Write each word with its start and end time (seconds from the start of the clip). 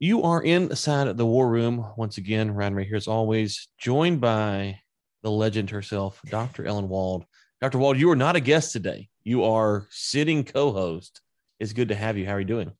You 0.00 0.22
are 0.22 0.40
inside 0.40 1.16
the 1.16 1.26
war 1.26 1.48
room 1.48 1.84
once 1.96 2.18
again. 2.18 2.52
Ryan 2.52 2.74
Ray 2.76 2.84
here, 2.84 2.94
as 2.94 3.08
always, 3.08 3.66
joined 3.78 4.20
by 4.20 4.78
the 5.24 5.30
legend 5.30 5.70
herself, 5.70 6.20
Dr. 6.26 6.66
Ellen 6.66 6.88
Wald. 6.88 7.24
Dr. 7.60 7.78
Wald, 7.78 7.98
you 7.98 8.08
are 8.12 8.16
not 8.16 8.36
a 8.36 8.40
guest 8.40 8.72
today. 8.72 9.08
You 9.24 9.42
are 9.42 9.88
sitting 9.90 10.44
co-host. 10.44 11.20
It's 11.58 11.72
good 11.72 11.88
to 11.88 11.96
have 11.96 12.16
you. 12.16 12.26
How 12.26 12.34
are 12.34 12.38
you 12.38 12.46
doing? 12.46 12.70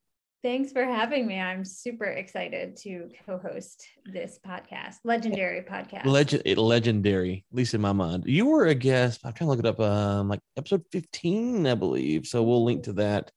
Thanks 0.41 0.71
for 0.71 0.85
having 0.85 1.27
me. 1.27 1.37
I'm 1.37 1.65
super 1.65 2.05
excited 2.05 2.77
to 2.83 3.09
co-host 3.25 3.85
this 4.05 4.39
podcast, 4.47 4.95
legendary 5.03 5.63
podcast. 5.63 6.05
Legend, 6.05 6.57
legendary, 6.57 7.43
at 7.51 7.57
least 7.57 7.73
in 7.73 7.81
my 7.81 7.91
mind. 7.91 8.23
You 8.27 8.45
were 8.45 8.67
a 8.67 8.75
guest. 8.75 9.19
I'm 9.25 9.33
trying 9.33 9.47
to 9.47 9.51
look 9.51 9.59
it 9.59 9.65
up. 9.65 9.81
Um, 9.81 10.29
like 10.29 10.39
episode 10.55 10.85
15, 10.93 11.67
I 11.67 11.75
believe. 11.75 12.27
So 12.27 12.43
we'll 12.43 12.63
link 12.63 12.83
to 12.83 12.93
that 12.93 13.33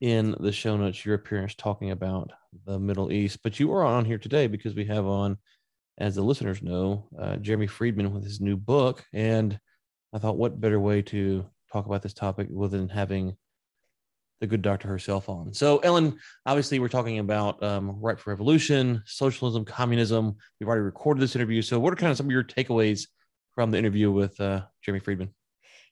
in 0.00 0.36
the 0.38 0.52
show 0.52 0.76
notes. 0.76 1.04
Your 1.04 1.16
appearance 1.16 1.56
talking 1.56 1.90
about 1.90 2.30
the 2.66 2.78
Middle 2.78 3.12
East. 3.12 3.40
But 3.42 3.60
you 3.60 3.72
are 3.72 3.84
on 3.84 4.04
here 4.04 4.18
today 4.18 4.46
because 4.46 4.74
we 4.74 4.84
have 4.86 5.06
on, 5.06 5.38
as 5.98 6.14
the 6.14 6.22
listeners 6.22 6.62
know, 6.62 7.08
uh, 7.18 7.36
Jeremy 7.36 7.66
Friedman 7.66 8.12
with 8.12 8.24
his 8.24 8.40
new 8.40 8.56
book. 8.56 9.04
And 9.12 9.58
I 10.12 10.18
thought, 10.18 10.36
what 10.36 10.60
better 10.60 10.80
way 10.80 11.02
to 11.02 11.46
talk 11.72 11.86
about 11.86 12.02
this 12.02 12.14
topic 12.14 12.48
than 12.50 12.88
having 12.88 13.36
the 14.40 14.46
good 14.46 14.62
doctor 14.62 14.88
herself 14.88 15.28
on. 15.28 15.54
So, 15.54 15.78
Ellen, 15.78 16.18
obviously, 16.44 16.78
we're 16.78 16.88
talking 16.88 17.18
about 17.18 17.62
um, 17.62 17.98
Ripe 18.00 18.18
for 18.18 18.30
Revolution, 18.30 19.02
socialism, 19.06 19.64
communism. 19.64 20.36
We've 20.60 20.68
already 20.68 20.82
recorded 20.82 21.22
this 21.22 21.34
interview. 21.34 21.62
So, 21.62 21.78
what 21.78 21.92
are 21.92 21.96
kind 21.96 22.10
of 22.10 22.16
some 22.16 22.26
of 22.26 22.32
your 22.32 22.44
takeaways 22.44 23.06
from 23.54 23.70
the 23.70 23.78
interview 23.78 24.10
with 24.10 24.38
uh, 24.40 24.62
Jeremy 24.82 25.00
Friedman? 25.00 25.34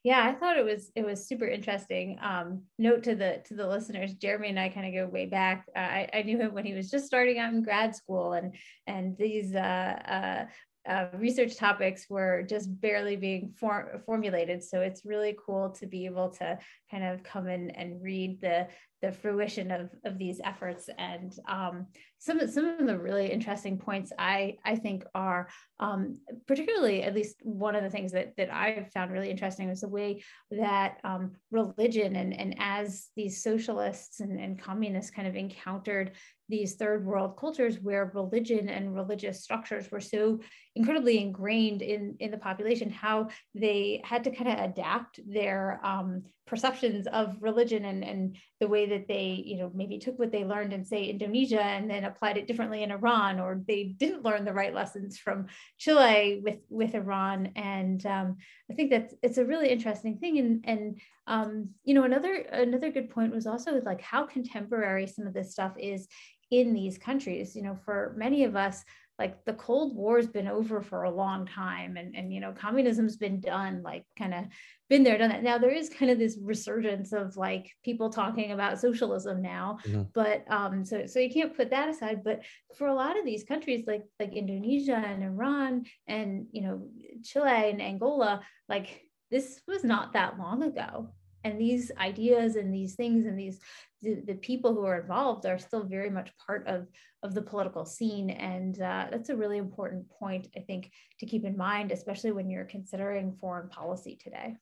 Yeah 0.03 0.25
i 0.25 0.33
thought 0.33 0.57
it 0.57 0.65
was 0.65 0.91
it 0.95 1.05
was 1.05 1.27
super 1.27 1.47
interesting 1.47 2.19
um, 2.23 2.63
note 2.79 3.03
to 3.03 3.15
the 3.15 3.43
to 3.45 3.55
the 3.55 3.67
listeners 3.67 4.15
jeremy 4.15 4.49
and 4.49 4.59
i 4.59 4.69
kind 4.69 4.87
of 4.87 4.95
go 4.95 5.11
way 5.11 5.27
back 5.27 5.67
uh, 5.77 5.81
I, 5.81 6.09
I 6.13 6.23
knew 6.23 6.39
him 6.39 6.55
when 6.55 6.65
he 6.65 6.75
was 6.75 6.91
just 6.91 7.07
starting 7.07 7.39
out 7.39 7.53
in 7.53 7.63
grad 7.63 7.95
school 7.95 8.33
and 8.33 8.55
and 8.87 9.17
these 9.17 9.55
uh, 9.55 9.59
uh, 9.59 10.45
uh, 10.89 11.07
research 11.15 11.57
topics 11.57 12.07
were 12.11 12.43
just 12.43 12.81
barely 12.81 13.17
being 13.17 13.55
for, 13.59 14.03
formulated. 14.05 14.63
So 14.65 14.81
it's 14.81 15.05
really 15.05 15.37
cool 15.47 15.71
to 15.71 15.87
be 15.87 16.07
able 16.07 16.31
to 16.31 16.59
kind 16.91 17.05
of 17.05 17.23
come 17.23 17.49
in 17.49 17.71
and 17.71 18.03
read 18.03 18.41
the 18.41 18.67
the 19.03 19.13
fruition 19.13 19.71
of, 19.71 19.91
of 20.05 20.17
these 20.17 20.41
efforts. 20.45 20.89
And 20.97 21.33
um, 21.49 21.87
some, 22.19 22.39
of, 22.39 22.51
some 22.51 22.65
of 22.65 22.87
the 22.87 22.99
really 22.99 23.31
interesting 23.31 23.77
points 23.77 24.13
I, 24.19 24.57
I 24.65 24.77
think 24.77 25.05
are 25.15 25.49
um, 25.81 26.19
particularly, 26.47 27.03
at 27.03 27.15
least 27.15 27.37
one 27.43 27.75
of 27.75 27.83
the 27.83 27.91
things 27.91 28.13
that, 28.13 28.37
that 28.37 28.55
I 28.55 28.89
found 28.95 29.11
really 29.11 29.31
interesting 29.31 29.69
was 29.69 29.81
the 29.81 29.89
way 29.89 30.23
that 30.53 30.99
um, 31.03 31.33
religion 31.51 32.15
and, 32.15 32.33
and 32.33 32.55
as 32.61 33.09
these 33.17 33.43
socialists 33.43 34.21
and, 34.21 34.39
and 34.39 34.63
communists 34.63 35.11
kind 35.11 35.27
of 35.27 35.35
encountered 35.35 36.13
these 36.49 36.75
third 36.75 37.05
world 37.05 37.37
cultures 37.37 37.81
where 37.81 38.13
religion 38.15 38.69
and 38.69 38.95
religious 38.95 39.43
structures 39.43 39.91
were 39.91 40.01
so 40.01 40.39
incredibly 40.77 41.19
ingrained 41.19 41.83
in, 41.83 42.15
in 42.21 42.31
the 42.31 42.37
population, 42.37 42.91
how 42.91 43.29
they 43.55 44.01
had 44.05 44.23
to 44.23 44.31
kind 44.31 44.51
of 44.51 44.59
adapt 44.59 45.19
their 45.27 45.81
um, 45.83 46.23
perceptions 46.47 47.07
of 47.07 47.37
religion 47.41 47.87
and, 47.87 48.05
and 48.05 48.37
the 48.61 48.69
way 48.69 48.87
that 48.93 49.09
they, 49.09 49.43
you 49.45 49.57
know, 49.59 49.71
maybe 49.75 49.99
took 49.99 50.19
what 50.19 50.33
they 50.33 50.45
learned 50.45 50.73
in, 50.73 50.85
say, 50.85 51.05
Indonesia 51.05 51.63
and 51.63 51.91
then 51.91 52.05
applied 52.05 52.37
it 52.37 52.47
differently 52.47 52.83
in 52.83 52.91
Iran, 52.91 53.41
or 53.41 53.61
they 53.67 53.83
didn't 53.85 54.25
learn 54.25 54.45
the 54.45 54.53
right 54.53 54.75
lessons 54.75 55.19
from 55.19 55.47
Chile 55.79 56.41
with, 56.45 56.61
with 56.69 56.95
Iran. 56.95 57.53
And 57.57 58.05
um, 58.07 58.37
I 58.71 58.75
think 58.75 58.91
that's 58.91 59.15
it's 59.23 59.39
a 59.39 59.45
really 59.45 59.69
interesting 59.69 60.19
thing. 60.19 60.39
And, 60.39 60.65
and 60.65 61.01
um, 61.27 61.69
you 61.85 61.95
know, 61.95 62.05
another 62.05 62.35
another 62.53 62.91
good 62.91 63.11
point 63.11 63.35
was 63.35 63.47
also 63.47 63.81
like 63.85 64.01
how 64.01 64.25
contemporary 64.25 65.07
some 65.07 65.27
of 65.27 65.35
this 65.35 65.53
stuff 65.53 65.73
is 65.79 66.09
in 66.51 66.75
these 66.75 66.99
countries. 66.99 67.57
You 67.57 67.63
know, 67.63 67.79
for 67.85 68.15
many 68.17 68.45
of 68.45 68.57
us, 68.57 68.85
like 69.23 69.45
the 69.45 69.53
cold 69.53 69.95
war 69.95 70.17
has 70.17 70.27
been 70.27 70.49
over 70.49 70.83
for 70.83 71.05
a 71.05 71.11
long 71.11 71.47
time 71.47 71.97
and 71.97 72.17
and 72.17 72.33
you 72.35 72.41
know 72.41 72.51
communism's 72.51 73.17
been 73.17 73.39
done 73.39 73.81
like 73.85 74.05
kind 74.19 74.35
of 74.35 74.45
been 74.91 75.05
there 75.05 75.17
done 75.17 75.29
that 75.29 75.45
now 75.45 75.59
there 75.59 75.71
is 75.71 75.89
kind 75.89 76.11
of 76.11 76.19
this 76.19 76.37
resurgence 76.43 77.13
of 77.13 77.37
like 77.37 77.71
people 77.85 78.11
talking 78.11 78.51
about 78.51 78.81
socialism 78.81 79.41
now 79.41 79.79
mm-hmm. 79.87 80.03
but 80.13 80.45
um 80.51 80.85
so 80.85 81.07
so 81.07 81.21
you 81.21 81.31
can't 81.31 81.57
put 81.57 81.71
that 81.71 81.89
aside 81.89 82.25
but 82.25 82.41
for 82.77 82.89
a 82.89 82.95
lot 82.95 83.17
of 83.17 83.25
these 83.25 83.45
countries 83.45 83.85
like 83.87 84.03
like 84.19 84.33
indonesia 84.33 84.97
and 84.97 85.23
iran 85.23 85.85
and 86.09 86.47
you 86.51 86.63
know 86.63 86.83
chile 87.23 87.71
and 87.71 87.81
angola 87.81 88.41
like 88.69 89.03
this 89.31 89.61
was 89.69 89.85
not 89.85 90.15
that 90.15 90.37
long 90.37 90.65
ago 90.65 91.09
and 91.45 91.61
these 91.61 91.91
ideas 91.99 92.57
and 92.57 92.73
these 92.73 92.95
things 92.95 93.27
and 93.27 93.39
these 93.39 93.61
the, 94.03 94.21
the 94.27 94.35
people 94.35 94.75
who 94.75 94.85
are 94.85 95.01
involved 95.01 95.47
are 95.47 95.59
still 95.59 95.85
very 95.85 96.11
much 96.11 96.31
part 96.45 96.67
of 96.67 96.87
of 97.23 97.35
the 97.35 97.43
political 97.43 97.85
scene. 97.85 98.31
And 98.31 98.81
uh, 98.81 99.07
that's 99.11 99.29
a 99.29 99.37
really 99.37 99.59
important 99.59 100.09
point 100.11 100.49
i 100.57 100.61
think 100.61 100.91
to 101.21 101.27
keep 101.27 101.45
in 101.45 101.57
mind 101.57 101.93
especially 101.93 102.33
when 102.33 102.51
you're 102.51 102.65
considering 102.65 103.37
foreign 103.41 103.69
policy 103.69 104.19
today. 104.23 104.57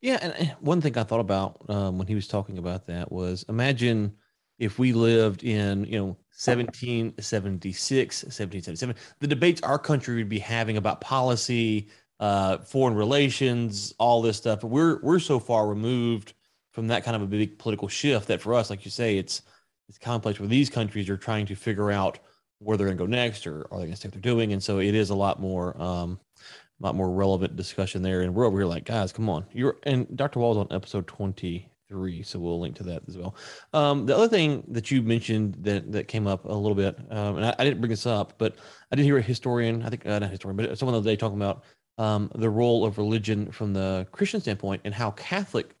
Yeah 0.00 0.18
and 0.20 0.56
one 0.60 0.80
thing 0.80 0.96
i 0.98 1.02
thought 1.02 1.20
about 1.20 1.68
um, 1.68 1.98
when 1.98 2.08
he 2.08 2.14
was 2.14 2.28
talking 2.28 2.58
about 2.58 2.86
that 2.86 3.10
was 3.12 3.44
imagine 3.48 4.14
if 4.58 4.78
we 4.78 4.92
lived 4.92 5.44
in 5.44 5.84
you 5.84 5.98
know 5.98 6.16
1776 6.44 8.24
1777 8.24 8.96
the 9.20 9.26
debates 9.26 9.60
our 9.62 9.78
country 9.78 10.16
would 10.16 10.28
be 10.28 10.38
having 10.38 10.76
about 10.76 11.00
policy 11.00 11.88
uh, 12.22 12.58
foreign 12.58 12.94
relations, 12.94 13.92
all 13.98 14.22
this 14.22 14.36
stuff. 14.36 14.60
But 14.60 14.68
we're 14.68 15.00
we're 15.02 15.18
so 15.18 15.40
far 15.40 15.66
removed 15.66 16.34
from 16.70 16.86
that 16.86 17.02
kind 17.02 17.16
of 17.16 17.22
a 17.22 17.26
big 17.26 17.58
political 17.58 17.88
shift 17.88 18.28
that 18.28 18.40
for 18.40 18.54
us, 18.54 18.70
like 18.70 18.84
you 18.84 18.92
say, 18.92 19.18
it's 19.18 19.42
it's 19.88 19.98
complex 19.98 20.38
where 20.38 20.48
these 20.48 20.70
countries 20.70 21.10
are 21.10 21.16
trying 21.16 21.46
to 21.46 21.56
figure 21.56 21.90
out 21.90 22.20
where 22.60 22.76
they're 22.76 22.86
going 22.86 22.96
to 22.96 23.04
go 23.04 23.10
next 23.10 23.44
or 23.44 23.66
are 23.72 23.78
they 23.78 23.86
going 23.86 23.90
to 23.90 23.96
stay 23.96 24.06
what 24.06 24.12
they're 24.12 24.20
doing. 24.20 24.52
And 24.52 24.62
so 24.62 24.78
it 24.78 24.94
is 24.94 25.10
a 25.10 25.16
lot 25.16 25.40
more 25.40 25.76
um, 25.82 26.20
a 26.80 26.86
lot 26.86 26.94
more 26.94 27.10
relevant 27.10 27.56
discussion 27.56 28.02
there. 28.02 28.20
And 28.20 28.32
we're 28.32 28.46
over 28.46 28.58
here 28.58 28.66
like, 28.66 28.84
guys, 28.84 29.12
come 29.12 29.28
on. 29.28 29.44
You're 29.52 29.78
and 29.82 30.06
Dr. 30.16 30.38
Wald's 30.38 30.58
on 30.58 30.68
episode 30.70 31.08
23, 31.08 32.22
so 32.22 32.38
we'll 32.38 32.60
link 32.60 32.76
to 32.76 32.84
that 32.84 33.02
as 33.08 33.18
well. 33.18 33.34
Um, 33.72 34.06
the 34.06 34.16
other 34.16 34.28
thing 34.28 34.62
that 34.68 34.92
you 34.92 35.02
mentioned 35.02 35.56
that 35.62 35.90
that 35.90 36.06
came 36.06 36.28
up 36.28 36.44
a 36.44 36.54
little 36.54 36.76
bit, 36.76 36.96
um, 37.10 37.38
and 37.38 37.46
I, 37.46 37.56
I, 37.58 37.64
didn't 37.64 37.80
bring 37.80 37.90
this 37.90 38.06
up, 38.06 38.34
but 38.38 38.54
I 38.92 38.96
did 38.96 39.06
hear 39.06 39.18
a 39.18 39.22
historian, 39.22 39.82
I 39.82 39.90
think 39.90 40.06
uh, 40.06 40.20
not 40.20 40.30
historian, 40.30 40.56
but 40.56 40.78
someone 40.78 40.92
the 40.92 41.00
other 41.00 41.10
day 41.10 41.16
talking 41.16 41.36
about 41.36 41.64
um, 41.98 42.30
the 42.34 42.50
role 42.50 42.84
of 42.84 42.98
religion 42.98 43.50
from 43.50 43.72
the 43.72 44.06
Christian 44.12 44.40
standpoint 44.40 44.82
and 44.84 44.94
how 44.94 45.10
Catholic 45.12 45.76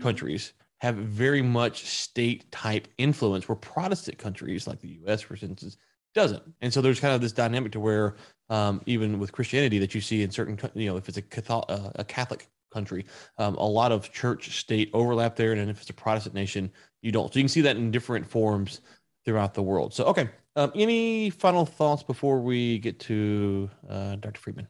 countries 0.00 0.52
have 0.78 0.96
very 0.96 1.42
much 1.42 1.86
state 1.86 2.50
type 2.52 2.88
influence, 2.98 3.48
where 3.48 3.56
Protestant 3.56 4.18
countries 4.18 4.66
like 4.66 4.80
the 4.80 4.88
U.S., 4.88 5.22
for 5.22 5.34
instance, 5.34 5.76
doesn't. 6.14 6.42
And 6.60 6.72
so 6.72 6.80
there's 6.80 7.00
kind 7.00 7.14
of 7.14 7.20
this 7.20 7.32
dynamic 7.32 7.72
to 7.72 7.80
where 7.80 8.16
um, 8.48 8.80
even 8.86 9.18
with 9.18 9.32
Christianity 9.32 9.78
that 9.78 9.94
you 9.94 10.00
see 10.00 10.22
in 10.22 10.30
certain, 10.30 10.58
you 10.74 10.90
know, 10.90 10.96
if 10.96 11.08
it's 11.08 11.18
a 11.18 11.22
Catholic, 11.22 11.64
uh, 11.68 11.90
a 11.96 12.04
Catholic 12.04 12.48
country, 12.72 13.06
um, 13.38 13.54
a 13.56 13.66
lot 13.66 13.92
of 13.92 14.12
church 14.12 14.60
state 14.60 14.90
overlap 14.92 15.36
there, 15.36 15.52
and 15.52 15.70
if 15.70 15.80
it's 15.80 15.90
a 15.90 15.94
Protestant 15.94 16.34
nation, 16.34 16.70
you 17.02 17.12
don't. 17.12 17.32
So 17.32 17.38
you 17.38 17.44
can 17.44 17.48
see 17.48 17.62
that 17.62 17.76
in 17.76 17.90
different 17.90 18.26
forms 18.26 18.80
throughout 19.24 19.54
the 19.54 19.62
world. 19.62 19.94
So 19.94 20.04
okay, 20.04 20.28
um, 20.56 20.72
any 20.74 21.30
final 21.30 21.64
thoughts 21.64 22.02
before 22.02 22.40
we 22.40 22.78
get 22.78 23.00
to 23.00 23.70
uh, 23.88 24.16
Dr. 24.16 24.40
Friedman? 24.40 24.68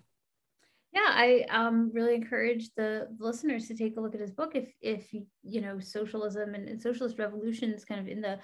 Yeah 0.94 1.08
i 1.08 1.44
um, 1.50 1.90
really 1.92 2.14
encourage 2.14 2.70
the 2.76 3.08
listeners 3.18 3.68
to 3.68 3.74
take 3.74 3.96
a 3.96 4.00
look 4.00 4.14
at 4.14 4.20
his 4.20 4.30
book 4.30 4.52
if 4.54 4.68
if 4.80 5.12
you 5.42 5.60
know 5.60 5.78
socialism 5.78 6.54
and, 6.54 6.68
and 6.68 6.80
socialist 6.80 7.18
revolutions 7.18 7.84
kind 7.84 8.00
of 8.00 8.08
in 8.08 8.20
the 8.20 8.38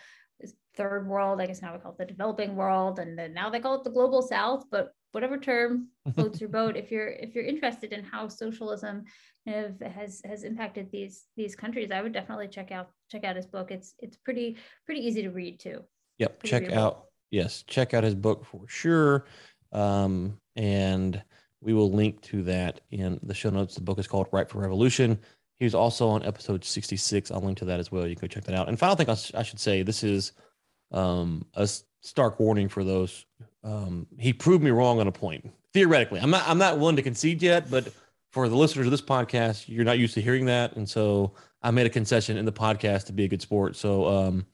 third 0.77 1.06
world 1.06 1.41
i 1.41 1.47
guess 1.47 1.62
now 1.62 1.72
we 1.72 1.78
call 1.78 1.93
it 1.93 1.99
the 1.99 2.05
developing 2.05 2.56
world 2.56 2.99
and 2.99 3.19
then 3.19 3.34
now 3.34 3.50
they 3.50 3.60
call 3.60 3.75
it 3.75 3.84
the 3.84 3.91
global 3.91 4.22
south 4.22 4.65
but 4.71 4.93
whatever 5.12 5.37
term 5.37 5.89
floats 6.15 6.41
your 6.41 6.49
boat 6.49 6.77
if 6.77 6.91
you're 6.91 7.09
if 7.09 7.34
you're 7.34 7.44
interested 7.44 7.93
in 7.93 8.03
how 8.05 8.28
socialism 8.28 9.05
kind 9.47 9.66
of 9.66 9.93
has 9.93 10.22
has 10.25 10.44
impacted 10.44 10.91
these 10.91 11.27
these 11.37 11.55
countries 11.55 11.91
i 11.91 12.00
would 12.00 12.12
definitely 12.12 12.49
check 12.49 12.71
out 12.71 12.91
check 13.10 13.25
out 13.25 13.37
his 13.37 13.47
book. 13.47 13.71
It's 13.71 13.94
it's 13.99 14.16
pretty 14.16 14.56
pretty 14.87 15.06
easy 15.06 15.22
to 15.22 15.31
read 15.31 15.60
too. 15.60 15.83
Yep 16.19 16.41
pretty 16.41 16.50
check 16.50 16.62
readable. 16.62 16.83
out 16.83 17.06
yes 17.31 17.65
check 17.66 17.93
out 17.93 18.05
his 18.05 18.15
book 18.15 18.45
for 18.45 18.69
sure. 18.69 19.27
Um 19.72 20.39
and 20.57 21.22
we 21.60 21.74
will 21.74 21.91
link 21.91 22.21
to 22.22 22.42
that 22.45 22.80
in 22.91 23.21
the 23.22 23.34
show 23.34 23.51
notes. 23.51 23.74
The 23.74 23.80
book 23.80 23.98
is 23.98 24.07
called 24.07 24.28
Ripe 24.33 24.51
for 24.51 24.59
Revolution. 24.59 25.18
He 25.59 25.65
was 25.65 25.74
also 25.74 26.09
on 26.09 26.24
episode 26.24 26.65
66. 26.65 27.30
I'll 27.30 27.41
link 27.41 27.59
to 27.59 27.66
that 27.66 27.78
as 27.78 27.92
well. 27.92 28.07
You 28.07 28.16
can 28.16 28.22
go 28.22 28.33
check 28.33 28.45
that 28.45 28.54
out. 28.54 28.68
And 28.68 28.78
final 28.78 28.97
thing 28.97 29.10
I, 29.10 29.42
should 29.42 29.60
say 29.60 29.83
this 29.83 30.03
is 30.03 30.33
um, 30.91 31.45
a 31.54 31.68
stark 32.01 32.41
warning 32.41 32.68
for 32.68 32.83
those. 32.83 33.27
Um, 33.62 34.07
he 34.18 34.33
proved 34.33 34.65
me 34.65 34.71
wrong 34.71 35.01
on 35.01 35.07
a 35.07 35.12
point. 35.12 35.51
Theoretically, 35.74 36.18
I'm 36.18 36.30
not. 36.30 36.48
I'm 36.48 36.59
not 36.59 36.78
willing 36.78 36.97
to 36.97 37.03
concede 37.03 37.42
yet, 37.42 37.71
but 37.71 37.92
for 38.30 38.48
the 38.48 38.56
listeners 38.56 38.86
of 38.86 38.91
this 38.91 39.03
podcast, 39.03 39.68
you're 39.68 39.84
not 39.84 40.01
used 40.01 40.15
to 40.15 40.21
hearing 40.21 40.47
that, 40.47 40.74
and 40.74 40.89
so 40.89 41.34
I 41.63 41.71
made 41.71 41.86
a 41.86 41.91
concession 41.91 42.36
in 42.36 42.45
the 42.45 42.53
podcast 42.53 43.06
to 43.06 43.13
be 43.13 43.24
a 43.24 43.28
good 43.28 43.42
sport. 43.42 43.77
So, 43.77 44.06
um, 44.06 44.47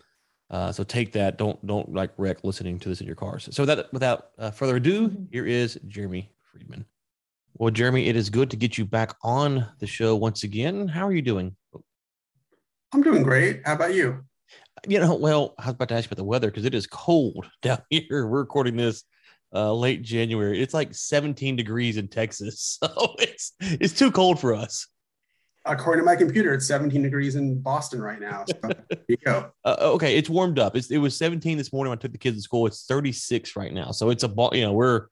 uh, 0.50 0.72
so 0.72 0.84
take 0.84 1.12
that. 1.12 1.38
Don't 1.38 1.64
don't 1.66 1.90
like 1.94 2.10
wreck 2.18 2.44
listening 2.44 2.78
to 2.80 2.90
this 2.90 3.00
in 3.00 3.06
your 3.06 3.16
cars. 3.16 3.48
So 3.50 3.64
that 3.64 3.90
without 3.94 4.30
uh, 4.38 4.50
further 4.50 4.76
ado, 4.76 5.08
mm-hmm. 5.08 5.24
here 5.30 5.46
is 5.46 5.78
Jeremy 5.88 6.30
Friedman. 6.52 6.84
Well, 7.58 7.70
Jeremy, 7.70 8.06
it 8.08 8.16
is 8.16 8.28
good 8.28 8.50
to 8.50 8.56
get 8.56 8.76
you 8.76 8.84
back 8.84 9.14
on 9.22 9.66
the 9.78 9.86
show 9.86 10.14
once 10.14 10.42
again. 10.42 10.88
How 10.88 11.06
are 11.06 11.12
you 11.12 11.22
doing? 11.22 11.56
I'm 12.92 13.02
doing 13.02 13.22
great. 13.22 13.62
How 13.64 13.72
about 13.72 13.94
you? 13.94 14.24
You 14.86 15.00
know, 15.00 15.14
well, 15.14 15.54
I 15.58 15.66
was 15.66 15.74
about 15.74 15.88
to 15.88 15.94
ask 15.94 16.04
you 16.04 16.08
about 16.08 16.18
the 16.18 16.24
weather 16.24 16.48
because 16.48 16.66
it 16.66 16.74
is 16.74 16.86
cold 16.86 17.46
down 17.62 17.78
here. 17.88 18.26
We're 18.26 18.40
recording 18.40 18.76
this 18.76 19.04
uh, 19.54 19.72
late 19.72 20.02
January. 20.02 20.60
It's 20.60 20.74
like 20.74 20.94
17 20.94 21.56
degrees 21.56 21.96
in 21.96 22.08
Texas, 22.08 22.78
so 22.82 23.14
it's 23.18 23.54
it's 23.60 23.94
too 23.94 24.10
cold 24.10 24.38
for 24.38 24.54
us. 24.54 24.86
According 25.64 26.02
to 26.02 26.06
my 26.06 26.14
computer, 26.14 26.52
it's 26.52 26.66
17 26.66 27.02
degrees 27.02 27.36
in 27.36 27.58
Boston 27.58 28.02
right 28.02 28.20
now. 28.20 28.44
So 28.46 28.68
there 28.68 28.98
you 29.08 29.16
go. 29.24 29.50
Uh, 29.64 29.76
okay, 29.80 30.16
it's 30.16 30.28
warmed 30.28 30.58
up. 30.58 30.76
It's, 30.76 30.90
it 30.90 30.98
was 30.98 31.16
17 31.16 31.58
this 31.58 31.72
morning 31.72 31.88
when 31.88 31.98
I 31.98 32.00
took 32.00 32.12
the 32.12 32.18
kids 32.18 32.36
to 32.36 32.42
school. 32.42 32.66
It's 32.66 32.84
36 32.84 33.56
right 33.56 33.72
now, 33.72 33.92
so 33.92 34.10
it's 34.10 34.24
a 34.24 34.32
you 34.52 34.60
know 34.60 34.74
we're 34.74 35.06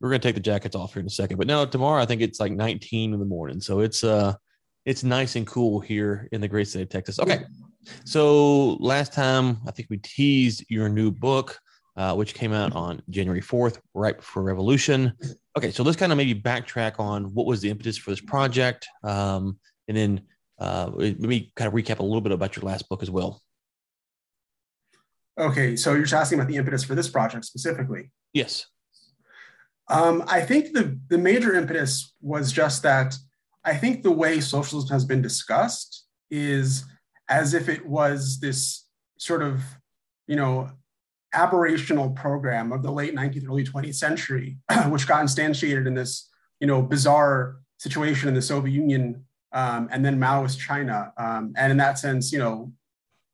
we're 0.00 0.08
gonna 0.10 0.18
take 0.18 0.34
the 0.34 0.40
jackets 0.40 0.76
off 0.76 0.94
here 0.94 1.00
in 1.00 1.06
a 1.06 1.10
second. 1.10 1.36
But 1.36 1.46
no, 1.46 1.66
tomorrow 1.66 2.02
I 2.02 2.06
think 2.06 2.22
it's 2.22 2.40
like 2.40 2.52
19 2.52 3.12
in 3.12 3.18
the 3.18 3.24
morning, 3.26 3.60
so 3.60 3.80
it's 3.80 4.04
uh 4.04 4.34
it's 4.86 5.04
nice 5.04 5.36
and 5.36 5.46
cool 5.46 5.80
here 5.80 6.28
in 6.32 6.40
the 6.40 6.48
great 6.48 6.68
state 6.68 6.82
of 6.82 6.88
Texas. 6.88 7.18
Okay, 7.18 7.44
so 8.04 8.74
last 8.74 9.12
time 9.12 9.58
I 9.66 9.70
think 9.70 9.88
we 9.90 9.98
teased 9.98 10.64
your 10.68 10.88
new 10.88 11.10
book 11.10 11.58
uh, 11.96 12.14
which 12.14 12.34
came 12.34 12.52
out 12.52 12.72
on 12.74 13.02
January 13.10 13.42
4th, 13.42 13.78
Ripe 13.94 14.22
for 14.22 14.42
Revolution. 14.42 15.12
Okay, 15.56 15.70
so 15.70 15.82
let's 15.82 15.98
kind 15.98 16.12
of 16.12 16.18
maybe 16.18 16.34
backtrack 16.34 16.98
on 16.98 17.24
what 17.34 17.46
was 17.46 17.60
the 17.60 17.68
impetus 17.68 17.98
for 17.98 18.10
this 18.10 18.22
project, 18.22 18.88
um, 19.02 19.58
and 19.86 19.96
then 19.96 20.22
uh, 20.58 20.90
me 20.96 21.52
kind 21.56 21.68
of 21.68 21.74
recap 21.74 21.98
a 21.98 22.02
little 22.02 22.20
bit 22.20 22.32
about 22.32 22.56
your 22.56 22.64
last 22.64 22.88
book 22.88 23.02
as 23.02 23.10
well. 23.10 23.42
Okay, 25.38 25.76
so 25.76 25.92
you're 25.92 26.02
just 26.02 26.14
asking 26.14 26.38
about 26.38 26.48
the 26.48 26.56
impetus 26.56 26.84
for 26.84 26.94
this 26.94 27.08
project 27.08 27.44
specifically. 27.44 28.10
Yes. 28.32 28.66
Um, 29.90 30.22
I 30.28 30.40
think 30.40 30.72
the, 30.72 30.98
the 31.08 31.18
major 31.18 31.54
impetus 31.54 32.14
was 32.22 32.52
just 32.52 32.84
that 32.84 33.16
I 33.64 33.74
think 33.74 34.02
the 34.02 34.12
way 34.12 34.40
socialism 34.40 34.90
has 34.90 35.04
been 35.04 35.20
discussed 35.20 36.06
is 36.30 36.84
as 37.28 37.54
if 37.54 37.68
it 37.68 37.84
was 37.84 38.38
this 38.38 38.86
sort 39.18 39.42
of, 39.42 39.62
you 40.28 40.36
know, 40.36 40.70
aberrational 41.34 42.14
program 42.14 42.72
of 42.72 42.84
the 42.84 42.92
late 42.92 43.14
19th, 43.14 43.48
early 43.48 43.64
20th 43.64 43.96
century, 43.96 44.58
which 44.86 45.08
got 45.08 45.24
instantiated 45.24 45.86
in 45.86 45.94
this, 45.94 46.30
you 46.60 46.68
know, 46.68 46.80
bizarre 46.80 47.56
situation 47.78 48.28
in 48.28 48.34
the 48.34 48.42
Soviet 48.42 48.72
Union 48.72 49.24
um, 49.52 49.88
and 49.90 50.04
then 50.04 50.20
Maoist 50.20 50.58
China. 50.58 51.12
Um, 51.16 51.52
and 51.56 51.72
in 51.72 51.78
that 51.78 51.98
sense, 51.98 52.32
you 52.32 52.38
know, 52.38 52.72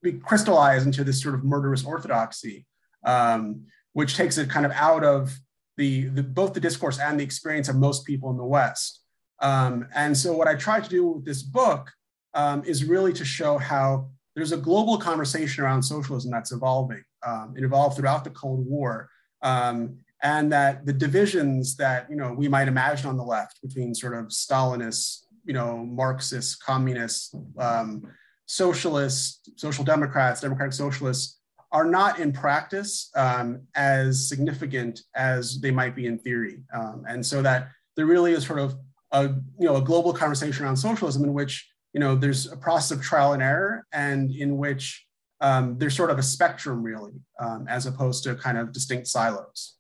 we 0.03 0.13
crystallized 0.13 0.87
into 0.87 1.05
this 1.05 1.23
sort 1.23 1.35
of 1.35 1.45
murderous 1.45 1.85
orthodoxy, 1.85 2.67
um, 3.05 3.67
which 3.93 4.17
takes 4.17 4.39
it 4.39 4.49
kind 4.49 4.65
of 4.65 4.73
out 4.73 5.05
of 5.05 5.39
the, 5.77 6.07
the, 6.09 6.23
both 6.23 6.55
the 6.55 6.61
discourse 6.61 6.99
and 6.99 7.19
the 7.19 7.25
experience 7.25 7.69
of 7.69 7.77
most 7.77 8.05
people 8.05 8.31
in 8.31 8.37
the 8.37 8.45
West. 8.45 9.03
Um, 9.41 9.87
and 9.95 10.17
so 10.17 10.33
what 10.33 10.49
I 10.49 10.55
tried 10.55 10.85
to 10.85 10.91
do 10.91 11.07
with 11.07 11.25
this 11.25 11.43
book 11.43 11.91
um, 12.35 12.65
is 12.65 12.85
really 12.85 13.13
to 13.15 13.25
show 13.25 13.59
how 13.59 14.09
there's 14.35 14.53
a 14.53 14.57
global 14.57 14.99
conversation 14.99 15.65
around 15.65 15.83
socialism 15.83 16.31
that's 16.31 16.53
evolving. 16.53 17.03
Um, 17.27 17.55
it 17.57 17.65
evolved 17.65 17.97
throughout 17.97 18.25
the 18.25 18.31
Cold 18.31 18.67
War. 18.67 19.11
Um, 19.43 19.99
and 20.23 20.51
that 20.53 20.87
the 20.87 20.93
divisions 20.93 21.77
that 21.77 22.09
you 22.11 22.17
know 22.17 22.33
we 22.33 22.49
might 22.49 22.69
imagine 22.69 23.09
on 23.09 23.17
the 23.17 23.23
left 23.23 23.61
between 23.63 23.95
sort 23.95 24.15
of 24.15 24.27
Stalinists, 24.27 25.25
you 25.45 25.53
know, 25.53 25.85
Marxists, 25.85 26.57
communists, 26.57 27.35
um, 27.59 28.03
socialists, 28.47 29.49
social 29.57 29.85
democrats, 29.85 30.41
democratic 30.41 30.73
socialists, 30.73 31.39
are 31.77 31.85
not 31.85 32.19
in 32.19 32.33
practice 32.33 33.11
um, 33.17 33.61
as 33.75 34.31
significant 34.31 35.03
as 35.15 35.61
they 35.61 35.71
might 35.71 35.95
be 35.95 36.07
in 36.07 36.19
theory. 36.19 36.63
Um, 36.75 37.05
and 37.07 37.25
so 37.25 37.43
that 37.43 37.69
there 37.97 38.07
really 38.07 38.33
is 38.33 38.47
sort 38.47 38.61
of 38.61 38.77
a 39.13 39.25
you 39.61 39.67
know 39.69 39.77
a 39.77 39.83
global 39.83 40.15
conversation 40.15 40.65
around 40.65 40.79
socialism 40.79 41.23
in 41.25 41.35
which 41.35 41.69
you 41.93 42.01
know 42.01 42.15
there's 42.15 42.51
a 42.51 42.57
process 42.57 42.97
of 42.97 43.05
trial 43.05 43.35
and 43.35 43.43
error, 43.43 43.87
and 43.93 44.33
in 44.33 44.57
which 44.57 45.05
um, 45.43 45.77
there's 45.77 45.95
sort 45.95 46.11
of 46.11 46.19
a 46.19 46.23
spectrum 46.23 46.83
really, 46.83 47.13
um, 47.39 47.67
as 47.69 47.85
opposed 47.85 48.25
to 48.25 48.35
kind 48.37 48.57
of 48.57 48.73
distinct 48.73 49.07
silos. 49.07 49.75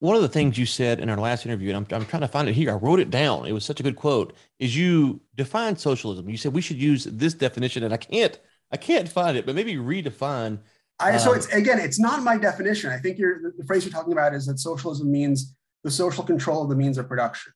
One 0.00 0.16
of 0.16 0.22
the 0.22 0.28
things 0.28 0.58
you 0.58 0.66
said 0.66 1.00
in 1.00 1.08
our 1.08 1.16
last 1.16 1.46
interview, 1.46 1.70
and 1.70 1.78
I'm, 1.78 1.96
I'm 1.96 2.06
trying 2.06 2.20
to 2.20 2.28
find 2.28 2.46
it 2.46 2.54
here, 2.54 2.70
I 2.70 2.74
wrote 2.74 3.00
it 3.00 3.08
down. 3.08 3.46
It 3.46 3.52
was 3.52 3.64
such 3.64 3.80
a 3.80 3.82
good 3.82 3.96
quote. 3.96 4.34
Is 4.58 4.76
you 4.76 5.22
defined 5.34 5.80
socialism? 5.80 6.28
You 6.28 6.36
said 6.36 6.52
we 6.52 6.60
should 6.60 6.76
use 6.76 7.04
this 7.04 7.32
definition, 7.32 7.84
and 7.84 7.94
I 7.94 7.96
can't, 7.96 8.38
I 8.70 8.76
can't 8.76 9.08
find 9.08 9.36
it, 9.36 9.46
but 9.46 9.54
maybe 9.54 9.76
redefine. 9.76 10.58
I, 11.00 11.16
so 11.16 11.30
um, 11.30 11.36
it's 11.36 11.46
again, 11.48 11.78
it's 11.78 11.98
not 11.98 12.22
my 12.22 12.36
definition. 12.36 12.90
I 12.90 12.98
think 12.98 13.18
you're, 13.18 13.52
the 13.56 13.64
phrase 13.64 13.84
you're 13.84 13.92
talking 13.92 14.12
about 14.12 14.34
is 14.34 14.46
that 14.46 14.58
socialism 14.58 15.10
means 15.10 15.54
the 15.84 15.90
social 15.90 16.24
control 16.24 16.62
of 16.62 16.68
the 16.68 16.76
means 16.76 16.98
of 16.98 17.08
production. 17.08 17.52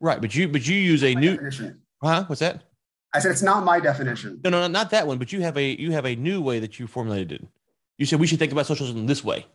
Right, 0.00 0.20
but 0.20 0.34
you 0.34 0.48
but 0.48 0.66
you 0.66 0.76
use 0.76 1.02
a 1.02 1.14
new 1.14 1.32
definition. 1.32 1.80
huh? 2.02 2.24
What's 2.26 2.40
that? 2.40 2.62
I 3.12 3.18
said 3.18 3.32
it's 3.32 3.42
not 3.42 3.64
my 3.64 3.80
definition. 3.80 4.40
No, 4.44 4.50
no, 4.50 4.66
not 4.68 4.90
that 4.90 5.06
one. 5.06 5.18
But 5.18 5.32
you 5.32 5.40
have 5.40 5.56
a 5.56 5.80
you 5.80 5.90
have 5.92 6.06
a 6.06 6.14
new 6.14 6.40
way 6.40 6.60
that 6.60 6.78
you 6.78 6.86
formulated 6.86 7.32
it. 7.32 7.48
You 7.98 8.06
said 8.06 8.20
we 8.20 8.26
should 8.28 8.38
think 8.38 8.52
about 8.52 8.66
socialism 8.66 9.06
this 9.06 9.24
way. 9.24 9.46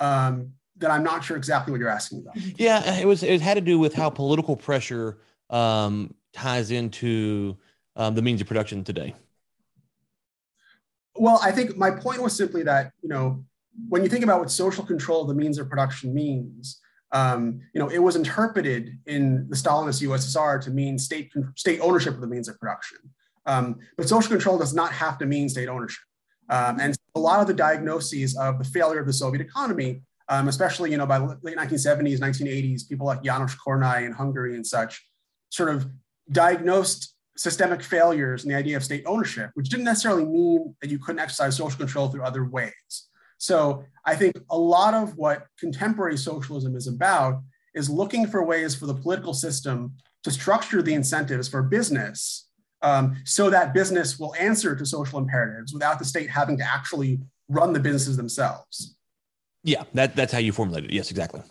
Um, 0.00 0.54
that 0.78 0.90
I'm 0.90 1.04
not 1.04 1.22
sure 1.22 1.36
exactly 1.36 1.70
what 1.70 1.78
you're 1.78 1.88
asking 1.88 2.20
about. 2.20 2.36
Yeah, 2.58 2.98
it 2.98 3.06
was. 3.06 3.22
It 3.22 3.40
had 3.40 3.54
to 3.54 3.60
do 3.60 3.78
with 3.78 3.94
how 3.94 4.10
political 4.10 4.56
pressure 4.56 5.18
um, 5.50 6.14
ties 6.32 6.72
into 6.72 7.56
um, 7.96 8.14
the 8.14 8.22
means 8.22 8.40
of 8.40 8.46
production 8.46 8.84
today. 8.84 9.14
Well, 11.14 11.38
I 11.42 11.52
think 11.52 11.76
my 11.76 11.90
point 11.90 12.22
was 12.22 12.34
simply 12.34 12.62
that 12.62 12.92
you 13.02 13.08
know 13.08 13.44
when 13.88 14.02
you 14.02 14.08
think 14.08 14.24
about 14.24 14.40
what 14.40 14.50
social 14.50 14.84
control 14.84 15.22
of 15.22 15.28
the 15.28 15.34
means 15.34 15.58
of 15.58 15.68
production 15.68 16.14
means, 16.14 16.80
um, 17.12 17.60
you 17.74 17.80
know, 17.80 17.88
it 17.88 17.98
was 17.98 18.16
interpreted 18.16 18.98
in 19.06 19.48
the 19.48 19.56
Stalinist 19.56 20.02
USSR 20.02 20.62
to 20.62 20.70
mean 20.70 20.98
state, 20.98 21.30
state 21.56 21.80
ownership 21.80 22.14
of 22.14 22.20
the 22.20 22.26
means 22.26 22.48
of 22.48 22.58
production. 22.58 22.98
Um, 23.44 23.80
but 23.96 24.08
social 24.08 24.30
control 24.30 24.58
does 24.58 24.74
not 24.74 24.92
have 24.92 25.18
to 25.18 25.26
mean 25.26 25.48
state 25.48 25.68
ownership. 25.68 26.02
Um, 26.48 26.80
and 26.80 26.96
a 27.14 27.20
lot 27.20 27.40
of 27.40 27.46
the 27.46 27.54
diagnoses 27.54 28.36
of 28.36 28.58
the 28.58 28.64
failure 28.64 29.00
of 29.00 29.06
the 29.06 29.12
Soviet 29.12 29.40
economy, 29.40 30.02
um, 30.28 30.48
especially 30.48 30.90
you 30.90 30.96
know 30.96 31.06
by 31.06 31.18
late 31.18 31.56
1970s, 31.56 32.18
1980s, 32.18 32.88
people 32.88 33.06
like 33.06 33.22
Janos 33.22 33.54
Kornai 33.56 34.06
in 34.06 34.12
Hungary 34.12 34.54
and 34.54 34.66
such, 34.66 35.04
sort 35.50 35.68
of 35.68 35.86
diagnosed 36.30 37.14
systemic 37.36 37.82
failures 37.82 38.44
in 38.44 38.50
the 38.50 38.56
idea 38.56 38.76
of 38.76 38.84
state 38.84 39.04
ownership, 39.06 39.50
which 39.54 39.68
didn't 39.68 39.84
necessarily 39.84 40.24
mean 40.24 40.74
that 40.80 40.90
you 40.90 40.98
couldn't 40.98 41.20
exercise 41.20 41.56
social 41.56 41.78
control 41.78 42.08
through 42.08 42.22
other 42.22 42.44
ways. 42.44 43.08
So 43.38 43.84
I 44.04 44.14
think 44.14 44.36
a 44.50 44.58
lot 44.58 44.94
of 44.94 45.16
what 45.16 45.46
contemporary 45.58 46.16
socialism 46.16 46.76
is 46.76 46.86
about 46.86 47.42
is 47.74 47.88
looking 47.88 48.26
for 48.26 48.44
ways 48.44 48.74
for 48.74 48.86
the 48.86 48.94
political 48.94 49.34
system 49.34 49.94
to 50.24 50.30
structure 50.30 50.82
the 50.82 50.94
incentives 50.94 51.48
for 51.48 51.62
business 51.62 52.48
um, 52.82 53.16
so 53.24 53.50
that 53.50 53.74
business 53.74 54.18
will 54.18 54.34
answer 54.36 54.76
to 54.76 54.84
social 54.84 55.18
imperatives 55.18 55.72
without 55.72 55.98
the 55.98 56.04
state 56.04 56.28
having 56.28 56.58
to 56.58 56.64
actually 56.64 57.20
run 57.48 57.72
the 57.72 57.80
businesses 57.80 58.16
themselves. 58.16 58.96
Yeah, 59.64 59.84
that, 59.94 60.16
that's 60.16 60.32
how 60.32 60.38
you 60.38 60.52
formulate 60.52 60.84
it. 60.84 60.92
Yes, 60.92 61.10
exactly. 61.10 61.42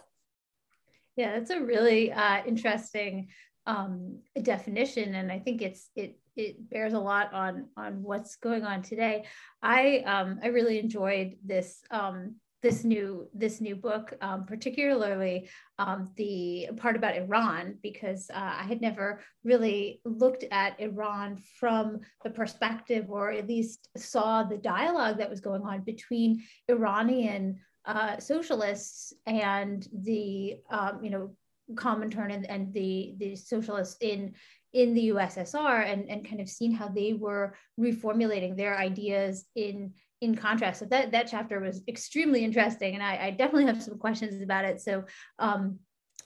Yeah, 1.15 1.34
that's 1.34 1.50
a 1.50 1.60
really 1.60 2.12
uh, 2.12 2.41
interesting 2.46 3.29
um, 3.65 4.20
definition, 4.41 5.15
and 5.15 5.32
I 5.32 5.39
think 5.39 5.62
it's 5.62 5.89
it 5.96 6.18
it 6.36 6.70
bears 6.70 6.94
a 6.94 7.00
lot 7.00 7.34
on 7.34 7.68
on 7.77 8.01
what's 8.03 8.36
going 8.36 8.63
on 8.63 8.82
today. 8.82 9.25
I 9.62 10.00
um, 10.00 10.39
I 10.44 10.48
really 10.48 10.80
enjoyed 10.80 11.38
this 11.44 11.82
um, 11.91 12.36
this 12.62 12.84
new 12.84 13.27
this 13.34 13.60
new 13.60 13.75
book, 13.75 14.13
um, 14.22 14.46
particularly 14.46 15.50
um, 15.80 16.12
the 16.15 16.70
part 16.77 16.96
about 16.96 17.15
Iran, 17.15 17.77
because 17.82 18.30
uh, 18.30 18.56
I 18.60 18.63
had 18.63 18.82
never 18.82 19.22
really 19.44 20.01
looked 20.06 20.46
at 20.51 20.80
Iran 20.80 21.38
from 21.60 22.00
the 22.24 22.30
perspective, 22.30 23.06
or 23.10 23.32
at 23.32 23.48
least 23.48 23.89
saw 23.98 24.44
the 24.44 24.58
dialogue 24.58 25.18
that 25.18 25.30
was 25.30 25.41
going 25.41 25.63
on 25.63 25.82
between 25.82 26.44
Iranian 26.70 27.60
uh, 27.86 28.20
socialists 28.20 29.13
and 29.25 29.88
the 30.03 30.58
um, 30.70 31.03
you 31.03 31.10
know 31.10 31.32
Comintern 31.75 32.34
and, 32.34 32.50
and 32.50 32.74
the 32.74 33.16
the 33.18 33.36
socialists 33.36 33.98
in 34.01 34.34
in 34.74 34.94
the 34.94 35.10
USSR 35.10 35.86
and, 35.86 36.10
and 36.10 36.28
kind 36.28 36.40
of 36.40 36.48
seen 36.48 36.72
how 36.72 36.88
they 36.88 37.13
were 37.13 37.56
reformulating 37.80 38.56
their 38.56 38.78
ideas 38.78 39.46
in 39.56 39.94
in 40.22 40.36
contrast. 40.36 40.80
So 40.80 40.86
that 40.86 41.12
that 41.12 41.28
chapter 41.30 41.60
was 41.60 41.82
extremely 41.88 42.44
interesting, 42.44 42.94
and 42.94 43.04
I, 43.04 43.28
I 43.28 43.32
definitely 43.32 43.66
have 43.66 43.82
some 43.82 43.98
questions 43.98 44.42
about 44.42 44.66
it. 44.66 44.80
So 44.82 45.04
um, 45.40 45.80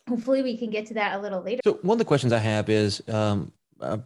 hopefully 0.08 0.44
we 0.44 0.58
can 0.58 0.70
get 0.70 0.86
to 0.88 0.94
that 0.96 1.18
a 1.18 1.22
little 1.22 1.42
later. 1.42 1.62
So 1.64 1.80
one 1.82 1.96
of 1.96 2.00
the 2.00 2.06
questions 2.06 2.34
I 2.34 2.40
have 2.40 2.70
is 2.70 3.02
um, 3.08 3.52
uh, 3.82 3.98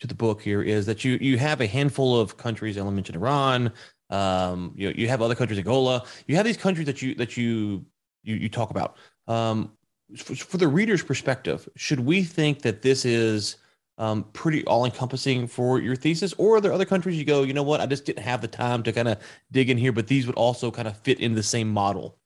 to 0.00 0.06
the 0.06 0.14
book 0.14 0.42
here 0.42 0.62
is 0.62 0.86
that 0.86 1.04
you 1.04 1.18
you 1.20 1.38
have 1.38 1.60
a 1.60 1.66
handful 1.66 2.20
of 2.20 2.36
countries. 2.36 2.78
I 2.78 2.88
mentioned 2.88 3.16
Iran. 3.16 3.72
Um, 4.10 4.72
you 4.76 4.92
you 4.96 5.08
have 5.08 5.22
other 5.22 5.34
countries, 5.34 5.58
Angola. 5.58 6.04
You 6.26 6.36
have 6.36 6.44
these 6.44 6.56
countries 6.56 6.86
that 6.86 7.02
you 7.02 7.14
that 7.16 7.36
you 7.36 7.84
you, 8.22 8.36
you 8.36 8.48
talk 8.48 8.70
about. 8.70 8.96
Um, 9.26 9.72
for, 10.16 10.56
the 10.56 10.68
reader's 10.68 11.02
perspective, 11.02 11.68
should 11.76 12.00
we 12.00 12.22
think 12.22 12.62
that 12.62 12.82
this 12.82 13.04
is 13.04 13.56
um, 13.98 14.24
pretty 14.32 14.64
all 14.64 14.84
encompassing 14.84 15.46
for 15.46 15.78
your 15.78 15.96
thesis? 15.96 16.32
Or 16.38 16.56
are 16.56 16.60
there 16.60 16.72
other 16.72 16.84
countries 16.84 17.18
you 17.18 17.24
go, 17.24 17.42
you 17.42 17.52
know 17.52 17.62
what, 17.62 17.80
I 17.80 17.86
just 17.86 18.04
didn't 18.04 18.22
have 18.22 18.40
the 18.40 18.48
time 18.48 18.82
to 18.84 18.92
kind 18.92 19.08
of 19.08 19.18
dig 19.52 19.70
in 19.70 19.78
here, 19.78 19.92
but 19.92 20.06
these 20.06 20.26
would 20.26 20.36
also 20.36 20.70
kind 20.70 20.88
of 20.88 20.96
fit 20.98 21.20
in 21.20 21.34
the 21.34 21.42
same 21.42 21.68
model? 21.68 22.18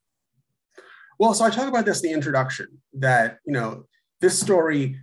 Well, 1.19 1.35
so 1.35 1.45
I 1.45 1.51
talk 1.51 1.69
about 1.69 1.85
this 1.85 2.03
in 2.03 2.11
the 2.11 2.15
introduction 2.15 2.67
that, 2.95 3.39
you 3.47 3.53
know, 3.53 3.87
this 4.21 4.39
story 4.39 4.99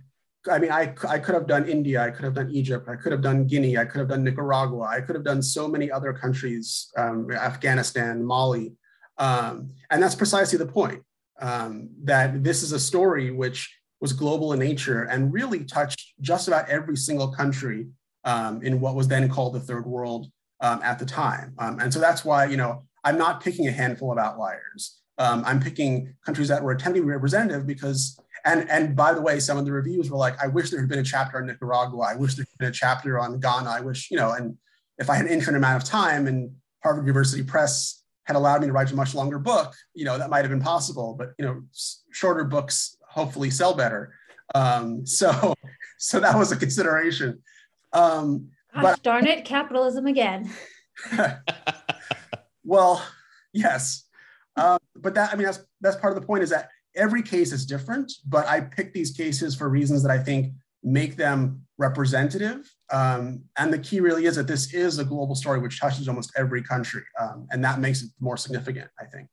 I 0.50 0.58
mean, 0.58 0.72
I, 0.72 0.92
I 1.08 1.18
could 1.18 1.34
have 1.34 1.46
done 1.46 1.68
India, 1.68 2.02
I 2.02 2.10
could 2.10 2.24
have 2.24 2.34
done 2.34 2.50
Egypt, 2.50 2.88
I 2.88 2.96
could 2.96 3.12
have 3.12 3.22
done 3.22 3.46
Guinea, 3.46 3.78
I 3.78 3.84
could 3.84 4.00
have 4.00 4.08
done 4.08 4.24
Nicaragua, 4.24 4.86
I 4.86 5.00
could 5.00 5.14
have 5.14 5.24
done 5.24 5.40
so 5.40 5.68
many 5.68 5.90
other 5.90 6.12
countries, 6.12 6.90
um, 6.96 7.30
Afghanistan, 7.30 8.24
Mali. 8.24 8.72
Um, 9.18 9.70
and 9.90 10.02
that's 10.02 10.16
precisely 10.16 10.58
the 10.58 10.66
point 10.66 11.02
um, 11.42 11.90
that 12.04 12.42
this 12.42 12.62
is 12.62 12.72
a 12.72 12.80
story 12.80 13.30
which 13.30 13.70
was 14.00 14.12
global 14.12 14.52
in 14.52 14.58
nature 14.58 15.02
and 15.04 15.32
really 15.32 15.64
touched 15.64 16.14
just 16.20 16.48
about 16.48 16.68
every 16.68 16.96
single 16.96 17.30
country 17.32 17.88
um, 18.24 18.62
in 18.62 18.80
what 18.80 18.94
was 18.94 19.08
then 19.08 19.28
called 19.28 19.52
the 19.54 19.60
third 19.60 19.86
world 19.86 20.26
um, 20.60 20.80
at 20.82 20.98
the 20.98 21.04
time. 21.04 21.54
Um, 21.58 21.78
and 21.80 21.92
so 21.92 22.00
that's 22.00 22.24
why, 22.24 22.46
you 22.46 22.56
know, 22.56 22.84
I'm 23.04 23.18
not 23.18 23.42
picking 23.42 23.68
a 23.68 23.72
handful 23.72 24.10
of 24.10 24.18
outliers. 24.18 25.00
I'm 25.18 25.60
picking 25.60 26.14
countries 26.26 26.48
that 26.48 26.62
were 26.64 26.72
attempting 26.72 27.02
to 27.02 27.06
be 27.06 27.12
representative 27.12 27.64
because 27.64 28.18
and 28.44 28.68
and 28.68 28.96
by 28.96 29.14
the 29.14 29.20
way, 29.20 29.38
some 29.38 29.56
of 29.56 29.64
the 29.64 29.72
reviews 29.72 30.10
were 30.10 30.16
like, 30.16 30.42
I 30.42 30.48
wish 30.48 30.70
there 30.70 30.80
had 30.80 30.88
been 30.88 30.98
a 30.98 31.04
chapter 31.04 31.38
on 31.38 31.46
Nicaragua. 31.46 32.08
I 32.10 32.16
wish 32.16 32.34
there 32.34 32.44
had 32.50 32.58
been 32.58 32.68
a 32.70 32.72
chapter 32.72 33.18
on 33.18 33.38
Ghana. 33.38 33.70
I 33.70 33.80
wish, 33.80 34.10
you 34.10 34.16
know, 34.16 34.32
and 34.32 34.56
if 34.98 35.08
I 35.08 35.16
had 35.16 35.26
an 35.26 35.32
infinite 35.32 35.58
amount 35.58 35.82
of 35.82 35.88
time 35.88 36.26
and 36.26 36.50
Harvard 36.82 37.06
University 37.06 37.42
Press 37.42 38.01
had 38.24 38.36
allowed 38.36 38.60
me 38.60 38.68
to 38.68 38.72
write 38.72 38.90
a 38.90 38.96
much 38.96 39.14
longer 39.14 39.38
book, 39.38 39.74
you 39.94 40.04
know, 40.04 40.18
that 40.18 40.30
might 40.30 40.42
have 40.42 40.50
been 40.50 40.60
possible. 40.60 41.14
But 41.18 41.32
you 41.38 41.44
know, 41.44 41.62
shorter 42.10 42.44
books 42.44 42.96
hopefully 43.08 43.50
sell 43.50 43.74
better. 43.74 44.14
Um, 44.54 45.06
so 45.06 45.54
so 45.98 46.20
that 46.20 46.36
was 46.36 46.52
a 46.52 46.56
consideration. 46.56 47.42
Um, 47.92 48.48
Gosh, 48.74 48.82
but 48.82 49.02
darn 49.02 49.26
it, 49.26 49.44
capitalism 49.44 50.06
again. 50.06 50.50
well, 52.64 53.04
yes. 53.52 54.04
Um, 54.56 54.78
but 54.96 55.14
that 55.14 55.32
I 55.32 55.36
mean 55.36 55.46
that's 55.46 55.64
that's 55.80 55.96
part 55.96 56.14
of 56.14 56.20
the 56.20 56.26
point 56.26 56.42
is 56.42 56.50
that 56.50 56.68
every 56.94 57.22
case 57.22 57.52
is 57.52 57.66
different, 57.66 58.12
but 58.26 58.46
I 58.46 58.60
pick 58.60 58.92
these 58.92 59.10
cases 59.10 59.54
for 59.54 59.68
reasons 59.68 60.02
that 60.02 60.10
I 60.10 60.18
think 60.18 60.52
make 60.82 61.16
them 61.16 61.62
representative. 61.82 62.72
Um, 62.90 63.42
and 63.58 63.72
the 63.72 63.78
key 63.78 64.00
really 64.00 64.26
is 64.26 64.36
that 64.36 64.46
this 64.46 64.72
is 64.72 64.98
a 64.98 65.04
global 65.04 65.34
story 65.34 65.58
which 65.58 65.80
touches 65.80 66.08
almost 66.08 66.32
every 66.36 66.62
country. 66.62 67.02
Um, 67.20 67.46
and 67.50 67.62
that 67.64 67.80
makes 67.80 68.02
it 68.02 68.10
more 68.20 68.36
significant, 68.36 68.88
I 68.98 69.04
think. 69.04 69.28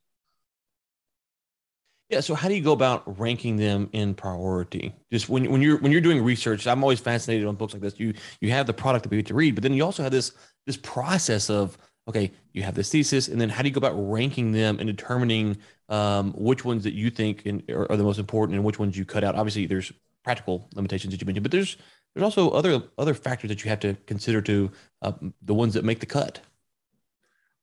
Yeah. 2.10 2.22
So 2.22 2.34
how 2.34 2.48
do 2.50 2.56
you 2.56 2.64
go 2.64 2.72
about 2.72 3.20
ranking 3.20 3.56
them 3.56 3.88
in 3.92 4.16
priority? 4.16 4.96
Just 5.12 5.30
when, 5.30 5.50
when 5.52 5.62
you're 5.62 5.78
when 5.78 5.92
you're 5.92 6.02
doing 6.02 6.24
research, 6.24 6.66
I'm 6.66 6.84
always 6.84 7.00
fascinated 7.00 7.46
on 7.46 7.56
books 7.56 7.74
like 7.74 7.84
this. 7.84 8.00
You 8.00 8.14
you 8.42 8.50
have 8.52 8.66
the 8.66 8.74
product 8.74 9.04
that 9.04 9.12
we 9.12 9.18
get 9.18 9.28
to 9.28 9.36
read, 9.36 9.54
but 9.54 9.62
then 9.62 9.74
you 9.74 9.86
also 9.86 10.02
have 10.02 10.12
this 10.12 10.32
this 10.66 10.78
process 10.78 11.52
of 11.52 11.78
okay, 12.08 12.32
you 12.54 12.64
have 12.64 12.74
this 12.74 12.90
thesis, 12.90 13.28
and 13.28 13.40
then 13.40 13.50
how 13.50 13.62
do 13.62 13.70
you 13.70 13.74
go 13.74 13.78
about 13.78 13.94
ranking 13.94 14.52
them 14.52 14.80
and 14.80 14.88
determining 14.88 15.56
um, 15.90 16.34
which 16.34 16.66
ones 16.66 16.84
that 16.84 16.94
you 16.94 17.12
think 17.12 17.44
in, 17.46 17.62
are, 17.70 17.92
are, 17.92 17.98
the 17.98 18.04
most 18.04 18.18
important 18.18 18.56
and 18.56 18.66
which 18.66 18.80
ones 18.80 18.98
you 18.98 19.06
cut 19.06 19.24
out? 19.24 19.36
Obviously, 19.36 19.68
there's 19.68 19.92
practical 20.24 20.68
limitations 20.74 21.14
that 21.14 21.22
you 21.22 21.26
mentioned, 21.28 21.44
but 21.44 21.52
there's 21.52 21.78
there's 22.14 22.24
also 22.24 22.50
other 22.52 22.84
other 22.98 23.14
factors 23.14 23.50
that 23.50 23.64
you 23.64 23.70
have 23.70 23.80
to 23.82 23.96
consider 24.06 24.42
to 24.42 24.72
uh, 25.02 25.14
the 25.42 25.54
ones 25.54 25.74
that 25.74 25.86
make 25.86 26.00
the 26.00 26.06
cut. 26.06 26.42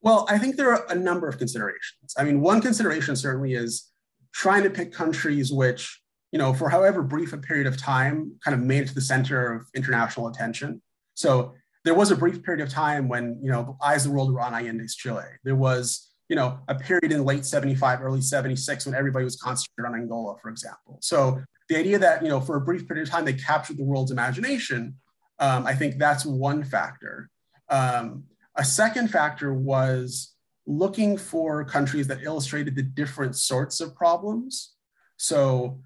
Well, 0.03 0.27
I 0.29 0.39
think 0.39 0.57
there 0.57 0.73
are 0.73 0.87
a 0.89 0.95
number 0.95 1.29
of 1.29 1.39
considerations. 1.39 2.15
I 2.17 2.25
mean, 2.25 2.41
one 2.41 2.61
consideration 2.61 3.17
certainly 3.17 3.55
is 3.55 3.91
trying 4.33 4.63
to 4.63 4.71
pick 4.71 4.93
countries 4.93 5.53
which, 5.53 6.01
you 6.31 6.39
know, 6.39 6.53
for 6.55 6.69
however 6.69 7.03
brief 7.03 7.33
a 7.33 7.39
period 7.39 7.67
of 7.67 7.77
time, 7.77 8.33
kind 8.45 8.55
of 8.55 8.61
made 8.61 8.85
it 8.85 8.89
to 8.89 8.95
the 8.95 9.01
center 9.01 9.53
of 9.53 9.67
international 9.75 10.29
attention. 10.29 10.81
So 11.15 11.55
there 11.85 11.95
was 11.95 12.11
a 12.11 12.17
brief 12.17 12.43
period 12.43 12.63
of 12.63 12.69
time 12.69 13.09
when 13.09 13.39
you 13.43 13.51
know 13.51 13.77
eyes 13.83 14.05
of 14.05 14.13
the 14.13 14.17
world 14.17 14.33
were 14.33 14.41
on 14.41 14.53
Allende's 14.53 14.95
Chile. 14.95 15.25
There 15.45 15.57
was 15.57 16.11
you 16.29 16.37
know 16.37 16.59
a 16.69 16.75
period 16.75 17.13
in 17.13 17.25
late 17.25 17.45
75 17.45 18.03
early 18.03 18.21
76 18.21 18.87
when 18.87 18.95
everybody 18.95 19.25
was 19.25 19.37
concentrated 19.37 19.87
on 19.87 20.01
angola 20.01 20.37
for 20.43 20.49
example 20.49 20.99
so 21.01 21.41
the 21.69 21.77
idea 21.77 21.99
that 21.99 22.23
you 22.23 22.29
know 22.29 22.41
for 22.41 22.57
a 22.57 22.61
brief 22.61 22.87
period 22.87 23.07
of 23.07 23.11
time 23.13 23.25
they 23.25 23.33
captured 23.33 23.77
the 23.77 23.85
world's 23.85 24.11
imagination 24.11 24.95
um, 25.39 25.67
i 25.67 25.75
think 25.75 25.99
that's 25.99 26.25
one 26.25 26.63
factor 26.65 27.31
um, 27.69 28.25
a 28.57 28.65
second 28.65 29.09
factor 29.09 29.53
was 29.53 30.35
looking 30.67 31.17
for 31.17 31.65
countries 31.65 32.07
that 32.07 32.23
illustrated 32.23 32.75
the 32.75 32.83
different 32.83 33.37
sorts 33.37 33.81
of 33.81 33.95
problems 33.95 34.75
so 35.17 35.81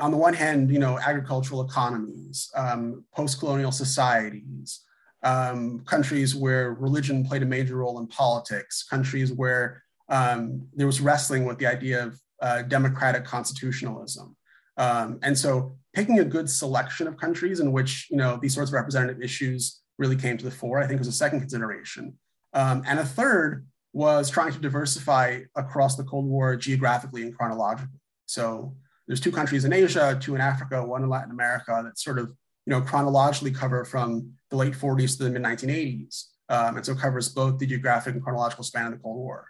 on 0.00 0.10
the 0.10 0.16
one 0.16 0.34
hand 0.34 0.70
you 0.70 0.78
know 0.78 0.98
agricultural 0.98 1.62
economies 1.62 2.50
um, 2.54 3.04
post-colonial 3.14 3.72
societies 3.72 4.84
um, 5.24 5.80
countries 5.86 6.36
where 6.36 6.74
religion 6.74 7.24
played 7.24 7.42
a 7.42 7.46
major 7.46 7.76
role 7.76 7.98
in 7.98 8.06
politics, 8.06 8.82
countries 8.82 9.32
where 9.32 9.82
um, 10.10 10.68
there 10.74 10.86
was 10.86 11.00
wrestling 11.00 11.46
with 11.46 11.58
the 11.58 11.66
idea 11.66 12.04
of 12.04 12.20
uh, 12.42 12.62
democratic 12.62 13.24
constitutionalism. 13.24 14.36
Um, 14.76 15.18
and 15.22 15.38
so 15.38 15.76
picking 15.92 16.18
a 16.18 16.24
good 16.24 16.50
selection 16.50 17.06
of 17.06 17.16
countries 17.16 17.60
in 17.60 17.72
which 17.72 18.08
you 18.10 18.16
know 18.16 18.38
these 18.40 18.54
sorts 18.54 18.70
of 18.70 18.74
representative 18.74 19.22
issues 19.22 19.80
really 19.98 20.16
came 20.16 20.36
to 20.36 20.44
the 20.44 20.50
fore, 20.50 20.80
I 20.80 20.86
think 20.86 20.98
was 20.98 21.08
a 21.08 21.12
second 21.12 21.40
consideration. 21.40 22.18
Um, 22.52 22.82
and 22.86 22.98
a 22.98 23.04
third 23.04 23.66
was 23.92 24.28
trying 24.28 24.52
to 24.52 24.58
diversify 24.58 25.40
across 25.54 25.96
the 25.96 26.04
Cold 26.04 26.26
War 26.26 26.56
geographically 26.56 27.22
and 27.22 27.36
chronologically. 27.36 28.00
So 28.26 28.74
there's 29.06 29.20
two 29.20 29.30
countries 29.30 29.64
in 29.64 29.72
Asia, 29.72 30.18
two 30.20 30.34
in 30.34 30.40
Africa, 30.40 30.84
one 30.84 31.04
in 31.04 31.08
Latin 31.08 31.30
America 31.30 31.80
that 31.84 31.98
sort 31.98 32.18
of 32.18 32.34
you 32.66 32.70
know, 32.70 32.80
chronologically 32.80 33.50
cover 33.50 33.84
from 33.84 34.32
the 34.50 34.56
late 34.56 34.74
40s 34.74 35.18
to 35.18 35.24
the 35.24 35.30
mid 35.30 35.42
1980s. 35.42 36.24
Um, 36.48 36.76
and 36.76 36.84
so 36.84 36.94
covers 36.94 37.28
both 37.28 37.58
the 37.58 37.66
geographic 37.66 38.14
and 38.14 38.22
chronological 38.22 38.64
span 38.64 38.86
of 38.86 38.92
the 38.92 38.98
Cold 38.98 39.16
War. 39.16 39.46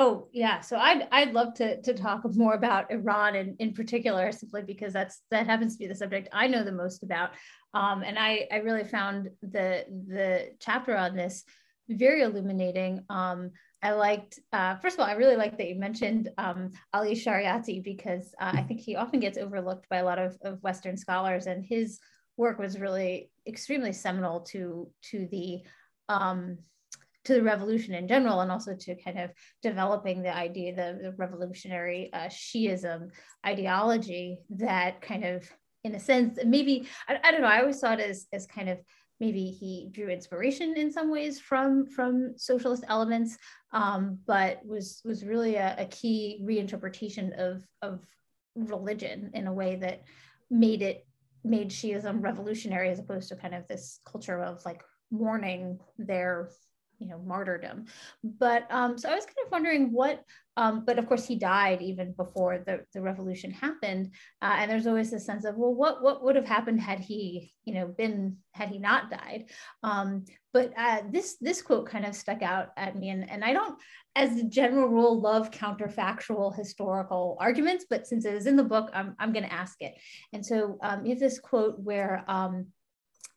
Oh 0.00 0.28
yeah, 0.32 0.60
so 0.60 0.76
I'd 0.76 1.08
I'd 1.10 1.32
love 1.32 1.54
to 1.54 1.82
to 1.82 1.92
talk 1.92 2.22
more 2.36 2.54
about 2.54 2.90
Iran 2.92 3.34
in, 3.34 3.56
in 3.58 3.74
particular, 3.74 4.30
simply 4.30 4.62
because 4.62 4.92
that's 4.92 5.22
that 5.32 5.46
happens 5.46 5.74
to 5.74 5.80
be 5.80 5.88
the 5.88 5.94
subject 5.94 6.28
I 6.32 6.46
know 6.46 6.62
the 6.62 6.72
most 6.72 7.02
about, 7.02 7.30
um, 7.74 8.04
and 8.04 8.16
I 8.16 8.46
I 8.52 8.56
really 8.58 8.84
found 8.84 9.30
the 9.42 9.84
the 10.06 10.52
chapter 10.60 10.96
on 10.96 11.16
this 11.16 11.44
very 11.88 12.22
illuminating. 12.22 13.04
Um, 13.10 13.50
I 13.82 13.92
liked, 13.92 14.38
uh, 14.52 14.76
first 14.76 14.96
of 14.96 15.00
all, 15.00 15.06
I 15.06 15.12
really 15.12 15.36
like 15.36 15.56
that 15.56 15.68
you 15.68 15.76
mentioned 15.76 16.28
um, 16.36 16.72
Ali 16.92 17.14
Shariati 17.14 17.82
because 17.82 18.34
uh, 18.40 18.52
I 18.54 18.62
think 18.62 18.80
he 18.80 18.96
often 18.96 19.20
gets 19.20 19.38
overlooked 19.38 19.88
by 19.88 19.98
a 19.98 20.04
lot 20.04 20.18
of, 20.18 20.36
of 20.42 20.62
Western 20.62 20.96
scholars, 20.96 21.46
and 21.46 21.64
his 21.64 21.98
work 22.36 22.58
was 22.58 22.78
really 22.78 23.30
extremely 23.48 23.92
seminal 23.92 24.40
to 24.40 24.90
to 25.10 25.26
the 25.32 25.62
um, 26.08 26.58
to 27.28 27.34
the 27.34 27.42
revolution 27.42 27.94
in 27.94 28.08
general, 28.08 28.40
and 28.40 28.50
also 28.50 28.74
to 28.74 28.94
kind 28.96 29.18
of 29.18 29.30
developing 29.62 30.22
the 30.22 30.34
idea, 30.34 30.74
the, 30.74 30.98
the 31.02 31.12
revolutionary 31.12 32.10
uh, 32.14 32.28
Shiism 32.28 33.10
ideology 33.46 34.38
that 34.48 35.02
kind 35.02 35.24
of, 35.24 35.46
in 35.84 35.94
a 35.94 36.00
sense, 36.00 36.38
maybe 36.44 36.88
I, 37.06 37.18
I 37.22 37.30
don't 37.30 37.42
know. 37.42 37.48
I 37.48 37.60
always 37.60 37.78
saw 37.78 37.92
it 37.92 38.00
as 38.00 38.26
as 38.32 38.46
kind 38.46 38.70
of 38.70 38.78
maybe 39.20 39.50
he 39.50 39.90
drew 39.92 40.08
inspiration 40.08 40.74
in 40.78 40.90
some 40.90 41.10
ways 41.10 41.38
from 41.38 41.86
from 41.86 42.32
socialist 42.36 42.84
elements 42.88 43.36
um, 43.72 44.18
but 44.26 44.64
was 44.64 45.02
was 45.04 45.24
really 45.24 45.56
a, 45.56 45.74
a, 45.78 45.86
key 45.86 46.40
reinterpretation 46.42 47.32
of 47.38 47.62
of 47.82 48.00
religion 48.54 49.30
in 49.34 49.48
a 49.48 49.52
way 49.52 49.76
that 49.76 50.02
made 50.50 50.82
it 50.82 51.04
made 51.44 51.68
shiism 51.68 52.22
revolutionary 52.22 52.90
as 52.90 52.98
opposed 52.98 53.28
to 53.28 53.36
kind 53.36 53.54
of 53.54 53.66
this 53.66 54.00
culture 54.06 54.40
of 54.42 54.64
like 54.64 54.82
mourning 55.10 55.78
their 55.98 56.50
you 56.98 57.08
know 57.08 57.18
martyrdom 57.18 57.84
but 58.22 58.66
um 58.70 58.98
so 58.98 59.08
i 59.08 59.14
was 59.14 59.24
kind 59.24 59.36
of 59.44 59.52
wondering 59.52 59.92
what 59.92 60.22
um 60.56 60.84
but 60.84 60.98
of 60.98 61.06
course 61.06 61.26
he 61.26 61.36
died 61.36 61.80
even 61.80 62.12
before 62.12 62.58
the, 62.58 62.80
the 62.92 63.00
revolution 63.00 63.50
happened 63.50 64.12
uh, 64.42 64.56
and 64.58 64.70
there's 64.70 64.86
always 64.86 65.10
this 65.10 65.24
sense 65.24 65.44
of 65.44 65.56
well 65.56 65.74
what 65.74 66.02
what 66.02 66.22
would 66.24 66.36
have 66.36 66.46
happened 66.46 66.80
had 66.80 66.98
he 66.98 67.52
you 67.64 67.74
know 67.74 67.86
been 67.86 68.36
had 68.52 68.70
he 68.70 68.78
not 68.78 69.10
died? 69.10 69.44
Um 69.82 70.24
but 70.52 70.72
uh, 70.76 71.02
this 71.10 71.36
this 71.40 71.62
quote 71.62 71.86
kind 71.88 72.04
of 72.04 72.14
stuck 72.14 72.42
out 72.42 72.68
at 72.76 72.96
me 72.96 73.10
and 73.10 73.30
and 73.30 73.44
i 73.44 73.52
don't 73.52 73.78
as 74.16 74.36
a 74.36 74.44
general 74.44 74.88
rule 74.88 75.20
love 75.20 75.50
counterfactual 75.50 76.56
historical 76.56 77.36
arguments 77.38 77.84
but 77.88 78.06
since 78.06 78.24
it 78.24 78.34
is 78.34 78.46
in 78.46 78.56
the 78.56 78.64
book 78.64 78.90
i'm, 78.94 79.14
I'm 79.18 79.32
going 79.32 79.44
to 79.44 79.52
ask 79.52 79.76
it. 79.80 79.94
And 80.32 80.44
so 80.44 80.78
um, 80.82 81.04
you 81.04 81.10
have 81.10 81.20
this 81.20 81.38
quote 81.38 81.78
where 81.78 82.24
um 82.26 82.66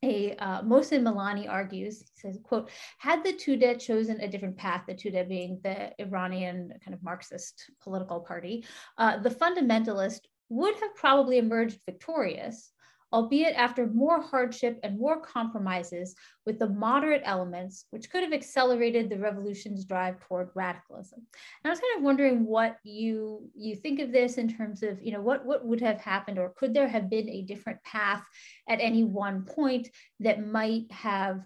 a 0.03 0.35
uh, 0.37 0.61
Milani 0.63 1.47
argues, 1.49 1.99
he 1.99 2.19
says, 2.19 2.39
quote, 2.43 2.69
had 2.97 3.23
the 3.23 3.33
Tudeh 3.33 3.79
chosen 3.79 4.19
a 4.19 4.27
different 4.27 4.57
path, 4.57 4.83
the 4.87 4.93
Tudeh 4.93 5.27
being 5.27 5.59
the 5.63 5.91
Iranian 6.01 6.73
kind 6.83 6.93
of 6.93 7.03
Marxist 7.03 7.69
political 7.81 8.19
party, 8.19 8.65
uh, 8.97 9.19
the 9.19 9.29
fundamentalist 9.29 10.21
would 10.49 10.75
have 10.75 10.95
probably 10.95 11.37
emerged 11.37 11.79
victorious, 11.85 12.70
albeit 13.13 13.55
after 13.55 13.87
more 13.87 14.21
hardship 14.21 14.79
and 14.83 14.97
more 14.97 15.19
compromises 15.19 16.15
with 16.45 16.59
the 16.59 16.69
moderate 16.69 17.21
elements, 17.25 17.85
which 17.91 18.09
could 18.09 18.23
have 18.23 18.33
accelerated 18.33 19.09
the 19.09 19.17
revolution's 19.17 19.85
drive 19.85 20.19
toward 20.21 20.49
radicalism. 20.55 21.19
And 21.19 21.69
I 21.69 21.69
was 21.69 21.79
kind 21.79 21.97
of 21.97 22.03
wondering 22.03 22.45
what 22.45 22.77
you 22.83 23.49
you 23.53 23.75
think 23.75 23.99
of 23.99 24.11
this 24.11 24.37
in 24.37 24.47
terms 24.47 24.83
of, 24.83 25.01
you 25.01 25.11
know, 25.11 25.21
what, 25.21 25.45
what 25.45 25.65
would 25.65 25.81
have 25.81 25.99
happened 25.99 26.39
or 26.39 26.53
could 26.57 26.73
there 26.73 26.87
have 26.87 27.09
been 27.09 27.29
a 27.29 27.43
different 27.43 27.83
path 27.83 28.23
at 28.69 28.79
any 28.79 29.03
one 29.03 29.43
point 29.43 29.89
that 30.19 30.45
might 30.45 30.91
have 30.91 31.41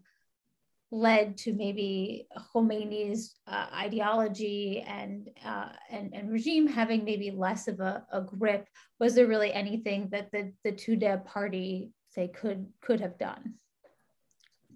led 0.96 1.38
to 1.38 1.54
maybe 1.54 2.25
Khomeini's 2.54 3.36
uh, 3.48 3.68
ideology 3.74 4.84
and, 4.88 5.30
uh, 5.46 5.70
and 5.92 6.14
and 6.14 6.32
regime 6.32 6.68
having 6.68 7.04
maybe 7.04 7.32
less 7.32 7.68
of 7.68 7.82
a, 7.82 8.06
a, 8.14 8.22
grip? 8.22 8.68
Was 9.00 9.14
there 9.14 9.28
really 9.28 9.52
anything 9.52 10.08
that 10.12 10.32
the 10.32 10.54
the 10.64 10.72
Tudeh 10.72 11.25
party 11.25 11.92
say 12.10 12.30
could 12.30 12.68
could 12.82 13.02
have 13.02 13.18
done 13.18 13.56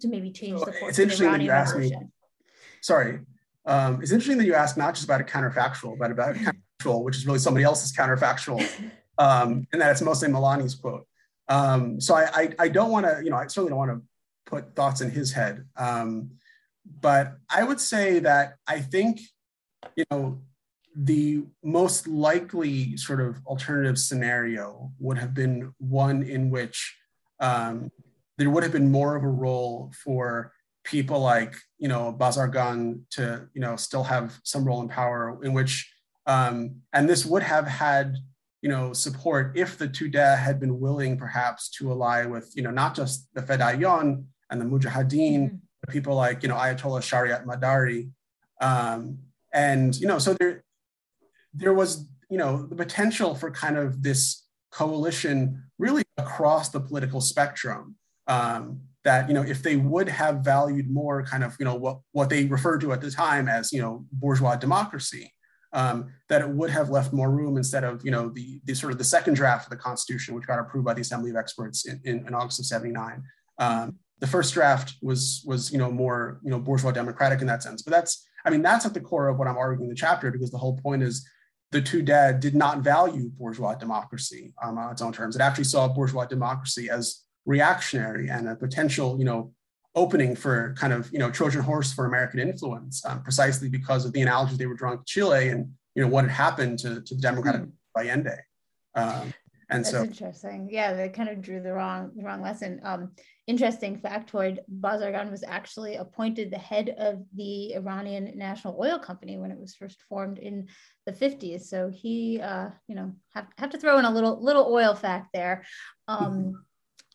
to 0.02 0.10
maybe 0.10 0.32
change 0.32 0.60
so 0.60 0.66
the 0.66 0.74
course 0.74 1.00
it's 1.00 1.14
of 1.14 1.20
the 1.20 1.26
Iranian 1.26 1.52
revolution? 1.52 2.00
Me, 2.00 2.08
sorry, 2.82 3.20
um, 3.66 4.02
it's 4.02 4.12
interesting 4.12 4.38
that 4.40 4.46
you 4.46 4.56
ask 4.56 4.76
not 4.76 4.96
just 4.96 5.06
about 5.06 5.22
a 5.22 5.24
counterfactual, 5.24 5.98
but 5.98 6.12
about 6.12 6.36
a 6.36 6.40
counterfactual, 6.40 7.04
which 7.04 7.16
is 7.16 7.26
really 7.26 7.40
somebody 7.40 7.64
else's 7.64 7.94
counterfactual, 7.94 8.62
um, 9.18 9.66
and 9.72 9.82
that 9.82 9.92
it's 9.92 10.02
mostly 10.02 10.28
Milani's 10.28 10.76
quote. 10.76 11.08
Um, 11.48 12.00
so 12.00 12.14
I, 12.14 12.30
I, 12.34 12.50
I 12.60 12.68
don't 12.70 12.92
want 12.92 13.06
to, 13.08 13.22
you 13.24 13.32
know, 13.32 13.38
I 13.38 13.48
certainly 13.48 13.70
don't 13.70 13.80
want 13.80 13.92
to 13.92 14.02
put 14.50 14.75
thoughts 14.75 15.01
in 15.01 15.12
his 15.12 15.32
head. 15.32 15.65
Um, 15.77 16.32
but 17.01 17.38
I 17.50 17.63
would 17.63 17.79
say 17.79 18.20
that 18.20 18.56
I 18.68 18.79
think, 18.79 19.22
you 19.96 20.06
know, 20.10 20.41
the 20.96 21.44
most 21.63 22.08
likely 22.08 22.98
sort 22.98 23.22
of 23.22 23.38
alternative 23.46 23.98
scenario 24.00 24.91
would 25.00 25.18
have 25.18 25.34
been 25.34 25.74
one 25.77 26.24
in 26.24 26.50
which 26.50 26.98
um, 27.39 27.91
there 28.38 28.50
would 28.50 28.63
have 28.63 28.72
been 28.72 28.91
more 28.91 29.15
of 29.15 29.24
a 29.24 29.27
role 29.27 29.94
for 30.03 30.51
people 30.84 31.20
like, 31.20 31.56
you 31.77 31.88
know, 31.88 32.15
Bazargan 32.18 33.01
to, 33.12 33.48
you 33.53 33.62
know, 33.62 33.75
still 33.75 34.03
have 34.03 34.39
some 34.44 34.65
role 34.65 34.82
in 34.82 34.89
power 34.89 35.39
in 35.44 35.53
which, 35.53 35.94
um, 36.25 36.82
and 36.91 37.08
this 37.08 37.25
would 37.25 37.44
have 37.44 37.68
had 37.68 38.15
you 38.62 38.70
know, 38.70 38.94
support 38.94 39.53
if 39.56 39.77
the 39.77 39.88
Tudeh 39.88 40.38
had 40.38 40.60
been 40.60 40.79
willing 40.79 41.18
perhaps 41.18 41.70
to 41.72 41.91
ally 41.91 42.25
with, 42.25 42.51
you 42.56 42.62
know, 42.62 42.72
not 42.72 42.96
just 42.96 43.27
the 43.34 43.41
Fedayeen 43.41 44.25
and 44.50 44.60
the 44.60 44.65
Mujahideen, 44.65 45.39
mm-hmm. 45.46 45.91
people 45.91 46.15
like, 46.15 46.44
you 46.44 46.50
know, 46.50 46.56
Ayatollah 46.56 47.01
Shariatmadari. 47.01 48.10
Um, 48.62 49.20
and, 49.53 49.96
you 49.96 50.08
know, 50.08 50.20
so 50.20 50.34
there, 50.34 50.63
there 51.53 51.74
was, 51.74 52.08
you 52.29 52.38
know, 52.38 52.65
the 52.65 52.75
potential 52.75 53.36
for 53.36 53.51
kind 53.51 53.77
of 53.77 54.03
this 54.03 54.46
coalition 54.72 55.63
really 55.77 56.03
across 56.18 56.70
the 56.70 56.79
political 56.79 57.22
spectrum. 57.22 57.96
Um, 58.27 58.82
that 59.06 59.29
you 59.29 59.34
know 59.34 59.41
if 59.41 59.63
they 59.63 59.77
would 59.77 60.10
have 60.10 60.41
valued 60.41 60.91
more 60.91 61.24
kind 61.24 61.41
of 61.41 61.56
you 61.58 61.63
know 61.63 61.74
what 61.74 62.00
what 62.12 62.29
they 62.29 62.46
referred 62.46 62.82
to 62.82 62.91
at 62.91 63.00
the 63.00 63.10
time 63.10 63.48
as 63.48 63.72
you 63.72 63.82
know 63.82 64.06
bourgeois 64.12 64.58
democracy 64.58 65.34
um, 65.74 66.12
that 66.29 66.41
it 66.41 66.50
would 66.50 66.70
have 66.70 66.89
left 66.89 67.13
more 67.13 67.32
room 67.32 67.58
instead 67.58 67.84
of 67.84 68.03
you 68.03 68.12
know 68.12 68.29
the, 68.29 68.60
the 68.65 68.74
sort 68.74 68.91
of 68.91 68.98
the 68.98 69.03
second 69.03 69.36
draft 69.36 69.65
of 69.65 69.70
the 69.70 69.77
Constitution, 69.77 70.34
which 70.34 70.48
got 70.48 70.60
approved 70.60 70.86
by 70.86 70.94
the 70.94 71.01
Assembly 71.01 71.29
of 71.29 71.36
Experts 71.36 71.86
in, 71.86 72.01
in, 72.03 72.27
in 72.27 72.34
August 72.34 72.60
of 72.60 72.65
'79. 72.65 73.24
Um, 73.60 73.98
the 74.20 74.28
first 74.28 74.54
draft 74.54 74.96
was 75.02 75.44
was 75.46 75.72
you 75.72 75.78
know 75.78 75.92
more 75.92 76.40
you 76.44 76.50
know 76.50 76.60
bourgeois 76.60 76.92
democratic 76.92 77.42
in 77.42 77.48
that 77.48 77.64
sense, 77.64 77.82
but 77.82 77.92
that's 77.92 78.26
I 78.46 78.50
mean 78.50 78.62
that's 78.62 78.86
at 78.86 78.94
the 78.94 79.00
core 79.00 79.30
of 79.30 79.38
what 79.38 79.48
I'm 79.48 79.58
arguing 79.58 79.90
in 79.90 79.90
the 79.90 80.00
chapter 80.00 80.32
because 80.32 80.52
the 80.52 80.58
whole 80.58 80.78
point 80.78 81.04
is 81.04 81.28
the 81.72 81.82
Tudeh 81.82 82.40
did 82.40 82.56
not 82.56 82.80
value 82.80 83.30
bourgeois 83.30 83.76
democracy 83.76 84.54
um, 84.62 84.78
on 84.78 84.92
its 84.92 85.02
own 85.02 85.14
terms. 85.14 85.36
It 85.36 85.42
actually 85.42 85.66
saw 85.66 85.88
bourgeois 85.88 86.26
democracy 86.26 86.90
as 86.90 87.24
reactionary 87.46 88.30
and 88.30 88.48
a 88.48 88.56
potential 88.56 89.18
you 89.18 89.26
know 89.26 89.54
opening 89.96 90.36
for 90.36 90.74
kind 90.78 90.94
of 90.94 91.12
you 91.12 91.20
know 91.20 91.32
Trojan 91.32 91.62
horse 91.62 91.94
for 91.94 92.06
American 92.06 92.40
influence, 92.40 93.06
um, 93.06 93.22
precisely 93.24 93.70
because 93.70 94.06
of 94.06 94.14
the 94.14 94.22
analogies 94.22 94.58
they 94.58 94.68
were 94.68 94.76
drawing 94.76 95.00
to 95.00 95.06
Chile 95.06 95.50
and 95.50 95.72
you 95.96 96.04
know 96.04 96.10
what 96.10 96.26
had 96.26 96.32
happened 96.32 96.80
to, 96.80 97.02
to 97.02 97.16
the 97.16 97.22
Democratic 97.22 97.62
mm. 97.62 97.72
Allende. 97.98 98.38
Um, 98.96 99.34
and 99.70 99.86
That's 99.86 99.92
so 99.92 100.04
interesting. 100.04 100.70
Yeah, 100.72 100.94
they 100.94 101.10
kind 101.10 101.30
of 101.30 101.42
drew 101.42 101.62
the 101.62 101.74
wrong 101.74 102.12
the 102.16 102.24
wrong 102.24 102.42
lesson. 102.42 102.80
Um, 102.84 103.12
interesting 103.50 104.00
factoid: 104.00 104.60
Bazargan 104.79 105.32
was 105.32 105.44
actually 105.44 105.96
appointed 105.96 106.51
the 106.51 106.58
head 106.58 106.96
of 106.98 107.25
the 107.36 107.74
Iranian 107.74 108.32
National 108.38 108.77
Oil 108.79 109.00
Company 109.00 109.38
when 109.38 109.51
it 109.51 109.60
was 109.60 109.75
first 109.75 110.01
formed 110.03 110.38
in 110.38 110.68
the 111.06 111.12
50s. 111.12 111.62
So 111.62 111.89
he, 111.89 112.39
uh, 112.39 112.70
you 112.88 112.96
know, 112.96 113.12
have, 113.34 113.48
have 113.58 113.72
to 113.72 113.79
throw 113.79 113.98
in 113.98 114.06
a 114.06 114.12
little 114.12 114.41
little 114.41 114.72
oil 114.72 114.94
fact 114.94 115.29
there. 115.34 115.65
Um, 116.08 116.63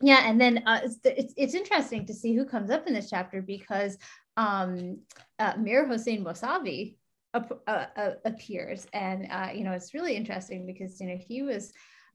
yeah 0.00 0.28
and 0.28 0.40
then 0.40 0.62
uh, 0.66 0.80
it's, 0.82 0.98
it's, 1.04 1.34
it's 1.36 1.54
interesting 1.54 2.04
to 2.06 2.14
see 2.14 2.34
who 2.34 2.44
comes 2.44 2.70
up 2.70 2.86
in 2.86 2.94
this 2.94 3.08
chapter 3.08 3.40
because 3.40 3.96
um, 4.36 4.98
uh, 5.38 5.54
Mir 5.56 5.86
Hossein 5.86 6.24
Mousavi 6.24 6.96
uh, 7.32 7.42
uh, 7.66 8.10
appears 8.24 8.86
and 8.92 9.28
uh, 9.30 9.50
you 9.54 9.64
know 9.64 9.72
it's 9.72 9.94
really 9.94 10.16
interesting 10.16 10.66
because 10.66 11.00
you 11.00 11.06
know 11.06 11.16
he 11.16 11.42
was 11.42 11.72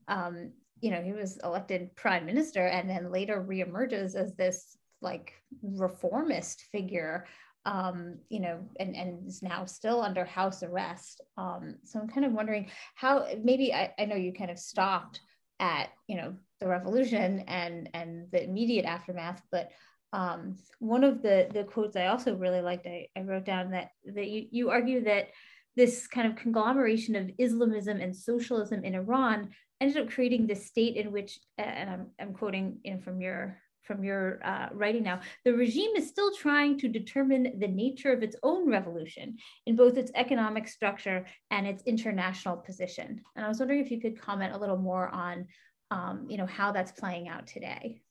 um, 0.08 0.52
you 0.82 0.92
know 0.92 1.02
he 1.02 1.13
was 1.13 1.38
elected 1.44 1.96
prime 1.96 2.26
minister 2.26 2.68
and 2.68 2.89
then 2.89 3.12
later 3.12 3.46
reemerges 3.48 4.15
as 4.15 4.34
this 4.36 4.78
like 5.02 5.34
reformist 5.62 6.63
figure 6.72 7.26
um, 7.65 8.18
you 8.30 8.39
know, 8.39 8.62
and, 8.80 8.96
and 8.96 9.28
is 9.28 9.44
now 9.44 9.65
still 9.65 10.02
under 10.02 10.24
house 10.24 10.63
arrest. 10.63 11.22
Um, 11.38 11.76
so 11.84 12.00
I'm 12.00 12.08
kind 12.08 12.26
of 12.26 12.32
wondering 12.32 12.72
how 12.96 13.28
maybe 13.44 13.74
I, 13.74 13.94
I 14.00 14.06
know 14.06 14.15
you 14.15 14.32
kind 14.34 14.50
of 14.50 14.58
stopped 14.58 15.20
at, 15.60 15.89
you 16.08 16.15
know, 16.15 16.36
the 16.60 16.68
revolution 16.68 17.44
and 17.48 17.89
and 17.94 18.28
the 18.32 18.44
immediate 18.44 18.86
aftermath 18.86 19.42
but 19.52 19.70
um, 20.12 20.58
one 20.80 21.04
of 21.04 21.22
the 21.22 21.48
the 21.54 21.63
quotes 21.63 21.96
i 21.96 22.08
also 22.08 22.36
really 22.36 22.62
liked 22.62 22.86
i, 22.88 23.08
I 23.15 23.22
wrote 23.22 23.46
down 23.46 23.72
that 23.72 23.89
that 24.13 24.28
you, 24.28 24.48
you 24.52 24.70
argue 24.70 25.04
that 25.04 25.30
this 25.76 26.08
kind 26.08 26.28
of 26.28 26.36
conglomeration 26.36 27.15
of 27.15 27.32
islamism 27.38 28.00
and 28.02 28.15
socialism 28.15 28.84
in 28.84 28.96
iran 28.96 29.50
ended 29.82 29.98
up 29.98 30.10
creating 30.10 30.48
this 30.48 30.65
state 30.65 30.96
in 30.96 31.12
which 31.12 31.39
and 31.58 31.89
i'm, 31.89 32.08
I'm 32.20 32.34
quoting 32.34 32.80
in 32.84 33.00
from 33.02 33.22
your 33.22 33.58
from 33.84 34.04
your 34.04 34.39
uh, 34.46 34.68
writing 34.74 35.02
now, 35.02 35.20
the 35.46 35.54
regime 35.54 35.89
is 35.96 36.08
still 36.08 36.32
trying 36.36 36.78
to 36.78 36.88
determine 36.88 37.58
the 37.58 37.68
nature 37.68 38.13
of 38.13 38.22
its 38.22 38.36
own 38.44 38.70
revolution 38.70 39.36
in 39.65 39.76
both 39.76 39.98
its 39.98 40.12
economic 40.13 40.68
structure 40.68 41.26
and 41.50 41.65
its 41.65 41.82
international 41.88 42.58
position. 42.58 43.20
And 43.36 43.44
I 43.44 43.48
was 43.48 43.58
wondering 43.58 43.84
if 43.84 43.89
you 43.89 44.00
could 44.00 44.22
comment 44.22 44.54
a 44.54 44.60
little 44.60 44.78
more 44.78 45.10
on 45.10 45.48
um, 45.92 46.28
you 46.30 46.38
know, 46.38 46.46
how 46.46 46.72
that's 46.72 46.92
playing 46.92 47.28
out 47.28 47.48
today? 47.48 48.02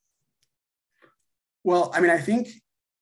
Well, 1.64 1.90
I 1.94 2.00
mean, 2.00 2.10
I 2.10 2.18
think 2.18 2.48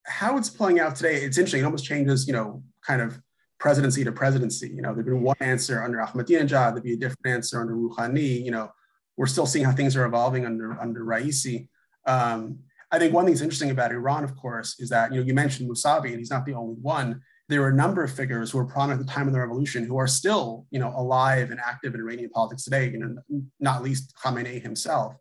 how 0.04 0.36
it's 0.38 0.50
playing 0.50 0.80
out 0.80 0.96
today, 0.96 1.16
it's 1.16 1.38
interesting. 1.38 1.62
It 1.62 1.64
almost 1.64 1.84
changes, 1.84 2.26
you 2.26 2.32
know, 2.32 2.62
kind 2.84 3.00
of 3.00 3.20
presidency 3.66 4.04
to 4.04 4.12
presidency. 4.12 4.68
You 4.68 4.80
know, 4.80 4.94
there'd 4.94 5.06
been 5.06 5.22
one 5.22 5.36
answer 5.40 5.82
under 5.82 5.98
Ahmadinejad, 5.98 6.70
there'd 6.72 6.84
be 6.84 6.92
a 6.92 6.96
different 6.96 7.26
answer 7.26 7.60
under 7.60 7.74
Rouhani. 7.74 8.44
You 8.44 8.52
know, 8.52 8.70
we're 9.16 9.26
still 9.26 9.44
seeing 9.44 9.64
how 9.64 9.72
things 9.72 9.96
are 9.96 10.04
evolving 10.04 10.46
under 10.46 10.80
under 10.80 11.00
Raisi. 11.00 11.68
Um, 12.06 12.60
I 12.92 13.00
think 13.00 13.12
one 13.12 13.24
thing 13.24 13.34
that's 13.34 13.42
interesting 13.42 13.72
about 13.72 13.90
Iran, 13.90 14.22
of 14.22 14.36
course, 14.36 14.78
is 14.78 14.88
that 14.90 15.12
you 15.12 15.18
know 15.18 15.26
you 15.26 15.34
mentioned 15.34 15.68
Mousavi, 15.68 16.10
and 16.10 16.18
he's 16.18 16.30
not 16.30 16.46
the 16.46 16.54
only 16.54 16.76
one 16.80 17.20
there 17.48 17.60
were 17.60 17.68
a 17.68 17.74
number 17.74 18.02
of 18.02 18.10
figures 18.10 18.50
who 18.50 18.58
were 18.58 18.64
prominent 18.64 19.00
at 19.00 19.06
the 19.06 19.12
time 19.12 19.28
of 19.28 19.32
the 19.32 19.38
revolution 19.38 19.84
who 19.84 19.96
are 19.96 20.08
still, 20.08 20.66
you 20.72 20.80
know, 20.80 20.92
alive 20.96 21.52
and 21.52 21.60
active 21.60 21.94
in 21.94 22.00
Iranian 22.00 22.30
politics 22.30 22.64
today. 22.64 22.90
You 22.90 22.98
know, 22.98 23.42
not 23.60 23.84
least 23.84 24.14
Khamenei 24.20 24.60
himself. 24.60 25.14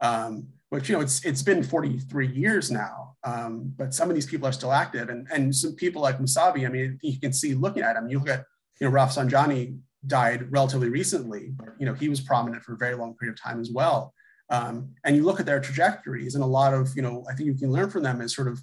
Um, 0.00 0.48
which 0.70 0.88
you 0.88 0.96
know, 0.96 1.00
it's 1.00 1.24
it's 1.24 1.42
been 1.42 1.62
43 1.62 2.26
years 2.26 2.70
now, 2.70 3.14
um, 3.24 3.72
but 3.76 3.94
some 3.94 4.08
of 4.08 4.14
these 4.14 4.26
people 4.26 4.48
are 4.48 4.52
still 4.52 4.72
active, 4.72 5.08
and 5.08 5.26
and 5.32 5.54
some 5.54 5.74
people 5.74 6.02
like 6.02 6.18
Mousavi. 6.18 6.66
I 6.66 6.68
mean, 6.68 6.98
you 7.02 7.20
can 7.20 7.32
see 7.32 7.54
looking 7.54 7.82
at 7.82 7.96
him. 7.96 8.08
You 8.08 8.18
look 8.18 8.28
at 8.28 8.44
you 8.80 8.88
know, 8.88 8.94
Rafsanjani 8.94 9.78
died 10.06 10.50
relatively 10.50 10.88
recently, 10.88 11.52
but 11.56 11.68
you 11.78 11.86
know, 11.86 11.94
he 11.94 12.08
was 12.08 12.20
prominent 12.20 12.62
for 12.62 12.74
a 12.74 12.76
very 12.76 12.94
long 12.94 13.14
period 13.14 13.38
of 13.38 13.42
time 13.42 13.60
as 13.60 13.70
well. 13.70 14.12
Um, 14.50 14.94
and 15.04 15.16
you 15.16 15.24
look 15.24 15.40
at 15.40 15.46
their 15.46 15.60
trajectories, 15.60 16.34
and 16.34 16.42
a 16.42 16.46
lot 16.46 16.74
of 16.74 16.90
you 16.96 17.02
know, 17.02 17.24
I 17.30 17.34
think 17.34 17.46
you 17.46 17.54
can 17.54 17.70
learn 17.70 17.90
from 17.90 18.02
them 18.02 18.20
is 18.20 18.34
sort 18.34 18.48
of 18.48 18.62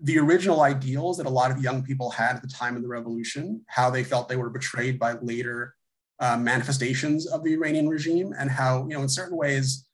the 0.00 0.18
original 0.18 0.62
ideals 0.62 1.18
that 1.18 1.26
a 1.26 1.30
lot 1.30 1.50
of 1.50 1.62
young 1.62 1.82
people 1.82 2.10
had 2.10 2.36
at 2.36 2.42
the 2.42 2.48
time 2.48 2.76
of 2.76 2.82
the 2.82 2.88
revolution, 2.88 3.64
how 3.68 3.90
they 3.90 4.02
felt 4.02 4.28
they 4.28 4.36
were 4.36 4.50
betrayed 4.50 4.98
by 4.98 5.12
later 5.22 5.74
uh, 6.20 6.36
manifestations 6.36 7.26
of 7.26 7.44
the 7.44 7.54
Iranian 7.54 7.88
regime, 7.88 8.34
and 8.38 8.50
how, 8.50 8.82
you 8.88 8.96
know, 8.96 9.02
in 9.02 9.08
certain 9.08 9.36
ways, 9.36 9.86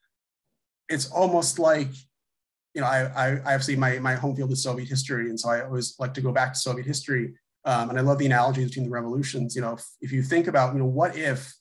it's 0.90 1.11
almost 1.11 1.59
like, 1.59 1.88
you 2.74 2.83
know, 2.83 2.87
I, 2.87 3.05
I, 3.16 3.37
obviously 3.38 3.76
my, 3.76 3.98
my 3.98 4.14
home 4.14 4.37
field 4.37 4.53
is 4.53 4.62
Soviet 4.62 4.88
history, 4.88 5.31
and 5.31 5.40
so 5.40 5.48
I 5.48 5.64
always 5.64 5.94
like 5.98 6.12
to 6.14 6.20
go 6.20 6.33
back 6.33 6.53
to 6.53 6.59
Soviet 6.59 6.87
history. 6.87 7.35
Um, 7.64 7.90
and 7.90 7.98
I 7.98 8.03
love 8.03 8.18
the 8.18 8.26
analogy 8.26 8.64
between 8.64 8.85
the 8.85 8.90
revolutions. 8.90 9.55
You 9.55 9.62
know, 9.62 9.74
if, 9.74 9.85
if 10.00 10.12
you 10.12 10.22
think 10.22 10.46
about, 10.46 10.72
you 10.72 10.79
know, 10.79 10.87
what 10.87 11.16
if 11.16 11.55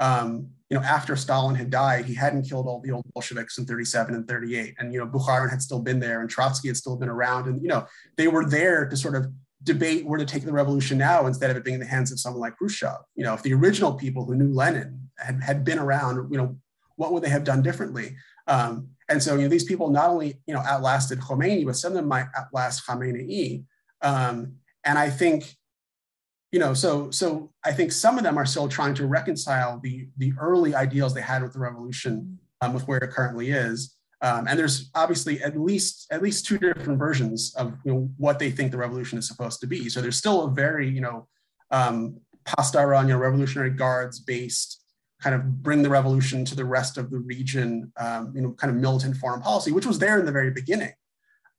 um, 0.00 0.48
you 0.70 0.78
know, 0.78 0.82
after 0.82 1.14
Stalin 1.14 1.54
had 1.54 1.68
died, 1.70 2.06
he 2.06 2.14
hadn't 2.14 2.48
killed 2.48 2.66
all 2.66 2.80
the 2.80 2.90
old 2.90 3.04
Bolsheviks 3.12 3.58
in 3.58 3.66
37 3.66 4.14
and 4.14 4.26
38. 4.26 4.74
And, 4.78 4.92
you 4.92 4.98
know, 4.98 5.06
Bukharin 5.06 5.50
had 5.50 5.60
still 5.60 5.80
been 5.80 6.00
there 6.00 6.20
and 6.20 6.30
Trotsky 6.30 6.68
had 6.68 6.76
still 6.76 6.96
been 6.96 7.08
around. 7.08 7.48
And, 7.48 7.60
you 7.60 7.68
know, 7.68 7.86
they 8.16 8.28
were 8.28 8.48
there 8.48 8.88
to 8.88 8.96
sort 8.96 9.14
of 9.14 9.26
debate 9.62 10.06
where 10.06 10.18
to 10.18 10.24
take 10.24 10.44
the 10.44 10.52
revolution 10.52 10.96
now 10.96 11.26
instead 11.26 11.50
of 11.50 11.56
it 11.56 11.64
being 11.64 11.74
in 11.74 11.80
the 11.80 11.86
hands 11.86 12.10
of 12.12 12.18
someone 12.18 12.40
like 12.40 12.56
Khrushchev. 12.56 12.98
You 13.14 13.24
know, 13.24 13.34
if 13.34 13.42
the 13.42 13.52
original 13.52 13.92
people 13.92 14.24
who 14.24 14.34
knew 14.36 14.54
Lenin 14.54 15.10
had, 15.18 15.42
had 15.42 15.64
been 15.64 15.78
around, 15.78 16.30
you 16.30 16.38
know, 16.38 16.56
what 16.96 17.12
would 17.12 17.22
they 17.22 17.28
have 17.28 17.44
done 17.44 17.62
differently? 17.62 18.16
Um, 18.50 18.88
and 19.08 19.22
so, 19.22 19.36
you 19.36 19.42
know, 19.42 19.48
these 19.48 19.64
people 19.64 19.90
not 19.90 20.10
only, 20.10 20.40
you 20.46 20.54
know, 20.54 20.60
outlasted 20.60 21.20
Khomeini, 21.20 21.64
but 21.64 21.76
some 21.76 21.92
of 21.92 21.96
them 21.96 22.08
might 22.08 22.26
outlast 22.36 22.86
Khamenei. 22.86 23.64
Um, 24.02 24.56
and 24.84 24.98
I 24.98 25.08
think 25.10 25.56
you 26.52 26.58
know, 26.58 26.74
so 26.74 27.10
so 27.10 27.52
I 27.64 27.72
think 27.72 27.92
some 27.92 28.18
of 28.18 28.24
them 28.24 28.36
are 28.36 28.46
still 28.46 28.68
trying 28.68 28.94
to 28.94 29.06
reconcile 29.06 29.78
the 29.82 30.08
the 30.16 30.32
early 30.38 30.74
ideals 30.74 31.14
they 31.14 31.20
had 31.20 31.42
with 31.42 31.52
the 31.52 31.60
revolution 31.60 32.38
um, 32.60 32.74
with 32.74 32.88
where 32.88 32.98
it 32.98 33.10
currently 33.10 33.50
is. 33.50 33.96
Um, 34.22 34.48
and 34.48 34.58
there's 34.58 34.90
obviously 34.94 35.40
at 35.42 35.58
least 35.58 36.08
at 36.10 36.22
least 36.22 36.46
two 36.46 36.58
different 36.58 36.98
versions 36.98 37.54
of 37.56 37.78
you 37.84 37.92
know, 37.92 38.10
what 38.16 38.38
they 38.38 38.50
think 38.50 38.72
the 38.72 38.78
revolution 38.78 39.18
is 39.18 39.28
supposed 39.28 39.60
to 39.60 39.66
be. 39.66 39.88
So 39.88 40.00
there's 40.00 40.16
still 40.16 40.44
a 40.44 40.50
very 40.50 40.88
you 40.88 41.00
know 41.00 41.28
um, 41.70 42.16
Pasdaran, 42.44 43.02
you 43.02 43.10
know, 43.10 43.18
Revolutionary 43.18 43.70
Guards 43.70 44.18
based 44.18 44.79
kind 45.20 45.34
of 45.34 45.62
bring 45.62 45.82
the 45.82 45.90
revolution 45.90 46.44
to 46.46 46.56
the 46.56 46.64
rest 46.64 46.96
of 46.96 47.10
the 47.10 47.18
region, 47.18 47.92
um, 47.98 48.32
you 48.34 48.40
know, 48.40 48.52
kind 48.52 48.74
of 48.74 48.80
militant 48.80 49.16
foreign 49.16 49.40
policy, 49.40 49.70
which 49.70 49.86
was 49.86 49.98
there 49.98 50.18
in 50.18 50.24
the 50.24 50.32
very 50.32 50.50
beginning. 50.50 50.92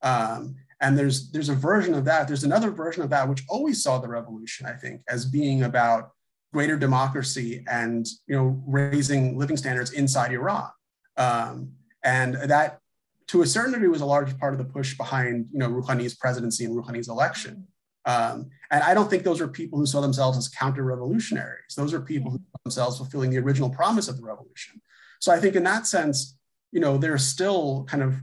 Um, 0.01 0.55
and 0.81 0.97
there's 0.97 1.29
there's 1.31 1.49
a 1.49 1.55
version 1.55 1.93
of 1.93 2.05
that. 2.05 2.27
There's 2.27 2.43
another 2.43 2.71
version 2.71 3.03
of 3.03 3.09
that 3.11 3.29
which 3.29 3.43
always 3.47 3.83
saw 3.83 3.99
the 3.99 4.07
revolution, 4.07 4.65
I 4.65 4.73
think, 4.73 5.01
as 5.07 5.25
being 5.25 5.63
about 5.63 6.11
greater 6.53 6.75
democracy 6.75 7.63
and 7.69 8.05
you 8.27 8.35
know 8.35 8.61
raising 8.65 9.37
living 9.37 9.57
standards 9.57 9.91
inside 9.91 10.31
Iran. 10.31 10.69
Um, 11.17 11.73
and 12.03 12.33
that, 12.35 12.79
to 13.27 13.43
a 13.43 13.47
certain 13.47 13.73
degree, 13.73 13.87
was 13.87 14.01
a 14.01 14.05
large 14.05 14.37
part 14.39 14.53
of 14.53 14.57
the 14.57 14.65
push 14.65 14.97
behind 14.97 15.47
you 15.53 15.59
know 15.59 15.69
Rouhani's 15.69 16.15
presidency 16.15 16.65
and 16.65 16.75
Rouhani's 16.75 17.09
election. 17.09 17.67
Um, 18.05 18.49
and 18.71 18.81
I 18.83 18.93
don't 18.93 19.09
think 19.09 19.23
those 19.23 19.41
are 19.41 19.47
people 19.47 19.77
who 19.77 19.85
saw 19.85 20.01
themselves 20.01 20.37
as 20.37 20.47
counter-revolutionaries. 20.47 21.75
Those 21.75 21.93
are 21.93 22.01
people 22.01 22.31
who 22.31 22.37
saw 22.37 22.59
themselves 22.63 22.97
fulfilling 22.97 23.29
the 23.29 23.39
original 23.39 23.69
promise 23.69 24.07
of 24.07 24.17
the 24.17 24.23
revolution. 24.23 24.81
So 25.19 25.31
I 25.31 25.39
think 25.39 25.55
in 25.55 25.63
that 25.65 25.85
sense, 25.85 26.37
you 26.71 26.79
know, 26.79 26.97
there's 26.97 27.23
still 27.23 27.83
kind 27.83 28.01
of 28.01 28.15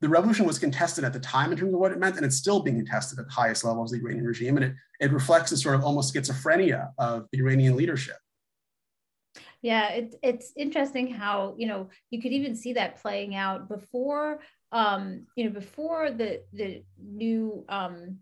the 0.00 0.08
revolution 0.08 0.44
was 0.46 0.58
contested 0.58 1.02
at 1.02 1.14
the 1.14 1.20
time 1.20 1.50
in 1.50 1.56
terms 1.56 1.72
of 1.72 1.80
what 1.80 1.92
it 1.92 1.98
meant, 1.98 2.16
and 2.16 2.26
it's 2.26 2.36
still 2.36 2.60
being 2.60 2.76
contested 2.76 3.18
at 3.18 3.26
the 3.26 3.32
highest 3.32 3.64
levels 3.64 3.90
of 3.90 3.98
the 3.98 4.04
Iranian 4.04 4.26
regime. 4.26 4.56
And 4.58 4.66
it, 4.66 4.74
it 5.00 5.12
reflects 5.12 5.50
a 5.52 5.56
sort 5.56 5.76
of 5.76 5.82
almost 5.82 6.14
schizophrenia 6.14 6.90
of 6.98 7.26
the 7.32 7.38
Iranian 7.38 7.74
leadership. 7.74 8.16
Yeah, 9.62 9.88
it, 9.92 10.14
it's 10.22 10.52
interesting 10.58 11.08
how, 11.08 11.54
you 11.56 11.66
know, 11.66 11.88
you 12.10 12.20
could 12.20 12.32
even 12.32 12.54
see 12.54 12.74
that 12.74 13.00
playing 13.00 13.34
out 13.34 13.66
before, 13.66 14.40
um, 14.72 15.26
you 15.36 15.44
know, 15.44 15.50
before 15.50 16.10
the, 16.10 16.42
the 16.52 16.84
new 17.02 17.64
um, 17.70 18.18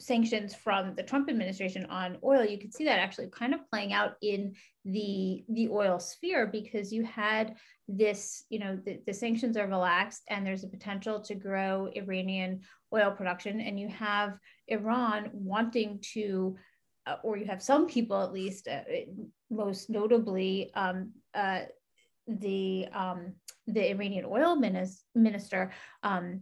sanctions 0.00 0.54
from 0.54 0.94
the 0.94 1.02
Trump 1.02 1.28
administration 1.28 1.86
on 1.86 2.18
oil, 2.22 2.44
you 2.44 2.58
could 2.58 2.72
see 2.72 2.84
that 2.84 3.00
actually 3.00 3.28
kind 3.28 3.52
of 3.52 3.68
playing 3.70 3.92
out 3.92 4.14
in 4.22 4.54
the 4.84 5.44
the 5.48 5.68
oil 5.68 5.98
sphere 5.98 6.46
because 6.46 6.92
you 6.92 7.04
had 7.04 7.56
this, 7.88 8.44
you 8.48 8.58
know, 8.58 8.78
the, 8.84 9.00
the 9.06 9.12
sanctions 9.12 9.56
are 9.56 9.66
relaxed 9.66 10.22
and 10.28 10.46
there's 10.46 10.64
a 10.64 10.68
potential 10.68 11.20
to 11.22 11.34
grow 11.34 11.88
Iranian 11.94 12.60
oil 12.94 13.10
production, 13.10 13.60
and 13.60 13.78
you 13.78 13.88
have 13.88 14.38
Iran 14.68 15.30
wanting 15.32 16.00
to, 16.14 16.56
uh, 17.06 17.16
or 17.22 17.36
you 17.36 17.46
have 17.46 17.62
some 17.62 17.86
people 17.86 18.22
at 18.22 18.32
least, 18.32 18.68
uh, 18.68 18.80
most 19.50 19.90
notably 19.90 20.70
um, 20.74 21.12
uh, 21.34 21.62
the 22.26 22.86
um, 22.92 23.34
the 23.66 23.90
Iranian 23.90 24.26
oil 24.26 24.56
minister 25.14 25.72
um, 26.02 26.40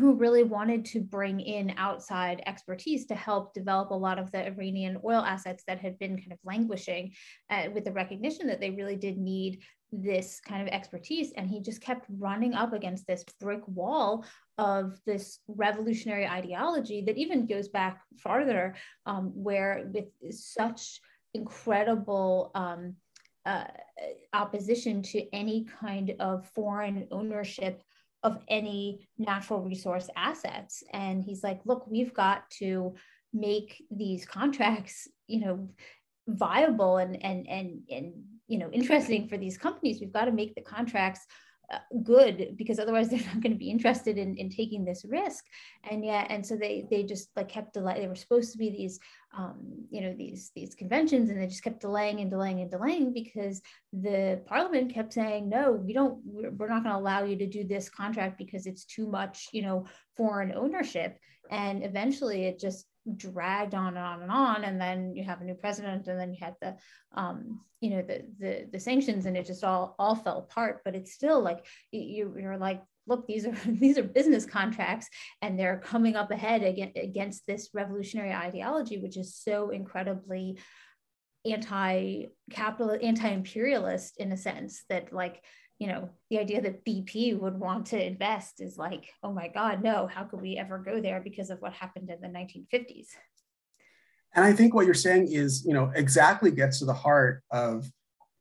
who 0.00 0.14
really 0.14 0.42
wanted 0.42 0.82
to 0.86 0.98
bring 0.98 1.40
in 1.40 1.74
outside 1.76 2.42
expertise 2.46 3.04
to 3.04 3.14
help 3.14 3.52
develop 3.52 3.90
a 3.90 3.94
lot 3.94 4.18
of 4.18 4.32
the 4.32 4.46
Iranian 4.46 4.98
oil 5.04 5.20
assets 5.20 5.62
that 5.66 5.78
had 5.78 5.98
been 5.98 6.16
kind 6.16 6.32
of 6.32 6.38
languishing 6.42 7.12
uh, 7.50 7.64
with 7.74 7.84
the 7.84 7.92
recognition 7.92 8.46
that 8.46 8.60
they 8.60 8.70
really 8.70 8.96
did 8.96 9.18
need 9.18 9.60
this 9.92 10.40
kind 10.40 10.62
of 10.62 10.68
expertise. 10.68 11.32
And 11.36 11.50
he 11.50 11.60
just 11.60 11.82
kept 11.82 12.06
running 12.08 12.54
up 12.54 12.72
against 12.72 13.06
this 13.06 13.24
brick 13.40 13.60
wall 13.66 14.24
of 14.56 14.98
this 15.04 15.40
revolutionary 15.48 16.26
ideology 16.26 17.02
that 17.02 17.18
even 17.18 17.46
goes 17.46 17.68
back 17.68 18.00
farther, 18.16 18.76
um, 19.04 19.32
where 19.34 19.90
with 19.92 20.08
such 20.30 21.00
incredible 21.34 22.52
um, 22.54 22.94
uh, 23.44 23.64
opposition 24.32 25.02
to 25.02 25.28
any 25.34 25.66
kind 25.80 26.14
of 26.20 26.48
foreign 26.54 27.06
ownership 27.10 27.82
of 28.22 28.38
any 28.48 29.08
natural 29.18 29.62
resource 29.62 30.08
assets. 30.16 30.82
And 30.92 31.24
he's 31.24 31.42
like, 31.42 31.60
look, 31.64 31.86
we've 31.86 32.14
got 32.14 32.50
to 32.58 32.94
make 33.32 33.82
these 33.90 34.26
contracts, 34.26 35.08
you 35.26 35.40
know, 35.40 35.68
viable 36.28 36.98
and 36.98 37.22
and 37.24 37.48
and 37.48 37.80
and 37.90 38.12
you 38.46 38.58
know 38.58 38.70
interesting 38.70 39.28
for 39.28 39.36
these 39.36 39.58
companies. 39.58 40.00
We've 40.00 40.12
got 40.12 40.26
to 40.26 40.32
make 40.32 40.54
the 40.54 40.60
contracts 40.60 41.26
good 42.02 42.54
because 42.56 42.78
otherwise 42.78 43.08
they're 43.10 43.18
not 43.20 43.40
going 43.40 43.52
to 43.52 43.58
be 43.58 43.70
interested 43.70 44.18
in, 44.18 44.36
in 44.36 44.50
taking 44.50 44.84
this 44.84 45.04
risk. 45.04 45.44
And 45.90 46.04
yeah 46.04 46.26
and 46.28 46.44
so 46.44 46.56
they 46.56 46.86
they 46.90 47.02
just 47.02 47.30
like 47.36 47.48
kept 47.48 47.74
delaying 47.74 48.00
they 48.00 48.08
were 48.08 48.14
supposed 48.14 48.52
to 48.52 48.58
be 48.58 48.70
these 48.70 48.98
um, 49.36 49.86
you 49.90 50.00
know 50.00 50.14
these 50.16 50.50
these 50.56 50.74
conventions 50.74 51.30
and 51.30 51.40
they 51.40 51.46
just 51.46 51.62
kept 51.62 51.80
delaying 51.80 52.20
and 52.20 52.30
delaying 52.30 52.60
and 52.60 52.70
delaying 52.70 53.12
because 53.12 53.62
the 53.92 54.42
parliament 54.46 54.92
kept 54.92 55.12
saying 55.12 55.48
no 55.48 55.70
we 55.70 55.92
don't 55.92 56.18
we're, 56.24 56.50
we're 56.50 56.68
not 56.68 56.82
going 56.82 56.94
to 56.94 57.00
allow 57.00 57.22
you 57.22 57.36
to 57.36 57.46
do 57.46 57.62
this 57.62 57.88
contract 57.88 58.38
because 58.38 58.66
it's 58.66 58.84
too 58.84 59.06
much 59.06 59.48
you 59.52 59.62
know 59.62 59.86
foreign 60.20 60.52
ownership. 60.52 61.18
And 61.50 61.82
eventually 61.82 62.44
it 62.44 62.60
just 62.60 62.84
dragged 63.16 63.74
on 63.74 63.96
and 63.96 63.98
on 63.98 64.22
and 64.22 64.30
on 64.30 64.64
and 64.64 64.80
then 64.80 65.14
you 65.14 65.24
have 65.24 65.40
a 65.40 65.44
new 65.44 65.54
president 65.54 66.06
and 66.08 66.18
then 66.18 66.32
you 66.32 66.38
had 66.40 66.54
the 66.60 66.76
um, 67.14 67.60
you 67.80 67.90
know 67.90 68.02
the, 68.02 68.24
the 68.38 68.66
the 68.72 68.80
sanctions 68.80 69.26
and 69.26 69.36
it 69.36 69.46
just 69.46 69.64
all 69.64 69.94
all 69.98 70.14
fell 70.14 70.38
apart. 70.38 70.82
But 70.84 70.94
it's 70.94 71.12
still 71.12 71.40
like 71.40 71.64
you, 71.92 72.34
you're 72.38 72.58
like 72.58 72.82
look 73.06 73.26
these 73.26 73.46
are 73.46 73.54
these 73.66 73.98
are 73.98 74.02
business 74.02 74.46
contracts 74.46 75.08
and 75.42 75.58
they're 75.58 75.78
coming 75.78 76.16
up 76.16 76.30
ahead 76.30 76.62
against, 76.62 76.96
against 76.96 77.46
this 77.46 77.70
revolutionary 77.74 78.32
ideology 78.32 78.98
which 78.98 79.16
is 79.16 79.34
so 79.34 79.70
incredibly 79.70 80.58
anti-capital 81.46 82.98
anti-imperialist 83.02 84.18
in 84.18 84.30
a 84.32 84.36
sense 84.36 84.84
that 84.90 85.12
like 85.12 85.42
you 85.80 85.86
know, 85.86 86.10
the 86.28 86.38
idea 86.38 86.60
that 86.60 86.84
BP 86.84 87.40
would 87.40 87.58
want 87.58 87.86
to 87.86 88.06
invest 88.06 88.60
is 88.60 88.76
like, 88.76 89.14
oh 89.22 89.32
my 89.32 89.48
God, 89.48 89.82
no, 89.82 90.06
how 90.06 90.24
could 90.24 90.42
we 90.42 90.58
ever 90.58 90.78
go 90.78 91.00
there 91.00 91.22
because 91.22 91.48
of 91.48 91.60
what 91.60 91.72
happened 91.72 92.10
in 92.10 92.20
the 92.20 92.28
1950s? 92.28 93.08
And 94.36 94.44
I 94.44 94.52
think 94.52 94.74
what 94.74 94.84
you're 94.84 94.94
saying 94.94 95.32
is, 95.32 95.64
you 95.64 95.72
know, 95.72 95.90
exactly 95.96 96.50
gets 96.50 96.80
to 96.80 96.84
the 96.84 96.92
heart 96.92 97.42
of, 97.50 97.90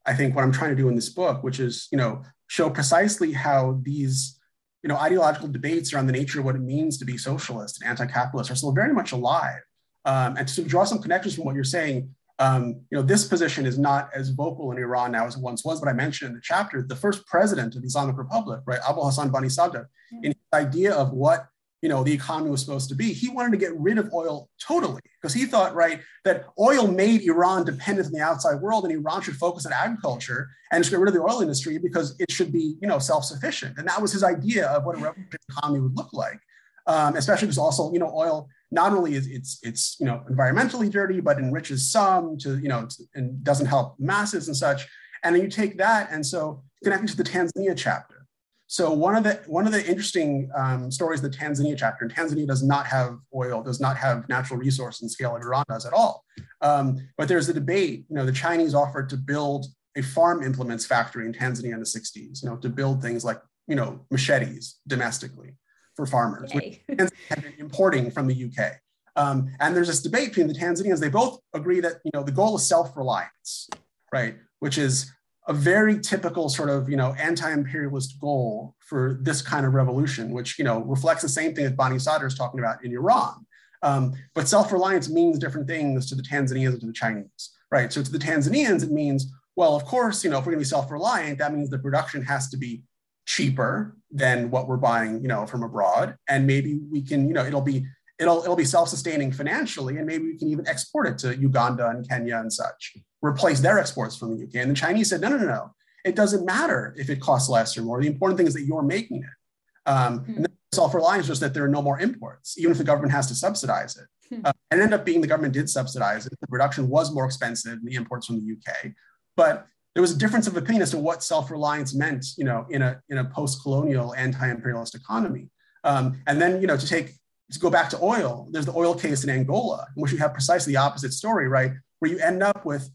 I 0.05 0.13
think, 0.13 0.35
what 0.35 0.43
I'm 0.43 0.51
trying 0.51 0.71
to 0.71 0.75
do 0.75 0.89
in 0.89 0.95
this 0.95 1.09
book, 1.09 1.41
which 1.41 1.61
is, 1.61 1.87
you 1.93 1.97
know, 1.97 2.23
show 2.47 2.69
precisely 2.69 3.31
how 3.31 3.79
these, 3.83 4.37
you 4.83 4.89
know, 4.89 4.97
ideological 4.97 5.47
debates 5.47 5.93
around 5.93 6.07
the 6.07 6.13
nature 6.13 6.39
of 6.39 6.45
what 6.45 6.55
it 6.55 6.61
means 6.61 6.97
to 6.97 7.05
be 7.05 7.17
socialist 7.17 7.81
and 7.81 7.89
anti-capitalist 7.89 8.51
are 8.51 8.55
still 8.55 8.73
very 8.73 8.93
much 8.93 9.13
alive. 9.13 9.61
Um, 10.03 10.35
and 10.35 10.47
to 10.49 10.63
draw 10.63 10.83
some 10.83 11.01
connections 11.01 11.35
from 11.35 11.45
what 11.45 11.55
you're 11.55 11.63
saying, 11.63 12.13
um, 12.39 12.81
you 12.89 12.97
know, 12.97 13.01
this 13.01 13.27
position 13.27 13.65
is 13.65 13.77
not 13.77 14.09
as 14.15 14.29
vocal 14.29 14.71
in 14.71 14.77
Iran 14.77 15.11
now 15.11 15.25
as 15.25 15.35
it 15.35 15.41
once 15.41 15.65
was, 15.65 15.81
but 15.81 15.89
I 15.89 15.93
mentioned 15.93 16.29
in 16.29 16.35
the 16.35 16.41
chapter, 16.41 16.81
the 16.81 16.95
first 16.95 17.27
president 17.27 17.75
of 17.75 17.81
the 17.81 17.87
Islamic 17.87 18.17
Republic, 18.17 18.61
right, 18.65 18.79
Abu 18.87 19.01
Hassan 19.01 19.29
Bani 19.29 19.49
Sadr, 19.49 19.89
yeah. 20.11 20.19
in 20.23 20.25
his 20.27 20.35
idea 20.53 20.93
of 20.93 21.11
what 21.11 21.47
you 21.81 21.89
know 21.89 22.03
the 22.03 22.13
economy 22.13 22.49
was 22.49 22.61
supposed 22.61 22.89
to 22.89 22.95
be, 22.95 23.11
he 23.11 23.29
wanted 23.29 23.51
to 23.51 23.57
get 23.57 23.77
rid 23.77 23.97
of 23.97 24.11
oil 24.13 24.49
totally 24.61 25.01
because 25.21 25.33
he 25.33 25.45
thought, 25.45 25.75
right, 25.75 26.01
that 26.23 26.45
oil 26.57 26.87
made 26.87 27.21
Iran 27.23 27.65
dependent 27.65 28.07
on 28.07 28.13
the 28.13 28.21
outside 28.21 28.61
world, 28.61 28.85
and 28.85 28.93
Iran 28.93 29.21
should 29.21 29.35
focus 29.35 29.65
on 29.65 29.73
agriculture 29.73 30.49
and 30.71 30.81
just 30.81 30.91
get 30.91 30.99
rid 30.99 31.09
of 31.09 31.13
the 31.13 31.21
oil 31.21 31.41
industry 31.41 31.77
because 31.77 32.15
it 32.19 32.31
should 32.31 32.53
be, 32.53 32.77
you 32.81 32.87
know, 32.87 32.99
self-sufficient. 32.99 33.77
And 33.77 33.87
that 33.87 34.01
was 34.01 34.13
his 34.13 34.23
idea 34.23 34.67
of 34.67 34.85
what 34.85 34.95
a 34.95 34.99
revolutionary 34.99 35.39
economy 35.49 35.79
would 35.81 35.97
look 35.97 36.13
like. 36.13 36.39
Um, 36.87 37.15
especially 37.17 37.47
because 37.47 37.59
also, 37.59 37.93
you 37.93 37.99
know, 37.99 38.11
oil 38.15 38.49
not 38.71 38.91
only 38.93 39.15
is 39.15 39.27
it's 39.27 39.59
it's 39.63 39.97
you 39.99 40.05
know 40.05 40.23
environmentally 40.29 40.91
dirty, 40.91 41.19
but 41.19 41.37
enriches 41.37 41.91
some 41.91 42.37
to 42.39 42.59
you 42.59 42.69
know 42.69 42.87
and 43.15 43.43
doesn't 43.43 43.67
help 43.67 43.95
masses 43.99 44.47
and 44.47 44.55
such. 44.55 44.87
And 45.23 45.35
then 45.35 45.41
you 45.41 45.49
take 45.49 45.77
that 45.77 46.09
and 46.11 46.25
so 46.25 46.63
connecting 46.83 47.07
to 47.07 47.17
the 47.17 47.23
Tanzania 47.23 47.75
chapter. 47.75 48.25
So 48.67 48.93
one 48.93 49.15
of 49.15 49.23
the 49.23 49.41
one 49.47 49.65
of 49.65 49.73
the 49.73 49.83
interesting 49.85 50.49
um, 50.55 50.91
stories, 50.91 51.21
the 51.21 51.29
Tanzania 51.29 51.75
chapter, 51.75 52.05
and 52.05 52.13
Tanzania 52.13 52.45
does 52.45 52.61
not 52.61 52.85
have 52.85 53.17
oil, 53.35 53.63
does 53.63 53.79
not 53.79 53.97
have 53.97 54.29
natural 54.29 54.59
resource 54.59 55.01
and 55.01 55.09
scale 55.09 55.33
like 55.33 55.41
Iran 55.41 55.65
does 55.67 55.87
at 55.87 55.93
all. 55.93 56.23
Um, 56.61 56.97
but 57.17 57.27
there's 57.27 57.49
a 57.49 57.53
debate. 57.53 58.05
You 58.09 58.15
know, 58.15 58.25
the 58.27 58.31
Chinese 58.31 58.75
offered 58.75 59.09
to 59.09 59.17
build 59.17 59.65
a 59.97 60.03
farm 60.03 60.43
implements 60.43 60.85
factory 60.85 61.25
in 61.25 61.33
Tanzania 61.33 61.73
in 61.73 61.79
the 61.79 61.85
60s. 61.85 62.43
You 62.43 62.49
know, 62.49 62.57
to 62.57 62.69
build 62.69 63.01
things 63.01 63.25
like 63.25 63.41
you 63.67 63.75
know 63.75 64.05
machetes 64.11 64.77
domestically 64.85 65.55
for 65.99 66.05
farmers, 66.05 66.53
which 66.53 66.79
have 66.97 67.43
been 67.43 67.53
importing 67.57 68.09
from 68.09 68.25
the 68.27 68.45
UK. 68.45 68.71
Um, 69.17 69.51
and 69.59 69.75
there's 69.75 69.87
this 69.87 70.01
debate 70.01 70.29
between 70.29 70.47
the 70.47 70.53
Tanzanians. 70.53 71.01
They 71.01 71.09
both 71.09 71.39
agree 71.53 71.81
that 71.81 71.95
you 72.05 72.11
know 72.13 72.23
the 72.23 72.31
goal 72.31 72.55
is 72.55 72.65
self-reliance, 72.65 73.69
right? 74.13 74.35
Which 74.59 74.77
is 74.77 75.11
a 75.47 75.53
very 75.53 75.99
typical 75.99 76.47
sort 76.47 76.69
of 76.69 76.89
you 76.89 76.95
know 76.95 77.13
anti-imperialist 77.19 78.19
goal 78.21 78.75
for 78.79 79.19
this 79.21 79.41
kind 79.41 79.65
of 79.65 79.73
revolution, 79.73 80.31
which 80.31 80.57
you 80.57 80.63
know 80.63 80.79
reflects 80.83 81.21
the 81.21 81.29
same 81.29 81.53
thing 81.53 81.65
that 81.65 81.75
Bani 81.75 81.99
Sadr 81.99 82.27
is 82.27 82.35
talking 82.35 82.61
about 82.61 82.83
in 82.85 82.93
Iran. 82.93 83.45
Um, 83.81 84.13
but 84.35 84.47
self-reliance 84.47 85.09
means 85.09 85.37
different 85.37 85.67
things 85.67 86.07
to 86.09 86.15
the 86.15 86.23
Tanzanians 86.23 86.73
and 86.73 86.81
to 86.81 86.87
the 86.87 86.93
Chinese, 86.93 87.51
right? 87.71 87.91
So 87.91 88.01
to 88.01 88.11
the 88.11 88.17
Tanzanians, 88.17 88.83
it 88.83 88.91
means 88.91 89.31
well, 89.57 89.75
of 89.75 89.83
course, 89.83 90.23
you 90.23 90.29
know, 90.29 90.37
if 90.37 90.45
we're 90.45 90.53
going 90.53 90.63
to 90.63 90.65
be 90.65 90.75
self-reliant, 90.77 91.39
that 91.39 91.53
means 91.53 91.69
the 91.69 91.79
production 91.79 92.21
has 92.23 92.47
to 92.51 92.55
be 92.57 92.83
cheaper 93.29 93.95
than 94.09 94.49
what 94.49 94.67
we're 94.67 94.83
buying, 94.91 95.21
you 95.21 95.27
know, 95.27 95.45
from 95.45 95.61
abroad. 95.61 96.15
And 96.27 96.47
maybe 96.47 96.79
we 96.91 97.03
can, 97.03 97.27
you 97.27 97.33
know, 97.35 97.45
it'll 97.45 97.61
be 97.61 97.85
it'll 98.17 98.41
it'll 98.41 98.55
be 98.55 98.65
self-sustaining 98.65 99.31
financially, 99.31 99.97
and 99.97 100.07
maybe 100.07 100.23
we 100.23 100.37
can 100.37 100.49
even 100.49 100.67
export 100.67 101.05
it 101.07 101.19
to 101.19 101.37
Uganda 101.37 101.87
and 101.89 102.09
Kenya 102.09 102.37
and 102.37 102.51
such, 102.51 102.97
replace 103.21 103.59
their 103.59 103.77
exports 103.77 104.17
from 104.17 104.35
the 104.35 104.43
UK. 104.45 104.55
And 104.55 104.71
the 104.71 104.75
Chinese 104.75 105.09
said, 105.09 105.21
no, 105.21 105.29
no, 105.29 105.37
no, 105.37 105.45
no. 105.45 105.75
it 106.03 106.15
doesn't 106.15 106.43
matter 106.43 106.95
if 106.97 107.11
it 107.11 107.21
costs 107.21 107.49
less 107.49 107.77
or 107.77 107.83
more. 107.83 108.01
The 108.01 108.07
important 108.07 108.37
thing 108.39 108.47
is 108.47 108.55
that 108.55 108.63
you're 108.63 108.81
making 108.81 109.17
it. 109.17 109.89
Um, 109.89 110.21
mm-hmm. 110.21 110.37
And 110.37 110.47
self-reliance 110.73 111.29
was 111.29 111.39
that 111.41 111.53
there 111.53 111.63
are 111.63 111.75
no 111.77 111.83
more 111.83 111.99
imports, 111.99 112.57
even 112.57 112.71
if 112.71 112.79
the 112.79 112.83
government 112.83 113.13
has 113.13 113.27
to 113.27 113.35
subsidize 113.35 113.95
it. 113.95 114.07
Hmm. 114.35 114.41
Uh, 114.45 114.51
and 114.71 114.81
ended 114.81 114.99
up 114.99 115.05
being 115.05 115.21
the 115.21 115.27
government 115.27 115.53
did 115.53 115.69
subsidize 115.69 116.25
it. 116.25 116.33
The 116.41 116.47
production 116.47 116.89
was 116.89 117.13
more 117.13 117.25
expensive 117.25 117.77
than 117.77 117.85
the 117.85 117.95
imports 117.95 118.25
from 118.25 118.37
the 118.39 118.55
UK. 118.55 118.93
But 119.35 119.67
there 119.99 120.01
was 120.01 120.15
a 120.15 120.17
difference 120.17 120.47
of 120.47 120.55
opinion 120.55 120.81
as 120.81 120.91
to 120.91 120.97
what 120.97 121.21
self-reliance 121.21 121.93
meant, 121.93 122.25
you 122.37 122.45
know, 122.45 122.65
in 122.69 122.81
a 122.81 123.01
in 123.09 123.17
a 123.17 123.25
post-colonial 123.25 124.15
anti-imperialist 124.15 124.95
economy. 124.95 125.49
Um, 125.83 126.21
and 126.25 126.41
then, 126.41 126.61
you 126.61 126.67
know, 126.67 126.77
to 126.77 126.87
take 126.87 127.15
to 127.51 127.59
go 127.59 127.69
back 127.69 127.89
to 127.89 127.99
oil, 128.01 128.47
there's 128.49 128.65
the 128.65 128.73
oil 128.73 128.95
case 128.95 129.25
in 129.25 129.29
Angola, 129.29 129.85
in 129.97 130.01
which 130.01 130.13
you 130.13 130.17
have 130.19 130.31
precisely 130.31 130.71
the 130.71 130.79
opposite 130.79 131.11
story, 131.11 131.49
right? 131.49 131.73
Where 131.99 132.09
you 132.09 132.17
end 132.19 132.41
up 132.41 132.63
with 132.63 132.89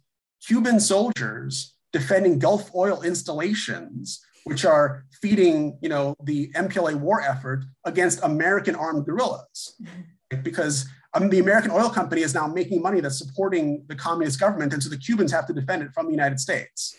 Cuban 0.47 0.81
soldiers 0.81 1.75
defending 1.93 2.39
Gulf 2.39 2.75
oil 2.75 3.03
installations, 3.03 4.25
which 4.45 4.65
are 4.65 5.05
feeding, 5.21 5.77
you 5.83 5.91
know, 5.91 6.15
the 6.25 6.53
MPLA 6.53 6.95
war 6.95 7.21
effort 7.21 7.67
against 7.85 8.19
American 8.23 8.75
armed 8.75 9.05
guerrillas, 9.05 9.79
because 10.43 10.87
um, 11.15 11.31
the 11.31 11.39
American 11.39 11.71
oil 11.71 11.89
company 11.89 12.23
is 12.23 12.35
now 12.35 12.47
making 12.47 12.83
money 12.83 13.01
that's 13.01 13.19
supporting 13.19 13.85
the 13.87 13.95
communist 13.95 14.41
government, 14.41 14.73
and 14.73 14.83
so 14.83 14.91
the 14.91 14.97
Cubans 14.97 15.33
have 15.33 15.47
to 15.47 15.53
defend 15.53 15.83
it 15.83 15.93
from 15.93 16.07
the 16.07 16.13
United 16.13 16.41
States. 16.41 16.97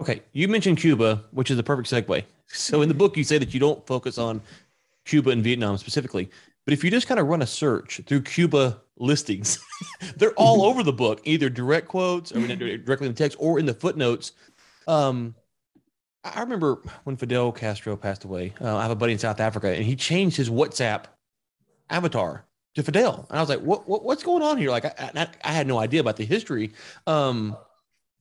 Okay, 0.00 0.22
you 0.32 0.46
mentioned 0.46 0.76
Cuba, 0.76 1.24
which 1.30 1.50
is 1.50 1.56
the 1.56 1.62
perfect 1.62 1.90
segue. 1.90 2.22
So 2.48 2.82
in 2.82 2.88
the 2.88 2.94
book, 2.94 3.16
you 3.16 3.24
say 3.24 3.38
that 3.38 3.54
you 3.54 3.60
don't 3.60 3.84
focus 3.86 4.18
on 4.18 4.42
Cuba 5.06 5.30
and 5.30 5.42
Vietnam 5.42 5.78
specifically, 5.78 6.30
but 6.66 6.74
if 6.74 6.84
you 6.84 6.90
just 6.90 7.06
kind 7.06 7.18
of 7.18 7.26
run 7.26 7.40
a 7.40 7.46
search 7.46 8.02
through 8.06 8.22
Cuba 8.22 8.82
listings, 8.98 9.58
they're 10.16 10.34
all 10.34 10.64
over 10.64 10.82
the 10.82 10.92
book, 10.92 11.22
either 11.24 11.48
direct 11.48 11.88
quotes 11.88 12.32
or 12.32 12.46
directly 12.56 13.06
in 13.06 13.12
the 13.12 13.18
text 13.18 13.38
or 13.40 13.58
in 13.58 13.64
the 13.64 13.74
footnotes. 13.74 14.32
Um, 14.86 15.34
I 16.24 16.40
remember 16.40 16.82
when 17.04 17.16
Fidel 17.16 17.52
Castro 17.52 17.96
passed 17.96 18.24
away. 18.24 18.52
Uh, 18.60 18.76
I 18.76 18.82
have 18.82 18.90
a 18.90 18.96
buddy 18.96 19.12
in 19.12 19.18
South 19.18 19.40
Africa, 19.40 19.68
and 19.68 19.84
he 19.84 19.96
changed 19.96 20.36
his 20.36 20.50
WhatsApp 20.50 21.04
avatar 21.90 22.44
to 22.74 22.82
Fidel, 22.82 23.26
and 23.30 23.38
I 23.38 23.42
was 23.42 23.48
like, 23.48 23.60
"What? 23.60 23.88
what 23.88 24.04
what's 24.04 24.22
going 24.22 24.42
on 24.42 24.58
here?" 24.58 24.70
Like, 24.70 24.84
I, 24.84 25.10
I, 25.14 25.28
I 25.44 25.52
had 25.52 25.66
no 25.66 25.78
idea 25.78 26.00
about 26.00 26.16
the 26.16 26.24
history. 26.24 26.72
Um, 27.06 27.56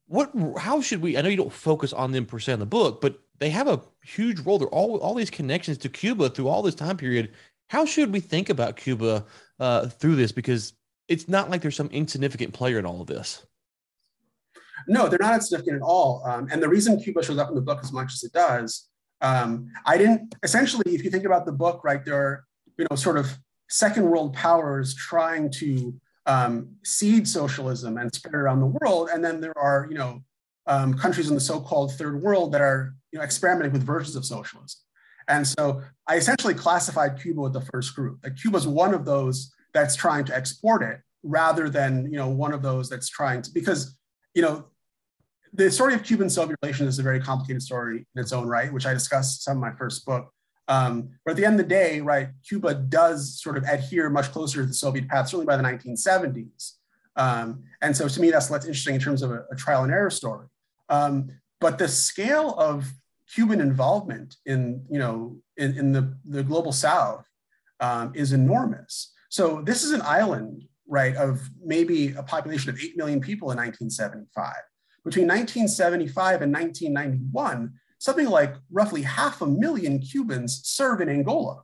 what? 0.08 0.32
How 0.58 0.82
should 0.82 1.02
we? 1.02 1.18
I 1.18 1.22
know 1.22 1.30
you 1.30 1.38
don't 1.38 1.52
focus 1.52 1.94
on 1.94 2.12
them 2.12 2.26
per 2.26 2.40
se 2.40 2.54
in 2.54 2.60
the 2.60 2.66
book, 2.66 3.02
but 3.02 3.20
they 3.40 3.50
have 3.50 3.68
a 3.68 3.82
huge 4.04 4.40
role. 4.40 4.58
They're 4.60 4.68
all 4.70 4.98
all 4.98 5.14
these 5.14 5.30
connections 5.30 5.78
to 5.80 5.90
Cuba 5.90 6.30
through 6.30 6.48
all 6.48 6.62
this 6.62 6.76
time 6.76 6.98
period. 6.98 7.34
How 7.68 7.86
should 7.86 8.14
we 8.14 8.20
think 8.20 8.50
about 8.50 8.78
Cuba 8.78 9.26
uh, 9.60 9.88
through 9.88 10.16
this? 10.16 10.32
Because 10.32 10.74
it's 11.08 11.28
not 11.28 11.50
like 11.50 11.62
there's 11.62 11.76
some 11.76 11.90
insignificant 11.90 12.54
player 12.54 12.80
in 12.80 12.86
all 12.86 13.02
of 13.02 13.08
this. 13.08 13.46
No, 14.88 15.08
they're 15.08 15.20
not 15.20 15.34
insignificant 15.34 15.78
at 15.78 15.82
all. 15.82 16.24
Um, 16.26 16.48
and 16.52 16.62
the 16.62 16.70
reason 16.70 17.00
Cuba 17.00 17.24
shows 17.24 17.38
up 17.38 17.50
in 17.50 17.56
the 17.56 17.62
book 17.62 17.80
as 17.84 17.92
much 17.92 18.14
as 18.14 18.24
it 18.24 18.34
does, 18.34 18.88
um, 19.22 19.68
I 19.86 19.98
didn't 19.98 20.36
essentially, 20.44 20.94
if 20.94 21.04
you 21.04 21.10
think 21.10 21.26
about 21.26 21.46
the 21.46 21.52
book, 21.52 21.84
right, 21.84 22.04
there 22.04 22.16
are, 22.16 22.46
you 22.78 22.86
know, 22.90 22.96
sort 22.96 23.18
of 23.18 23.28
second 23.70 24.10
world 24.10 24.34
powers 24.34 24.94
trying 24.96 25.52
to 25.52 25.94
um, 26.26 26.70
seed 26.84 27.28
socialism 27.28 27.98
and 27.98 28.14
spread 28.14 28.34
it 28.34 28.38
around 28.38 28.60
the 28.60 28.78
world. 28.80 29.10
And 29.12 29.24
then 29.24 29.42
there 29.42 29.58
are, 29.58 29.88
you 29.90 29.98
know, 29.98 30.24
um, 30.68 30.96
countries 30.96 31.30
in 31.30 31.36
the 31.36 31.42
so-called 31.42 31.94
third 31.94 32.22
world 32.22 32.52
that 32.54 32.62
are, 32.62 32.96
you 33.12 33.20
know, 33.20 33.26
experimenting 33.26 33.74
with 33.74 33.84
versions 33.84 34.16
of 34.16 34.26
socialism. 34.26 34.80
And 35.28 35.48
so 35.48 35.82
I 36.08 36.16
essentially 36.16 36.54
classified 36.54 37.20
Cuba 37.20 37.42
with 37.42 37.54
the 37.54 37.62
first 37.62 37.96
group. 37.96 38.22
That 38.22 38.40
Cuba's 38.40 38.68
one 38.68 38.94
of 38.94 39.06
those 39.06 39.54
that's 39.74 39.96
trying 39.96 40.26
to 40.26 40.36
export 40.36 40.82
it 40.84 41.00
rather 41.24 41.70
than, 41.70 42.12
you 42.12 42.18
know, 42.18 42.30
one 42.30 42.54
of 42.54 42.62
those 42.62 42.90
that's 42.90 43.10
trying 43.10 43.42
to, 43.42 43.52
because, 43.52 43.98
you 44.34 44.42
know, 44.42 44.66
the 45.54 45.72
story 45.72 45.94
of 45.94 46.04
Cuban 46.04 46.30
Soviet 46.30 46.58
relations 46.62 46.90
is 46.90 47.00
a 47.00 47.04
very 47.04 47.20
complicated 47.20 47.62
story 47.62 48.06
in 48.16 48.22
its 48.22 48.34
own 48.34 48.48
right, 48.48 48.72
which 48.72 48.86
I 48.86 48.94
discussed 48.94 49.44
some 49.44 49.58
in 49.58 49.62
my 49.62 49.72
first 49.72 50.06
book. 50.06 50.32
Um, 50.68 51.10
but 51.24 51.32
at 51.32 51.38
the 51.38 51.46
end 51.46 51.60
of 51.60 51.68
the 51.68 51.70
day, 51.70 52.02
right, 52.02 52.30
Cuba 52.48 52.74
does 52.74 53.40
sort 53.42 53.58
of 53.58 53.64
adhere 53.64 54.10
much 54.10 54.32
closer 54.32 54.62
to 54.62 54.68
the 54.68 54.74
Soviet 54.74 55.08
path, 55.08 55.30
certainly 55.30 55.46
by 55.46 55.58
the 55.58 55.64
1970s. 55.64 56.74
Um, 57.16 57.64
and 57.82 57.96
so 57.96 58.08
to 58.08 58.22
me, 58.22 58.32
that's 58.32 58.50
less 58.50 58.66
interesting 58.66 58.96
in 58.96 59.02
terms 59.02 59.22
of 59.22 59.32
a, 59.32 59.46
a 59.52 59.56
trial 59.56 59.84
and 59.84 59.92
error 59.92 60.10
story. 60.10 60.48
Um, 60.90 61.30
but 61.62 61.78
the 61.78 61.88
scale 61.88 62.56
of 62.58 62.92
Cuban 63.34 63.62
involvement 63.62 64.36
in, 64.46 64.86
you 64.90 65.00
know, 65.00 65.38
in, 65.58 65.78
in 65.78 65.92
the, 65.92 66.18
the 66.26 66.44
global 66.44 66.72
South 66.72 67.26
um, 67.80 68.12
is 68.16 68.34
enormous. 68.34 69.14
So 69.30 69.62
this 69.62 69.84
is 69.84 69.92
an 69.92 70.02
island, 70.04 70.64
right, 70.88 71.16
of 71.16 71.50
maybe 71.64 72.14
a 72.14 72.24
population 72.24 72.70
of 72.70 72.80
8 72.80 72.98
million 72.98 73.22
people 73.22 73.52
in 73.52 73.58
1975. 73.58 74.54
Between 75.04 75.28
1975 75.28 76.42
and 76.42 76.54
1991, 76.54 77.74
something 78.00 78.28
like 78.28 78.56
roughly 78.72 79.02
half 79.02 79.42
a 79.42 79.48
million 79.48 80.00
Cubans 80.00 80.62
serve 80.64 81.02
in 81.02 81.10
Angola 81.10 81.64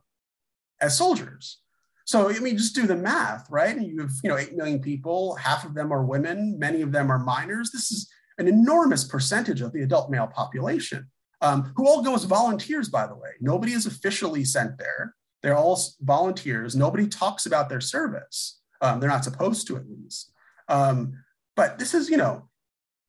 as 0.80 0.96
soldiers. 0.96 1.58
So 2.04 2.28
I 2.28 2.38
mean, 2.40 2.58
just 2.58 2.74
do 2.74 2.86
the 2.86 2.96
math, 2.96 3.46
right? 3.50 3.76
And 3.76 3.86
you 3.86 4.00
have, 4.00 4.10
you 4.22 4.30
know, 4.30 4.36
8 4.36 4.56
million 4.56 4.80
people, 4.80 5.36
half 5.36 5.64
of 5.64 5.74
them 5.74 5.92
are 5.92 6.04
women, 6.04 6.58
many 6.58 6.82
of 6.82 6.92
them 6.92 7.10
are 7.10 7.18
minors. 7.18 7.70
This 7.70 7.92
is 7.92 8.10
an 8.38 8.48
enormous 8.48 9.04
percentage 9.04 9.60
of 9.60 9.72
the 9.72 9.82
adult 9.82 10.10
male 10.10 10.26
population, 10.26 11.08
um, 11.40 11.72
who 11.76 11.86
all 11.86 12.02
go 12.02 12.14
as 12.14 12.24
volunteers, 12.24 12.88
by 12.88 13.06
the 13.06 13.14
way. 13.14 13.30
Nobody 13.40 13.72
is 13.72 13.86
officially 13.86 14.44
sent 14.44 14.78
there. 14.78 15.14
They're 15.42 15.56
all 15.56 15.80
volunteers. 16.00 16.74
Nobody 16.74 17.06
talks 17.06 17.46
about 17.46 17.68
their 17.68 17.80
service. 17.80 18.60
Um, 18.80 19.00
they're 19.00 19.08
not 19.10 19.24
supposed 19.24 19.66
to, 19.68 19.76
at 19.76 19.88
least. 19.88 20.32
Um, 20.68 21.18
but 21.56 21.78
this 21.78 21.94
is, 21.94 22.08
you 22.08 22.16
know, 22.16 22.48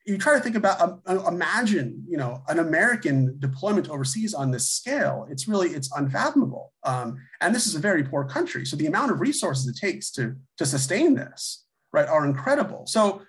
you 0.06 0.18
try 0.18 0.34
to 0.34 0.42
think 0.42 0.56
about 0.56 0.82
um, 0.82 1.02
uh, 1.08 1.24
imagine 1.28 2.04
you 2.08 2.18
know 2.18 2.44
an 2.50 2.60
american 2.60 3.36
deployment 3.40 3.90
overseas 3.90 4.34
on 4.34 4.52
this 4.52 4.70
scale. 4.70 5.28
It's 5.30 5.48
really 5.48 5.70
it's 5.70 5.92
unfathomable. 5.96 6.74
Um, 6.84 7.18
and 7.42 7.56
this 7.56 7.68
is 7.68 7.76
a 7.76 7.80
very 7.80 8.04
poor 8.04 8.26
country. 8.26 8.66
So 8.66 8.76
the 8.76 8.88
amount 8.88 9.12
of 9.12 9.22
resources 9.22 9.68
it 9.68 9.78
takes 9.80 10.12
to 10.12 10.36
to 10.58 10.66
sustain 10.66 11.16
this 11.16 11.66
right 11.92 12.08
are 12.08 12.26
incredible. 12.26 12.86
So 12.88 13.22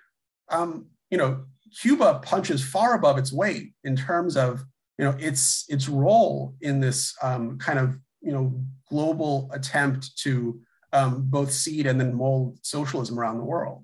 um, 0.49 0.87
you 1.09 1.17
know 1.17 1.45
cuba 1.81 2.19
punches 2.23 2.63
far 2.63 2.95
above 2.95 3.17
its 3.17 3.31
weight 3.31 3.73
in 3.83 3.95
terms 3.95 4.37
of 4.37 4.63
you 4.97 5.05
know 5.05 5.15
its 5.19 5.65
its 5.69 5.87
role 5.87 6.55
in 6.61 6.79
this 6.79 7.15
um, 7.21 7.57
kind 7.57 7.79
of 7.79 7.95
you 8.21 8.31
know 8.31 8.53
global 8.89 9.49
attempt 9.53 10.17
to 10.19 10.59
um, 10.93 11.23
both 11.25 11.51
seed 11.51 11.87
and 11.87 11.99
then 11.99 12.13
mold 12.13 12.57
socialism 12.63 13.19
around 13.19 13.37
the 13.37 13.43
world. 13.43 13.83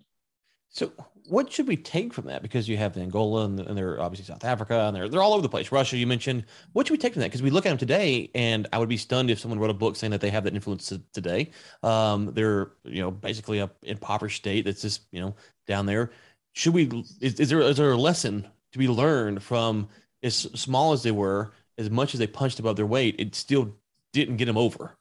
So 0.70 0.92
what 1.28 1.52
should 1.52 1.68
we 1.68 1.78
take 1.78 2.14
from 2.14 2.26
that? 2.26 2.42
Because 2.42 2.68
you 2.68 2.78
have 2.78 2.98
Angola 2.98 3.46
and, 3.46 3.60
and 3.60 3.78
they're 3.78 4.00
obviously 4.02 4.26
South 4.26 4.44
Africa 4.44 4.82
and 4.82 4.96
they're 4.96 5.10
they're 5.10 5.22
all 5.22 5.34
over 5.34 5.42
the 5.42 5.50
place. 5.50 5.72
Russia, 5.72 5.98
you 5.98 6.08
mentioned. 6.08 6.46
What 6.74 6.88
should 6.88 6.94
we 6.94 6.98
take 6.98 7.14
from 7.14 7.22
that? 7.22 7.28
Because 7.28 7.42
we 7.42 7.50
look 7.50 7.66
at 7.66 7.70
them 7.70 7.78
today, 7.78 8.30
and 8.36 8.68
I 8.74 8.78
would 8.78 8.90
be 8.90 8.98
stunned 8.98 9.30
if 9.30 9.40
someone 9.40 9.60
wrote 9.60 9.70
a 9.70 9.74
book 9.76 9.96
saying 9.96 10.12
that 10.12 10.22
they 10.22 10.30
have 10.30 10.44
that 10.44 10.54
influence 10.54 10.94
today. 11.14 11.52
Um, 11.84 12.32
they're 12.34 12.72
you 12.84 13.02
know 13.02 13.12
basically 13.12 13.60
a 13.60 13.70
impoverished 13.84 14.38
state 14.38 14.66
that's 14.66 14.82
just 14.82 15.02
you 15.12 15.22
know 15.22 15.36
down 15.68 15.86
there. 15.86 16.12
Should 16.54 16.74
we? 16.74 17.06
Is, 17.22 17.40
is 17.40 17.50
there 17.50 17.62
is 17.62 17.78
there 17.78 17.92
a 17.92 17.98
lesson 17.98 18.48
to 18.72 18.80
be 18.80 18.88
learned 18.88 19.44
from 19.44 19.90
as 20.24 20.36
small 20.36 20.94
as 20.94 21.04
they 21.04 21.12
were, 21.12 21.52
as 21.78 21.90
much 21.90 22.14
as 22.14 22.20
they 22.20 22.28
punched 22.28 22.60
above 22.60 22.76
their 22.76 22.86
weight, 22.86 23.16
it 23.20 23.36
still 23.36 23.76
didn't 24.14 24.38
get 24.38 24.46
them 24.46 24.58
over. 24.58 24.98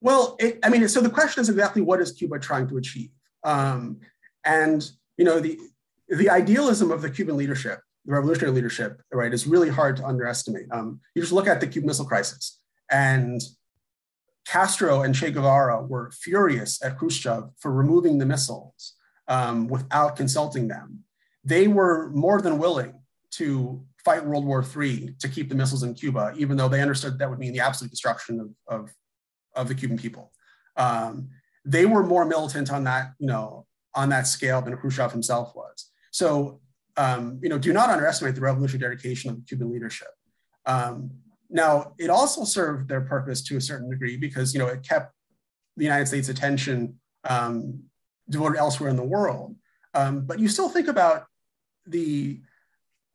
Well, 0.00 0.36
it, 0.38 0.58
I 0.62 0.68
mean, 0.68 0.86
so 0.88 1.00
the 1.00 1.10
question 1.10 1.40
is 1.40 1.48
exactly 1.48 1.82
what 1.82 2.00
is 2.00 2.12
Cuba 2.12 2.38
trying 2.38 2.68
to 2.68 2.76
achieve? 2.76 3.10
Um, 3.44 4.00
and 4.44 4.88
you 5.16 5.24
know 5.24 5.40
the 5.40 5.58
the 6.08 6.30
idealism 6.30 6.90
of 6.90 7.02
the 7.02 7.10
Cuban 7.10 7.36
leadership, 7.36 7.80
the 8.04 8.12
revolutionary 8.12 8.54
leadership, 8.54 9.00
right, 9.12 9.32
is 9.32 9.46
really 9.46 9.70
hard 9.70 9.96
to 9.98 10.06
underestimate. 10.06 10.66
Um, 10.70 11.00
you 11.14 11.22
just 11.22 11.32
look 11.32 11.46
at 11.46 11.60
the 11.60 11.66
Cuban 11.66 11.86
Missile 11.86 12.06
Crisis, 12.06 12.60
and 12.90 13.40
Castro 14.46 15.02
and 15.02 15.14
Che 15.14 15.30
Guevara 15.30 15.82
were 15.82 16.10
furious 16.10 16.82
at 16.82 16.98
Khrushchev 16.98 17.50
for 17.58 17.72
removing 17.72 18.18
the 18.18 18.26
missiles 18.26 18.94
um, 19.28 19.68
without 19.68 20.16
consulting 20.16 20.68
them. 20.68 21.00
They 21.44 21.68
were 21.68 22.10
more 22.10 22.40
than 22.40 22.58
willing 22.58 23.00
to 23.32 23.84
fight 24.04 24.24
World 24.24 24.44
War 24.44 24.64
III 24.64 25.14
to 25.18 25.28
keep 25.28 25.48
the 25.48 25.54
missiles 25.54 25.82
in 25.82 25.94
Cuba, 25.94 26.34
even 26.36 26.56
though 26.56 26.68
they 26.68 26.82
understood 26.82 27.18
that 27.18 27.30
would 27.30 27.38
mean 27.38 27.52
the 27.52 27.60
absolute 27.60 27.90
destruction 27.90 28.40
of, 28.40 28.80
of, 28.80 28.94
of 29.54 29.68
the 29.68 29.74
Cuban 29.74 29.96
people. 29.96 30.30
Um, 30.76 31.30
they 31.64 31.86
were 31.86 32.02
more 32.02 32.24
militant 32.24 32.70
on 32.70 32.84
that, 32.84 33.12
you 33.18 33.26
know, 33.26 33.66
on 33.94 34.08
that 34.10 34.26
scale 34.26 34.60
than 34.60 34.76
Khrushchev 34.76 35.12
himself 35.12 35.54
was. 35.54 35.90
So, 36.10 36.60
um, 36.96 37.38
you 37.42 37.48
know, 37.48 37.58
do 37.58 37.72
not 37.72 37.90
underestimate 37.90 38.34
the 38.34 38.40
revolutionary 38.40 38.94
dedication 38.94 39.30
of 39.30 39.36
the 39.36 39.42
Cuban 39.42 39.72
leadership. 39.72 40.08
Um, 40.66 41.10
now, 41.50 41.94
it 41.98 42.10
also 42.10 42.44
served 42.44 42.88
their 42.88 43.02
purpose 43.02 43.42
to 43.44 43.56
a 43.56 43.60
certain 43.60 43.90
degree 43.90 44.16
because, 44.16 44.52
you 44.52 44.60
know, 44.60 44.66
it 44.66 44.86
kept 44.86 45.12
the 45.76 45.84
United 45.84 46.06
States' 46.06 46.28
attention 46.28 46.98
um, 47.24 47.82
devoted 48.28 48.58
elsewhere 48.58 48.90
in 48.90 48.96
the 48.96 49.04
world. 49.04 49.56
Um, 49.94 50.26
but 50.26 50.38
you 50.38 50.48
still 50.48 50.68
think 50.68 50.88
about 50.88 51.26
the 51.86 52.40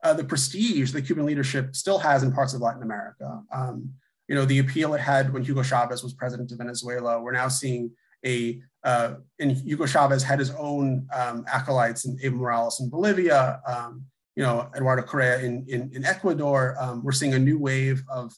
uh, 0.03 0.13
the 0.13 0.23
prestige 0.23 0.91
the 0.91 1.01
Cuban 1.01 1.25
leadership 1.25 1.75
still 1.75 1.99
has 1.99 2.23
in 2.23 2.31
parts 2.31 2.53
of 2.53 2.61
Latin 2.61 2.83
America. 2.83 3.41
Um, 3.53 3.93
you 4.29 4.35
know, 4.35 4.45
the 4.45 4.59
appeal 4.59 4.93
it 4.93 5.01
had 5.01 5.33
when 5.33 5.43
Hugo 5.43 5.63
Chavez 5.63 6.03
was 6.03 6.13
president 6.13 6.51
of 6.51 6.57
Venezuela. 6.57 7.21
We're 7.21 7.33
now 7.33 7.49
seeing 7.49 7.91
a 8.25 8.61
uh, 8.83 9.15
and 9.39 9.51
Hugo 9.51 9.85
Chavez 9.85 10.23
had 10.23 10.39
his 10.39 10.51
own 10.51 11.07
um, 11.13 11.45
acolytes 11.51 12.05
in 12.05 12.17
Evo 12.19 12.33
Morales 12.33 12.79
in 12.79 12.89
Bolivia, 12.89 13.61
um, 13.67 14.05
you 14.35 14.43
know, 14.43 14.69
Eduardo 14.75 15.01
Correa 15.01 15.39
in, 15.39 15.65
in, 15.67 15.91
in 15.93 16.05
Ecuador. 16.05 16.77
Um, 16.79 17.03
we're 17.03 17.11
seeing 17.11 17.33
a 17.33 17.39
new 17.39 17.59
wave 17.59 18.03
of 18.09 18.33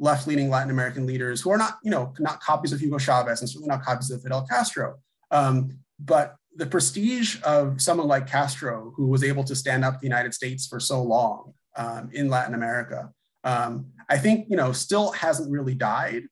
left-leaning 0.00 0.50
Latin 0.50 0.70
American 0.70 1.06
leaders 1.06 1.40
who 1.40 1.50
are 1.50 1.56
not, 1.56 1.78
you 1.84 1.90
know, 1.90 2.12
not 2.18 2.40
copies 2.40 2.72
of 2.72 2.80
Hugo 2.80 2.98
Chavez 2.98 3.40
and 3.40 3.48
certainly 3.48 3.68
not 3.68 3.82
copies 3.82 4.10
of 4.10 4.20
Fidel 4.20 4.44
Castro. 4.50 4.96
Um, 5.30 5.78
but 6.00 6.34
the 6.56 6.66
prestige 6.66 7.40
of 7.44 7.80
someone 7.80 8.08
like 8.08 8.26
Castro, 8.26 8.92
who 8.96 9.06
was 9.06 9.22
able 9.22 9.44
to 9.44 9.54
stand 9.54 9.84
up 9.84 10.00
the 10.00 10.06
United 10.06 10.34
States 10.34 10.66
for 10.66 10.80
so 10.80 11.02
long 11.02 11.54
um, 11.76 12.10
in 12.12 12.28
Latin 12.28 12.54
America, 12.54 13.10
um, 13.44 13.86
I 14.08 14.18
think, 14.18 14.46
you 14.48 14.56
know, 14.56 14.72
still 14.72 15.12
hasn't 15.12 15.50
really 15.50 15.74
died. 15.74 16.24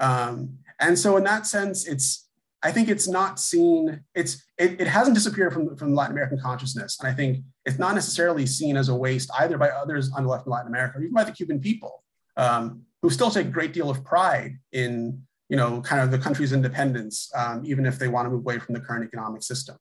and 0.00 0.98
so 0.98 1.16
in 1.16 1.24
that 1.24 1.46
sense, 1.46 1.86
it's 1.86 2.23
I 2.64 2.72
think 2.72 2.88
it's 2.88 3.06
not 3.06 3.38
seen, 3.38 4.00
it's 4.14 4.42
it, 4.58 4.80
it 4.80 4.88
hasn't 4.88 5.14
disappeared 5.14 5.52
from, 5.52 5.76
from 5.76 5.94
Latin 5.94 6.12
American 6.12 6.40
consciousness. 6.40 6.98
And 6.98 7.08
I 7.08 7.14
think 7.14 7.44
it's 7.64 7.78
not 7.78 7.94
necessarily 7.94 8.46
seen 8.46 8.76
as 8.76 8.88
a 8.88 8.94
waste 8.94 9.30
either 9.38 9.58
by 9.58 9.68
others 9.68 10.10
on 10.16 10.24
the 10.24 10.30
left 10.30 10.46
in 10.46 10.52
Latin 10.52 10.68
America 10.68 10.98
or 10.98 11.02
even 11.02 11.14
by 11.14 11.24
the 11.24 11.32
Cuban 11.32 11.60
people, 11.60 12.02
um, 12.36 12.82
who 13.02 13.10
still 13.10 13.30
take 13.30 13.46
a 13.46 13.50
great 13.50 13.72
deal 13.72 13.90
of 13.90 14.02
pride 14.02 14.58
in 14.72 15.22
you 15.48 15.56
know, 15.56 15.80
kind 15.82 16.02
of 16.02 16.10
the 16.10 16.18
country's 16.18 16.52
independence, 16.52 17.30
um, 17.36 17.62
even 17.66 17.86
if 17.86 17.98
they 17.98 18.08
want 18.08 18.26
to 18.26 18.30
move 18.30 18.40
away 18.40 18.58
from 18.58 18.74
the 18.74 18.80
current 18.80 19.04
economic 19.04 19.42
system. 19.42 19.76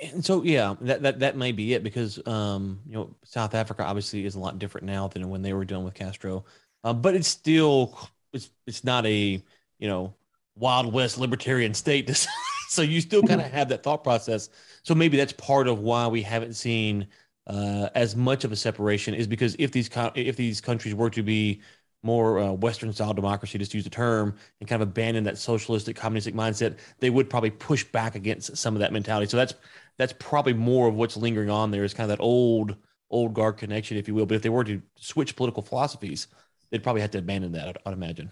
And 0.00 0.24
so, 0.24 0.42
yeah, 0.42 0.74
that, 0.80 1.02
that, 1.02 1.18
that 1.20 1.36
may 1.36 1.52
be 1.52 1.74
it 1.74 1.84
because, 1.84 2.24
um, 2.26 2.80
you 2.86 2.94
know, 2.94 3.14
South 3.24 3.54
Africa 3.54 3.84
obviously 3.84 4.24
is 4.24 4.34
a 4.34 4.40
lot 4.40 4.58
different 4.58 4.86
now 4.86 5.08
than 5.08 5.28
when 5.28 5.42
they 5.42 5.52
were 5.52 5.64
dealing 5.64 5.84
with 5.84 5.94
Castro, 5.94 6.44
uh, 6.84 6.92
but 6.92 7.14
it's 7.14 7.28
still, 7.28 7.98
it's, 8.32 8.50
it's 8.66 8.82
not 8.82 9.06
a, 9.06 9.42
you 9.78 9.88
know, 9.88 10.14
wild 10.58 10.92
west 10.92 11.18
libertarian 11.18 11.74
state 11.74 12.26
so 12.68 12.82
you 12.82 13.00
still 13.00 13.22
kind 13.22 13.40
of 13.40 13.46
have 13.52 13.68
that 13.68 13.82
thought 13.82 14.02
process 14.02 14.48
so 14.82 14.94
maybe 14.94 15.16
that's 15.16 15.32
part 15.34 15.68
of 15.68 15.80
why 15.80 16.06
we 16.06 16.22
haven't 16.22 16.54
seen 16.54 17.06
uh, 17.48 17.88
as 17.94 18.14
much 18.14 18.44
of 18.44 18.52
a 18.52 18.56
separation 18.56 19.14
is 19.14 19.26
because 19.26 19.56
if 19.58 19.72
these 19.72 19.88
if 20.14 20.36
these 20.36 20.60
countries 20.60 20.94
were 20.94 21.10
to 21.10 21.22
be 21.22 21.60
more 22.02 22.38
uh, 22.38 22.52
Western 22.52 22.92
style 22.92 23.14
democracy, 23.14 23.58
just 23.58 23.74
use 23.74 23.84
the 23.84 23.90
term, 23.90 24.36
and 24.60 24.68
kind 24.68 24.82
of 24.82 24.88
abandon 24.88 25.24
that 25.24 25.38
socialistic 25.38 25.96
communistic 25.96 26.34
mindset, 26.34 26.78
they 27.00 27.10
would 27.10 27.28
probably 27.28 27.50
push 27.50 27.84
back 27.84 28.14
against 28.14 28.56
some 28.56 28.74
of 28.74 28.80
that 28.80 28.92
mentality. 28.92 29.28
So 29.28 29.36
that's 29.36 29.54
that's 29.96 30.14
probably 30.18 30.52
more 30.52 30.88
of 30.88 30.94
what's 30.94 31.16
lingering 31.16 31.50
on 31.50 31.70
there 31.70 31.84
is 31.84 31.94
kind 31.94 32.10
of 32.10 32.16
that 32.16 32.22
old 32.22 32.76
old 33.10 33.34
guard 33.34 33.56
connection, 33.56 33.96
if 33.96 34.06
you 34.06 34.14
will. 34.14 34.26
But 34.26 34.36
if 34.36 34.42
they 34.42 34.48
were 34.48 34.64
to 34.64 34.82
switch 34.96 35.34
political 35.34 35.62
philosophies, 35.62 36.28
they'd 36.70 36.82
probably 36.82 37.00
have 37.02 37.10
to 37.12 37.18
abandon 37.18 37.52
that. 37.52 37.68
I'd, 37.68 37.78
I'd 37.86 37.94
imagine. 37.94 38.30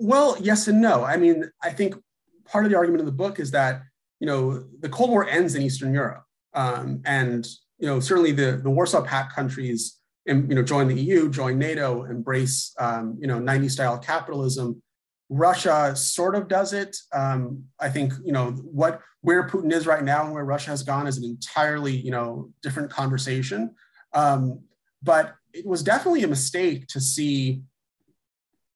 Well, 0.00 0.38
yes 0.40 0.66
and 0.66 0.80
no. 0.80 1.04
I 1.04 1.18
mean, 1.18 1.50
I 1.62 1.70
think 1.70 1.94
part 2.46 2.64
of 2.64 2.70
the 2.70 2.76
argument 2.76 3.00
of 3.00 3.06
the 3.06 3.12
book 3.12 3.38
is 3.38 3.50
that 3.50 3.82
you 4.18 4.26
know 4.26 4.64
the 4.80 4.88
Cold 4.88 5.10
War 5.10 5.28
ends 5.28 5.54
in 5.54 5.62
Eastern 5.62 5.92
Europe, 5.92 6.24
um, 6.54 7.02
and 7.04 7.46
you 7.78 7.86
know 7.86 8.00
certainly 8.00 8.32
the 8.32 8.60
the 8.62 8.70
Warsaw 8.70 9.02
Pact 9.02 9.34
countries, 9.34 9.98
you 10.24 10.34
know, 10.34 10.62
join 10.62 10.88
the 10.88 10.94
EU, 10.94 11.28
join 11.30 11.58
NATO, 11.58 12.04
embrace 12.04 12.72
um, 12.78 13.18
you 13.20 13.26
know 13.26 13.38
90s 13.38 13.72
style 13.72 13.98
capitalism. 13.98 14.82
Russia 15.28 15.94
sort 15.94 16.34
of 16.34 16.48
does 16.48 16.72
it. 16.72 16.96
Um, 17.12 17.64
I 17.78 17.90
think 17.90 18.14
you 18.24 18.32
know 18.32 18.52
what 18.52 19.02
where 19.20 19.46
Putin 19.46 19.70
is 19.70 19.86
right 19.86 20.02
now 20.02 20.24
and 20.24 20.32
where 20.32 20.46
Russia 20.46 20.70
has 20.70 20.82
gone 20.82 21.08
is 21.08 21.18
an 21.18 21.24
entirely 21.24 21.94
you 21.94 22.10
know 22.10 22.50
different 22.62 22.90
conversation. 22.90 23.74
Um, 24.14 24.62
but 25.02 25.34
it 25.52 25.66
was 25.66 25.82
definitely 25.82 26.24
a 26.24 26.28
mistake 26.28 26.86
to 26.88 27.00
see 27.02 27.62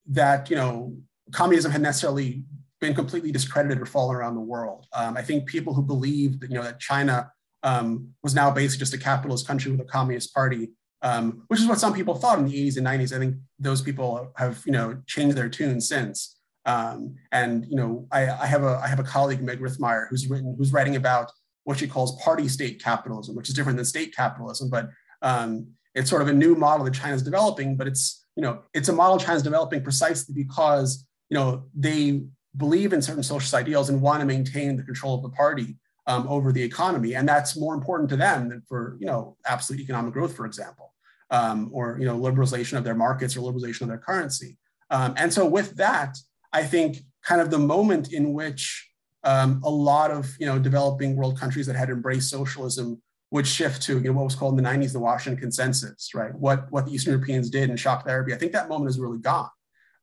that 0.06 0.50
you 0.50 0.56
know 0.56 0.94
communism 1.32 1.70
had 1.72 1.82
necessarily 1.82 2.44
been 2.80 2.94
completely 2.94 3.32
discredited 3.32 3.80
or 3.80 3.86
fallen 3.86 4.14
around 4.14 4.34
the 4.34 4.40
world. 4.40 4.86
Um, 4.92 5.16
I 5.16 5.22
think 5.22 5.46
people 5.46 5.74
who 5.74 5.82
believed 5.82 6.40
that 6.40 6.50
you 6.50 6.56
know 6.56 6.62
that 6.62 6.80
China 6.80 7.30
um, 7.62 8.10
was 8.22 8.34
now 8.34 8.50
basically 8.50 8.80
just 8.80 8.94
a 8.94 8.98
capitalist 8.98 9.46
country 9.46 9.70
with 9.72 9.80
a 9.80 9.84
communist 9.84 10.34
party, 10.34 10.70
um, 11.02 11.44
which 11.48 11.60
is 11.60 11.66
what 11.66 11.80
some 11.80 11.94
people 11.94 12.14
thought 12.14 12.38
in 12.38 12.44
the 12.44 12.52
80s 12.52 12.76
and 12.76 12.86
90s. 12.86 13.14
I 13.14 13.18
think 13.18 13.36
those 13.58 13.80
people 13.80 14.32
have 14.36 14.62
you 14.66 14.72
know 14.72 15.00
changed 15.06 15.36
their 15.36 15.48
tune 15.48 15.80
since. 15.80 16.36
Um, 16.66 17.16
and 17.30 17.66
you 17.68 17.76
know, 17.76 18.06
I, 18.10 18.22
I, 18.30 18.46
have 18.46 18.62
a 18.62 18.80
I 18.82 18.88
have 18.88 18.98
a 18.98 19.04
colleague 19.04 19.42
Meg 19.42 19.60
Rithmire 19.60 20.08
who's 20.08 20.28
written 20.28 20.54
who's 20.56 20.72
writing 20.72 20.96
about 20.96 21.30
what 21.64 21.78
she 21.78 21.86
calls 21.86 22.20
party 22.22 22.48
state 22.48 22.82
capitalism, 22.82 23.34
which 23.34 23.48
is 23.48 23.54
different 23.54 23.76
than 23.76 23.84
state 23.84 24.14
capitalism, 24.14 24.70
but 24.70 24.88
um, 25.22 25.68
it's 25.94 26.10
sort 26.10 26.22
of 26.22 26.28
a 26.28 26.32
new 26.32 26.54
model 26.54 26.84
that 26.84 26.94
China's 26.94 27.22
developing. 27.22 27.76
But 27.76 27.86
it's 27.86 28.24
you 28.36 28.42
know 28.42 28.62
it's 28.72 28.88
a 28.88 28.92
model 28.92 29.18
China's 29.18 29.42
developing 29.42 29.82
precisely 29.82 30.34
because 30.34 31.06
you 31.28 31.36
know, 31.36 31.64
they 31.74 32.22
believe 32.56 32.92
in 32.92 33.02
certain 33.02 33.22
socialist 33.22 33.54
ideals 33.54 33.90
and 33.90 34.00
want 34.00 34.20
to 34.20 34.26
maintain 34.26 34.76
the 34.76 34.82
control 34.82 35.14
of 35.16 35.22
the 35.22 35.30
party 35.30 35.76
um, 36.06 36.26
over 36.28 36.52
the 36.52 36.62
economy. 36.62 37.14
And 37.14 37.28
that's 37.28 37.56
more 37.56 37.74
important 37.74 38.10
to 38.10 38.16
them 38.16 38.48
than 38.48 38.62
for, 38.68 38.96
you 39.00 39.06
know, 39.06 39.36
absolute 39.46 39.80
economic 39.80 40.12
growth, 40.12 40.36
for 40.36 40.46
example, 40.46 40.92
um, 41.30 41.70
or, 41.72 41.96
you 41.98 42.06
know, 42.06 42.18
liberalization 42.18 42.78
of 42.78 42.84
their 42.84 42.94
markets 42.94 43.36
or 43.36 43.40
liberalization 43.40 43.82
of 43.82 43.88
their 43.88 43.98
currency. 43.98 44.58
Um, 44.90 45.14
and 45.16 45.32
so 45.32 45.46
with 45.46 45.76
that, 45.76 46.16
I 46.52 46.62
think 46.62 46.98
kind 47.24 47.40
of 47.40 47.50
the 47.50 47.58
moment 47.58 48.12
in 48.12 48.32
which 48.32 48.88
um, 49.24 49.60
a 49.64 49.70
lot 49.70 50.10
of, 50.10 50.30
you 50.38 50.46
know, 50.46 50.58
developing 50.58 51.16
world 51.16 51.38
countries 51.40 51.66
that 51.66 51.76
had 51.76 51.88
embraced 51.88 52.30
socialism 52.30 53.00
would 53.30 53.46
shift 53.46 53.82
to, 53.82 53.94
you 53.94 54.04
know, 54.04 54.12
what 54.12 54.24
was 54.24 54.36
called 54.36 54.56
in 54.56 54.62
the 54.62 54.70
90s, 54.70 54.92
the 54.92 55.00
Washington 55.00 55.40
Consensus, 55.40 56.14
right? 56.14 56.34
What, 56.34 56.70
what 56.70 56.86
the 56.86 56.92
Eastern 56.92 57.12
Europeans 57.12 57.50
did 57.50 57.70
in 57.70 57.76
shock 57.76 58.06
therapy. 58.06 58.34
I 58.34 58.36
think 58.36 58.52
that 58.52 58.68
moment 58.68 58.90
is 58.90 59.00
really 59.00 59.18
gone. 59.18 59.48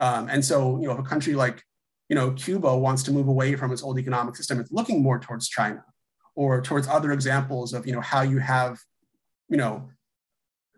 Um, 0.01 0.27
and 0.29 0.43
so, 0.43 0.79
you 0.81 0.87
know, 0.87 0.93
if 0.93 0.99
a 0.99 1.03
country 1.03 1.33
like, 1.33 1.63
you 2.09 2.15
know, 2.15 2.31
Cuba 2.31 2.75
wants 2.75 3.03
to 3.03 3.11
move 3.11 3.27
away 3.27 3.55
from 3.55 3.71
its 3.71 3.83
old 3.83 3.97
economic 3.97 4.35
system, 4.35 4.59
it's 4.59 4.71
looking 4.71 5.01
more 5.01 5.19
towards 5.19 5.47
China 5.47 5.83
or 6.35 6.61
towards 6.61 6.87
other 6.87 7.13
examples 7.13 7.73
of, 7.73 7.87
you 7.87 7.93
know, 7.93 8.01
how 8.01 8.21
you 8.21 8.39
have, 8.39 8.79
you 9.47 9.57
know, 9.57 9.89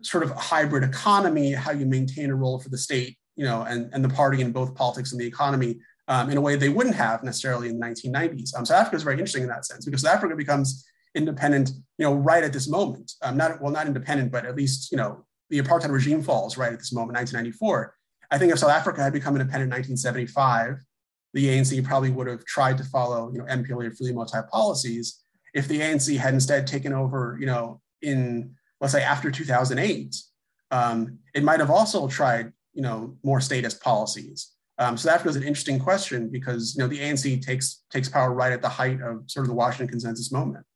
sort 0.02 0.22
of 0.22 0.30
a 0.30 0.34
hybrid 0.34 0.84
economy, 0.84 1.52
how 1.52 1.72
you 1.72 1.86
maintain 1.86 2.30
a 2.30 2.34
role 2.34 2.60
for 2.60 2.68
the 2.68 2.78
state, 2.78 3.16
you 3.34 3.44
know, 3.44 3.62
and, 3.62 3.90
and 3.92 4.04
the 4.04 4.08
party 4.08 4.42
in 4.42 4.52
both 4.52 4.74
politics 4.74 5.12
and 5.12 5.20
the 5.20 5.26
economy 5.26 5.80
um, 6.08 6.30
in 6.30 6.36
a 6.36 6.40
way 6.40 6.54
they 6.54 6.68
wouldn't 6.68 6.94
have 6.94 7.24
necessarily 7.24 7.68
in 7.68 7.78
the 7.78 7.86
1990s. 7.86 8.56
Um, 8.56 8.66
South 8.66 8.80
Africa 8.80 8.96
is 8.96 9.02
very 9.02 9.14
interesting 9.14 9.42
in 9.42 9.48
that 9.48 9.64
sense 9.64 9.84
because 9.84 10.02
South 10.02 10.16
Africa 10.16 10.36
becomes 10.36 10.86
independent, 11.14 11.70
you 11.98 12.04
know, 12.04 12.14
right 12.14 12.44
at 12.44 12.52
this 12.52 12.68
moment. 12.68 13.12
Um, 13.22 13.36
not 13.36 13.62
well, 13.62 13.72
not 13.72 13.86
independent, 13.86 14.30
but 14.30 14.44
at 14.44 14.56
least 14.56 14.90
you 14.92 14.98
know 14.98 15.24
the 15.50 15.60
apartheid 15.60 15.90
regime 15.90 16.22
falls 16.22 16.56
right 16.56 16.72
at 16.72 16.78
this 16.78 16.92
moment, 16.92 17.16
1994. 17.16 17.94
I 18.34 18.38
think 18.38 18.50
if 18.50 18.58
South 18.58 18.72
Africa 18.72 19.00
had 19.00 19.12
become 19.12 19.36
independent 19.36 19.72
in 19.72 19.94
1975, 19.94 20.84
the 21.34 21.46
ANC 21.46 21.84
probably 21.84 22.10
would 22.10 22.26
have 22.26 22.44
tried 22.44 22.76
to 22.78 22.84
follow, 22.84 23.30
you 23.32 23.38
know, 23.38 23.44
MPLA 23.44 23.86
or 23.86 23.90
Frelimo 23.92 24.28
type 24.28 24.48
policies. 24.48 25.20
If 25.54 25.68
the 25.68 25.78
ANC 25.80 26.18
had 26.18 26.34
instead 26.34 26.66
taken 26.66 26.92
over, 26.92 27.36
you 27.38 27.46
know, 27.46 27.80
in 28.02 28.56
let's 28.80 28.92
say 28.92 29.04
after 29.04 29.30
2008, 29.30 30.16
um, 30.72 31.20
it 31.32 31.44
might 31.44 31.60
have 31.60 31.70
also 31.70 32.08
tried, 32.08 32.52
you 32.72 32.82
know, 32.82 33.16
more 33.22 33.40
statist 33.40 33.80
policies. 33.80 34.50
Um, 34.78 34.96
so 34.96 35.08
that 35.08 35.24
was 35.24 35.36
an 35.36 35.44
interesting 35.44 35.78
question 35.78 36.28
because 36.28 36.74
you 36.74 36.82
know 36.82 36.88
the 36.88 36.98
ANC 36.98 37.40
takes 37.40 37.84
takes 37.88 38.08
power 38.08 38.34
right 38.34 38.52
at 38.52 38.62
the 38.62 38.68
height 38.68 39.00
of 39.00 39.22
sort 39.30 39.44
of 39.44 39.48
the 39.48 39.54
Washington 39.54 39.86
Consensus 39.86 40.32
moment. 40.32 40.66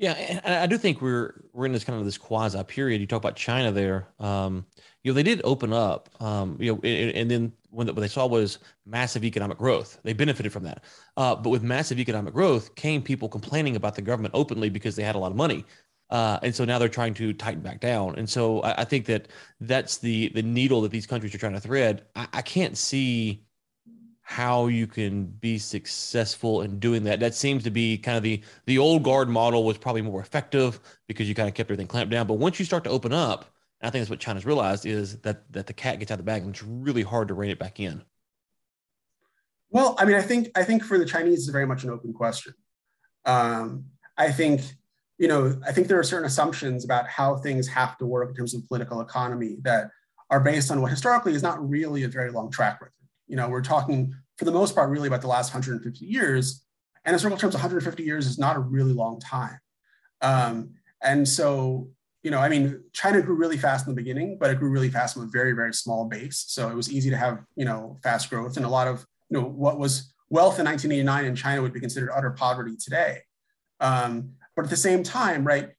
Yeah, 0.00 0.12
and 0.12 0.54
I 0.54 0.66
do 0.66 0.78
think 0.78 1.02
we're 1.02 1.44
we're 1.52 1.66
in 1.66 1.72
this 1.72 1.84
kind 1.84 1.98
of 1.98 2.06
this 2.06 2.16
quasi 2.16 2.64
period. 2.64 3.02
You 3.02 3.06
talk 3.06 3.18
about 3.18 3.36
China 3.36 3.70
there. 3.70 4.08
Um, 4.18 4.64
you 5.02 5.12
know, 5.12 5.14
they 5.14 5.22
did 5.22 5.42
open 5.44 5.74
up. 5.74 6.08
Um, 6.22 6.56
you 6.58 6.72
know, 6.72 6.80
and, 6.82 7.14
and 7.14 7.30
then 7.30 7.52
when 7.68 7.86
the, 7.86 7.92
what 7.92 8.00
they 8.00 8.08
saw 8.08 8.26
was 8.26 8.60
massive 8.86 9.24
economic 9.24 9.58
growth. 9.58 10.00
They 10.02 10.14
benefited 10.14 10.54
from 10.54 10.62
that. 10.62 10.84
Uh, 11.18 11.36
but 11.36 11.50
with 11.50 11.62
massive 11.62 11.98
economic 11.98 12.32
growth 12.32 12.74
came 12.76 13.02
people 13.02 13.28
complaining 13.28 13.76
about 13.76 13.94
the 13.94 14.00
government 14.00 14.32
openly 14.34 14.70
because 14.70 14.96
they 14.96 15.02
had 15.02 15.16
a 15.16 15.18
lot 15.18 15.32
of 15.32 15.36
money. 15.36 15.66
Uh, 16.08 16.38
and 16.42 16.54
so 16.54 16.64
now 16.64 16.78
they're 16.78 16.88
trying 16.88 17.12
to 17.14 17.34
tighten 17.34 17.60
back 17.60 17.80
down. 17.80 18.16
And 18.16 18.28
so 18.28 18.60
I, 18.62 18.80
I, 18.80 18.84
think 18.84 19.04
that 19.06 19.28
that's 19.60 19.98
the 19.98 20.30
the 20.30 20.42
needle 20.42 20.80
that 20.80 20.90
these 20.92 21.06
countries 21.06 21.34
are 21.34 21.38
trying 21.38 21.52
to 21.52 21.60
thread. 21.60 22.06
I, 22.16 22.26
I 22.32 22.42
can't 22.42 22.76
see 22.76 23.44
how 24.30 24.68
you 24.68 24.86
can 24.86 25.24
be 25.24 25.58
successful 25.58 26.62
in 26.62 26.78
doing 26.78 27.02
that. 27.02 27.18
That 27.18 27.34
seems 27.34 27.64
to 27.64 27.70
be 27.70 27.98
kind 27.98 28.16
of 28.16 28.22
the 28.22 28.40
the 28.64 28.78
old 28.78 29.02
guard 29.02 29.28
model 29.28 29.64
was 29.64 29.76
probably 29.76 30.02
more 30.02 30.20
effective 30.20 30.78
because 31.08 31.28
you 31.28 31.34
kind 31.34 31.48
of 31.48 31.54
kept 31.56 31.66
everything 31.68 31.88
clamped 31.88 32.12
down. 32.12 32.28
But 32.28 32.34
once 32.34 32.60
you 32.60 32.64
start 32.64 32.84
to 32.84 32.90
open 32.90 33.12
up, 33.12 33.46
I 33.82 33.90
think 33.90 34.02
that's 34.02 34.10
what 34.10 34.20
China's 34.20 34.46
realized 34.46 34.86
is 34.86 35.18
that 35.22 35.52
that 35.52 35.66
the 35.66 35.72
cat 35.72 35.98
gets 35.98 36.12
out 36.12 36.14
of 36.14 36.18
the 36.18 36.30
bag 36.30 36.42
and 36.42 36.54
it's 36.54 36.62
really 36.62 37.02
hard 37.02 37.26
to 37.26 37.34
rein 37.34 37.50
it 37.50 37.58
back 37.58 37.80
in. 37.80 38.04
Well, 39.70 39.96
I 39.98 40.04
mean, 40.04 40.14
I 40.14 40.22
think 40.22 40.52
I 40.54 40.62
think 40.62 40.84
for 40.84 40.96
the 40.96 41.06
Chinese, 41.06 41.40
it's 41.40 41.48
very 41.48 41.66
much 41.66 41.82
an 41.82 41.90
open 41.90 42.12
question. 42.12 42.54
Um, 43.24 43.86
I 44.16 44.30
think 44.30 44.60
you 45.18 45.26
know, 45.26 45.60
I 45.66 45.72
think 45.72 45.88
there 45.88 45.98
are 45.98 46.04
certain 46.04 46.26
assumptions 46.26 46.84
about 46.84 47.08
how 47.08 47.34
things 47.38 47.66
have 47.66 47.98
to 47.98 48.06
work 48.06 48.28
in 48.28 48.36
terms 48.36 48.54
of 48.54 48.64
political 48.68 49.00
economy 49.00 49.56
that 49.62 49.90
are 50.30 50.38
based 50.38 50.70
on 50.70 50.80
what 50.80 50.92
historically 50.92 51.34
is 51.34 51.42
not 51.42 51.68
really 51.68 52.04
a 52.04 52.08
very 52.08 52.30
long 52.30 52.48
track 52.48 52.80
record. 52.80 52.92
You 53.30 53.36
know, 53.36 53.48
we're 53.48 53.62
talking 53.62 54.14
for 54.36 54.44
the 54.44 54.52
most 54.52 54.74
part 54.74 54.90
really 54.90 55.08
about 55.08 55.20
the 55.20 55.28
last 55.28 55.54
150 55.54 56.04
years. 56.04 56.64
And 57.04 57.12
in 57.12 57.14
historical 57.14 57.38
terms, 57.38 57.54
150 57.54 58.02
years 58.02 58.26
is 58.26 58.38
not 58.38 58.56
a 58.56 58.60
really 58.60 58.92
long 58.92 59.20
time. 59.20 59.58
Um, 60.20 60.74
and 61.02 61.26
so, 61.26 61.88
you 62.22 62.30
know, 62.30 62.38
I 62.38 62.48
mean, 62.48 62.82
China 62.92 63.22
grew 63.22 63.36
really 63.36 63.56
fast 63.56 63.86
in 63.86 63.94
the 63.94 63.96
beginning, 63.96 64.36
but 64.38 64.50
it 64.50 64.58
grew 64.58 64.68
really 64.68 64.90
fast 64.90 65.14
from 65.14 65.22
a 65.22 65.26
very, 65.26 65.52
very 65.52 65.72
small 65.72 66.04
base. 66.06 66.44
So 66.48 66.68
it 66.68 66.74
was 66.74 66.92
easy 66.92 67.08
to 67.08 67.16
have, 67.16 67.44
you 67.56 67.64
know, 67.64 67.98
fast 68.02 68.28
growth. 68.28 68.58
And 68.58 68.66
a 68.66 68.68
lot 68.68 68.86
of 68.86 69.06
you 69.30 69.40
know, 69.40 69.46
what 69.46 69.78
was 69.78 70.12
wealth 70.28 70.58
in 70.58 70.66
1989 70.66 71.24
in 71.24 71.36
China 71.36 71.62
would 71.62 71.72
be 71.72 71.80
considered 71.80 72.10
utter 72.14 72.30
poverty 72.30 72.76
today. 72.76 73.20
Um, 73.78 74.32
but 74.54 74.64
at 74.64 74.70
the 74.70 74.76
same 74.76 75.02
time, 75.02 75.44
right, 75.44 75.70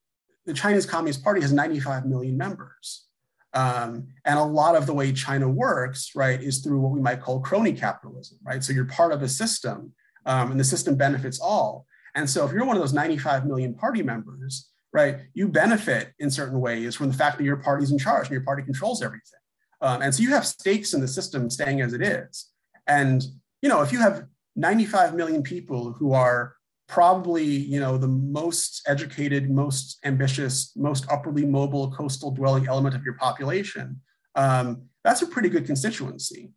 the 0.45 0.54
Chinese 0.54 0.86
Communist 0.86 1.24
Party 1.24 1.41
has 1.41 1.54
95 1.54 2.06
million 2.06 2.38
members. 2.38 3.08
Um, 3.54 4.08
and 4.26 4.39
a 4.39 4.43
lot 4.43 4.76
of 4.76 4.86
the 4.86 4.93
way 4.93 5.12
China 5.12 5.49
works, 5.49 6.12
right, 6.16 6.41
is 6.41 6.60
through 6.60 6.80
what 6.80 6.91
we 6.91 7.02
might 7.02 7.22
call 7.22 7.41
crony 7.41 7.74
capitalism, 7.74 8.38
right? 8.43 8.64
So 8.64 8.74
you're 8.74 8.86
part 8.86 9.12
of 9.12 9.22
a 9.22 9.28
system 9.28 9.93
um, 10.26 10.52
and 10.52 10.60
the 10.60 10.64
system 10.64 10.95
benefits 10.95 11.39
all. 11.39 11.86
And 12.16 12.30
so 12.30 12.45
if 12.45 12.52
you're 12.52 12.66
one 12.66 12.76
of 12.76 12.82
those 12.82 12.93
95 12.93 13.45
million 13.45 13.74
party 13.74 14.04
members, 14.04 14.70
right, 14.93 15.20
you 15.34 15.47
benefit 15.47 16.14
in 16.20 16.30
certain 16.30 16.60
ways 16.60 16.95
from 16.95 17.08
the 17.08 17.14
fact 17.14 17.38
that 17.38 17.43
your 17.43 17.58
party's 17.58 17.91
in 17.91 17.97
charge 17.97 18.28
and 18.28 18.34
your 18.34 18.43
party 18.43 18.64
controls 18.64 19.02
everything. 19.02 19.39
Um, 19.82 20.02
and 20.02 20.14
so 20.14 20.22
you 20.22 20.30
have 20.30 20.45
stakes 20.45 20.93
in 20.93 21.02
the 21.02 21.08
system 21.08 21.49
staying 21.49 21.82
as 21.82 21.93
it 21.93 22.02
is. 22.02 22.52
And, 22.88 23.24
you 23.62 23.70
know, 23.70 23.82
if 23.82 23.91
you 23.91 23.99
have 23.99 24.26
95 24.56 25.16
million 25.16 25.43
people 25.43 25.93
who 25.93 26.14
are 26.14 26.56
probably 26.91 27.45
you 27.45 27.79
know 27.79 27.97
the 27.97 28.07
most 28.07 28.83
educated 28.85 29.49
most 29.49 29.97
ambitious 30.03 30.73
most 30.75 31.09
upwardly 31.09 31.45
mobile 31.45 31.89
coastal 31.91 32.31
dwelling 32.31 32.67
element 32.67 32.93
of 32.93 33.03
your 33.03 33.15
population 33.15 33.99
um, 34.35 34.83
that's 35.03 35.21
a 35.21 35.27
pretty 35.27 35.49
good 35.49 35.65
constituency. 35.65 36.51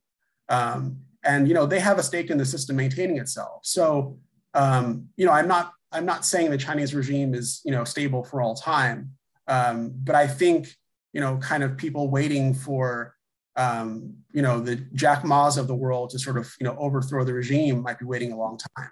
Um, 0.49 0.99
and 1.25 1.49
you 1.49 1.55
know 1.55 1.65
they 1.65 1.81
have 1.81 1.99
a 1.99 2.03
stake 2.03 2.31
in 2.31 2.37
the 2.37 2.45
system 2.45 2.77
maintaining 2.77 3.17
itself. 3.17 3.61
So 3.65 4.19
um, 4.55 5.09
you 5.17 5.27
know 5.27 5.33
i'm 5.33 5.49
not 5.49 5.73
i'm 5.93 6.07
not 6.07 6.25
saying 6.25 6.51
the 6.51 6.59
chinese 6.59 6.95
regime 6.95 7.35
is 7.35 7.61
you 7.65 7.73
know 7.73 7.85
stable 7.85 8.25
for 8.25 8.41
all 8.41 8.55
time 8.55 9.11
um, 9.49 9.93
but 10.05 10.15
i 10.15 10.27
think 10.27 10.69
you 11.13 11.21
know 11.21 11.37
kind 11.39 11.63
of 11.63 11.77
people 11.77 12.09
waiting 12.09 12.55
for 12.55 13.15
um, 13.57 14.15
you 14.33 14.43
know 14.43 14.61
the 14.61 14.77
jack 14.95 15.25
ma's 15.25 15.57
of 15.57 15.67
the 15.67 15.75
world 15.75 16.11
to 16.11 16.19
sort 16.19 16.37
of 16.37 16.53
you 16.61 16.65
know 16.65 16.77
overthrow 16.79 17.25
the 17.25 17.33
regime 17.33 17.83
might 17.83 17.99
be 17.99 18.05
waiting 18.05 18.33
a 18.33 18.37
long 18.37 18.59
time 18.77 18.91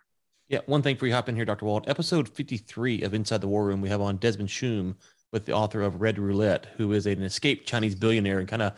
yeah, 0.53 0.61
one 0.67 0.83
thing 0.83 0.97
for 0.97 1.07
you 1.07 1.15
hop 1.15 1.31
in 1.31 1.35
here, 1.35 1.47
Dr. 1.47 1.65
Wald. 1.65 1.89
Episode 1.89 2.29
53 2.29 3.03
of 3.03 3.15
Inside 3.15 3.41
the 3.41 3.49
War 3.49 3.65
Room, 3.65 3.81
we 3.81 3.89
have 3.89 4.03
on 4.03 4.19
Desmond 4.19 4.51
Shum 4.51 4.95
with 5.33 5.47
the 5.47 5.53
author 5.53 5.81
of 5.81 6.03
Red 6.03 6.19
Roulette, 6.19 6.67
who 6.77 6.93
is 6.93 7.07
an 7.07 7.23
escaped 7.23 7.67
Chinese 7.67 7.95
billionaire 7.95 8.39
and 8.39 8.47
kind 8.47 8.61
of 8.61 8.75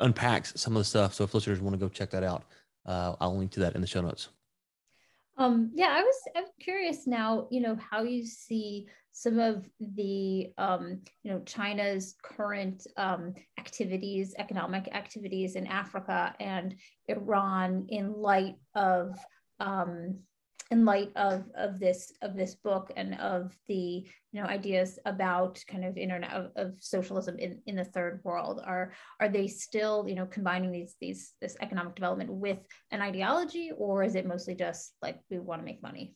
unpacks 0.00 0.54
some 0.56 0.74
of 0.74 0.80
the 0.80 0.84
stuff. 0.86 1.12
So 1.12 1.24
if 1.24 1.34
listeners 1.34 1.60
want 1.60 1.74
to 1.74 1.78
go 1.78 1.90
check 1.90 2.08
that 2.12 2.22
out, 2.22 2.44
uh, 2.86 3.14
I'll 3.20 3.36
link 3.36 3.50
to 3.52 3.60
that 3.60 3.74
in 3.74 3.82
the 3.82 3.86
show 3.86 4.00
notes. 4.00 4.30
Um, 5.36 5.70
yeah, 5.74 5.88
I 5.90 6.00
was 6.00 6.16
I'm 6.34 6.44
curious 6.58 7.06
now, 7.06 7.46
you 7.50 7.60
know, 7.60 7.76
how 7.76 8.04
you 8.04 8.24
see 8.24 8.86
some 9.12 9.38
of 9.38 9.68
the, 9.80 10.50
um, 10.56 11.02
you 11.24 11.30
know, 11.30 11.40
China's 11.40 12.14
current 12.22 12.86
um, 12.96 13.34
activities, 13.58 14.34
economic 14.38 14.88
activities 14.94 15.56
in 15.56 15.66
Africa 15.66 16.34
and 16.40 16.74
Iran 17.06 17.84
in 17.90 18.14
light 18.14 18.56
of 18.74 19.14
um, 19.60 20.20
in 20.70 20.84
light 20.84 21.10
of 21.16 21.44
of 21.54 21.80
this 21.80 22.12
of 22.20 22.36
this 22.36 22.54
book 22.54 22.92
and 22.96 23.14
of 23.14 23.56
the 23.68 24.06
you 24.32 24.40
know 24.40 24.46
ideas 24.46 24.98
about 25.06 25.62
kind 25.66 25.84
of 25.84 25.96
internet 25.96 26.32
of, 26.32 26.50
of 26.56 26.74
socialism 26.78 27.38
in, 27.38 27.60
in 27.66 27.74
the 27.74 27.84
third 27.84 28.20
world 28.22 28.60
are 28.64 28.92
are 29.18 29.28
they 29.28 29.46
still 29.46 30.04
you 30.06 30.14
know 30.14 30.26
combining 30.26 30.70
these 30.70 30.94
these 31.00 31.32
this 31.40 31.56
economic 31.62 31.94
development 31.94 32.30
with 32.30 32.58
an 32.90 33.00
ideology 33.00 33.70
or 33.76 34.02
is 34.02 34.14
it 34.14 34.26
mostly 34.26 34.54
just 34.54 34.92
like 35.00 35.18
we 35.30 35.38
want 35.38 35.60
to 35.60 35.64
make 35.64 35.82
money 35.82 36.14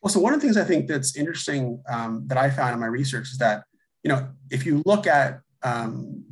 well 0.00 0.12
so 0.12 0.20
one 0.20 0.32
of 0.32 0.40
the 0.40 0.46
things 0.46 0.56
i 0.56 0.64
think 0.64 0.86
that's 0.86 1.16
interesting 1.16 1.82
um, 1.88 2.24
that 2.28 2.38
i 2.38 2.48
found 2.48 2.72
in 2.72 2.80
my 2.80 2.86
research 2.86 3.32
is 3.32 3.38
that 3.38 3.64
you 4.04 4.08
know 4.08 4.28
if 4.50 4.64
you 4.64 4.80
look 4.86 5.06
at 5.06 5.40
um, 5.64 6.24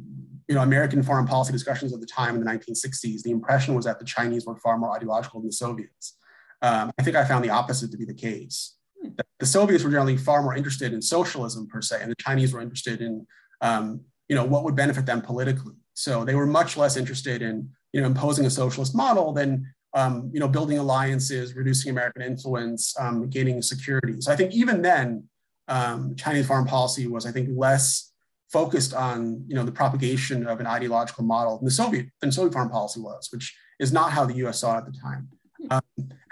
you 0.48 0.54
know, 0.54 0.62
American 0.62 1.02
foreign 1.02 1.26
policy 1.26 1.50
discussions 1.50 1.92
at 1.92 1.98
the 1.98 2.06
time 2.06 2.36
in 2.36 2.44
the 2.44 2.48
1960s, 2.48 3.22
the 3.22 3.32
impression 3.32 3.74
was 3.74 3.84
that 3.84 3.98
the 3.98 4.04
Chinese 4.04 4.46
were 4.46 4.56
far 4.56 4.78
more 4.78 4.94
ideological 4.94 5.40
than 5.40 5.48
the 5.48 5.52
Soviets. 5.52 6.16
Um, 6.62 6.90
I 6.98 7.02
think 7.02 7.16
I 7.16 7.24
found 7.24 7.44
the 7.44 7.50
opposite 7.50 7.90
to 7.90 7.98
be 7.98 8.04
the 8.04 8.14
case. 8.14 8.76
Hmm. 9.02 9.10
The 9.38 9.46
Soviets 9.46 9.84
were 9.84 9.90
generally 9.90 10.16
far 10.16 10.42
more 10.42 10.54
interested 10.54 10.92
in 10.92 11.02
socialism 11.02 11.66
per 11.68 11.82
se, 11.82 11.98
and 12.02 12.10
the 12.10 12.16
Chinese 12.20 12.52
were 12.52 12.60
interested 12.60 13.00
in, 13.00 13.26
um, 13.60 14.00
you 14.28 14.36
know, 14.36 14.44
what 14.44 14.64
would 14.64 14.76
benefit 14.76 15.06
them 15.06 15.22
politically. 15.22 15.74
So 15.94 16.24
they 16.24 16.34
were 16.34 16.46
much 16.46 16.76
less 16.76 16.96
interested 16.96 17.42
in, 17.42 17.70
you 17.92 18.00
know, 18.00 18.06
imposing 18.06 18.46
a 18.46 18.50
socialist 18.50 18.94
model 18.94 19.32
than, 19.32 19.72
um, 19.94 20.30
you 20.32 20.40
know, 20.40 20.48
building 20.48 20.78
alliances, 20.78 21.54
reducing 21.54 21.90
American 21.90 22.22
influence, 22.22 22.94
um, 22.98 23.28
gaining 23.30 23.62
security. 23.62 24.20
So 24.20 24.32
I 24.32 24.36
think 24.36 24.52
even 24.52 24.82
then, 24.82 25.24
um, 25.68 26.14
Chinese 26.16 26.46
foreign 26.46 26.66
policy 26.66 27.06
was, 27.06 27.26
I 27.26 27.32
think, 27.32 27.48
less 27.52 28.12
focused 28.50 28.94
on, 28.94 29.44
you 29.48 29.54
know, 29.54 29.64
the 29.64 29.72
propagation 29.72 30.46
of 30.46 30.60
an 30.60 30.66
ideological 30.66 31.24
model 31.24 31.58
than 31.58 31.64
the 31.64 31.70
Soviet 31.70 32.06
than 32.20 32.30
Soviet 32.30 32.52
foreign 32.52 32.68
policy 32.68 33.00
was, 33.00 33.28
which 33.32 33.56
is 33.80 33.92
not 33.92 34.12
how 34.12 34.24
the 34.24 34.34
U.S. 34.34 34.60
saw 34.60 34.74
it 34.74 34.78
at 34.78 34.86
the 34.86 34.98
time. 34.98 35.28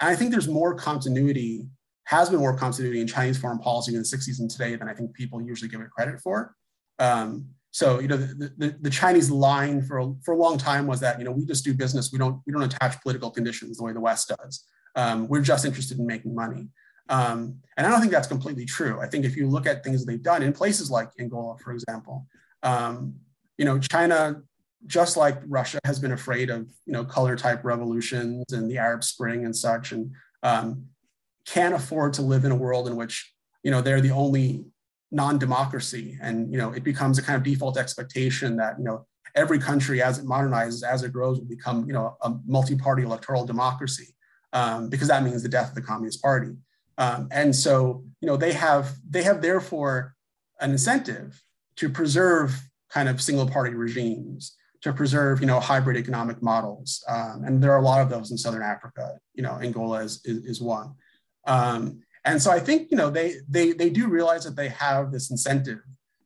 And 0.01 0.09
I 0.09 0.15
think 0.15 0.31
there's 0.31 0.47
more 0.47 0.75
continuity, 0.75 1.67
has 2.05 2.29
been 2.29 2.39
more 2.39 2.57
continuity 2.57 3.01
in 3.01 3.07
Chinese 3.07 3.37
foreign 3.37 3.59
policy 3.59 3.93
in 3.93 3.99
the 3.99 4.05
60s 4.05 4.39
and 4.39 4.49
today 4.49 4.75
than 4.75 4.89
I 4.89 4.93
think 4.93 5.13
people 5.13 5.41
usually 5.41 5.69
give 5.69 5.81
it 5.81 5.89
credit 5.91 6.19
for. 6.19 6.55
Um, 6.99 7.47
so, 7.71 7.99
you 7.99 8.07
know, 8.07 8.15
the, 8.15 8.53
the, 8.57 8.77
the, 8.79 8.89
Chinese 8.89 9.29
line 9.29 9.81
for 9.81 9.97
a, 9.99 10.13
for 10.23 10.33
a 10.33 10.37
long 10.37 10.57
time 10.57 10.87
was 10.87 11.01
that, 11.01 11.19
you 11.19 11.25
know, 11.25 11.31
we 11.31 11.43
just 11.43 11.65
do 11.65 11.73
business. 11.73 12.09
We 12.09 12.17
don't, 12.17 12.41
we 12.45 12.53
don't 12.53 12.63
attach 12.63 13.01
political 13.01 13.29
conditions 13.29 13.77
the 13.77 13.83
way 13.83 13.91
the 13.91 13.99
West 13.99 14.31
does. 14.39 14.63
Um, 14.95 15.27
we're 15.27 15.41
just 15.41 15.65
interested 15.65 15.99
in 15.99 16.05
making 16.05 16.33
money. 16.33 16.69
Um, 17.09 17.57
and 17.75 17.85
I 17.85 17.89
don't 17.89 17.99
think 17.99 18.13
that's 18.13 18.27
completely 18.27 18.65
true. 18.65 19.01
I 19.01 19.07
think 19.07 19.25
if 19.25 19.35
you 19.35 19.49
look 19.49 19.67
at 19.67 19.83
things 19.83 20.05
they've 20.05 20.23
done 20.23 20.41
in 20.41 20.53
places 20.53 20.89
like 20.89 21.09
Angola, 21.19 21.57
for 21.57 21.73
example, 21.73 22.25
um, 22.63 23.15
you 23.57 23.65
know, 23.65 23.77
China 23.77 24.41
just 24.87 25.17
like 25.17 25.37
Russia 25.47 25.79
has 25.85 25.99
been 25.99 26.11
afraid 26.11 26.49
of, 26.49 26.69
you 26.85 26.93
know, 26.93 27.03
color 27.03 27.35
type 27.35 27.63
revolutions 27.63 28.45
and 28.51 28.69
the 28.69 28.77
Arab 28.77 29.03
Spring 29.03 29.45
and 29.45 29.55
such, 29.55 29.91
and 29.91 30.11
um, 30.43 30.85
can't 31.45 31.75
afford 31.75 32.13
to 32.13 32.21
live 32.21 32.45
in 32.45 32.51
a 32.51 32.55
world 32.55 32.87
in 32.87 32.95
which, 32.95 33.33
you 33.63 33.71
know, 33.71 33.81
they're 33.81 34.01
the 34.01 34.11
only 34.11 34.65
non-democracy, 35.11 36.17
and 36.21 36.51
you 36.51 36.57
know, 36.57 36.71
it 36.71 36.83
becomes 36.83 37.17
a 37.17 37.21
kind 37.21 37.37
of 37.37 37.43
default 37.43 37.77
expectation 37.77 38.57
that, 38.57 38.77
you 38.77 38.83
know, 38.83 39.05
every 39.35 39.59
country 39.59 40.01
as 40.01 40.17
it 40.17 40.25
modernizes, 40.25 40.83
as 40.83 41.03
it 41.03 41.13
grows, 41.13 41.39
will 41.39 41.45
become, 41.45 41.85
you 41.87 41.93
know, 41.93 42.17
a 42.21 42.33
multi-party 42.45 43.03
electoral 43.03 43.45
democracy, 43.45 44.15
um, 44.53 44.89
because 44.89 45.07
that 45.07 45.23
means 45.23 45.43
the 45.43 45.49
death 45.49 45.69
of 45.69 45.75
the 45.75 45.81
Communist 45.81 46.21
Party. 46.21 46.53
Um, 46.97 47.27
and 47.31 47.55
so, 47.55 48.03
you 48.21 48.27
know, 48.27 48.37
they 48.37 48.53
have 48.53 48.93
they 49.09 49.23
have 49.23 49.41
therefore 49.41 50.15
an 50.59 50.71
incentive 50.71 51.41
to 51.77 51.89
preserve 51.89 52.61
kind 52.89 53.09
of 53.09 53.21
single 53.21 53.47
party 53.47 53.75
regimes 53.75 54.55
to 54.85 54.93
preserve, 54.93 55.41
you 55.41 55.47
know, 55.47 55.59
hybrid 55.59 55.97
economic 55.97 56.43
models. 56.43 57.03
Um, 57.07 57.43
and 57.43 57.61
there 57.61 57.71
are 57.71 57.79
a 57.79 57.81
lot 57.91 58.01
of 58.03 58.09
those 58.11 58.29
in 58.29 58.37
Southern 58.37 58.61
Africa. 58.61 59.17
You 59.33 59.41
know, 59.41 59.57
Angola 59.59 60.03
is, 60.03 60.21
is, 60.25 60.45
is 60.45 60.61
one. 60.61 60.93
Um, 61.47 62.01
and 62.23 62.39
so 62.39 62.51
I 62.51 62.59
think, 62.59 62.91
you 62.91 62.97
know, 62.97 63.09
they, 63.09 63.37
they, 63.49 63.71
they 63.71 63.89
do 63.89 64.07
realize 64.07 64.43
that 64.45 64.55
they 64.55 64.69
have 64.69 65.11
this 65.11 65.31
incentive 65.31 65.79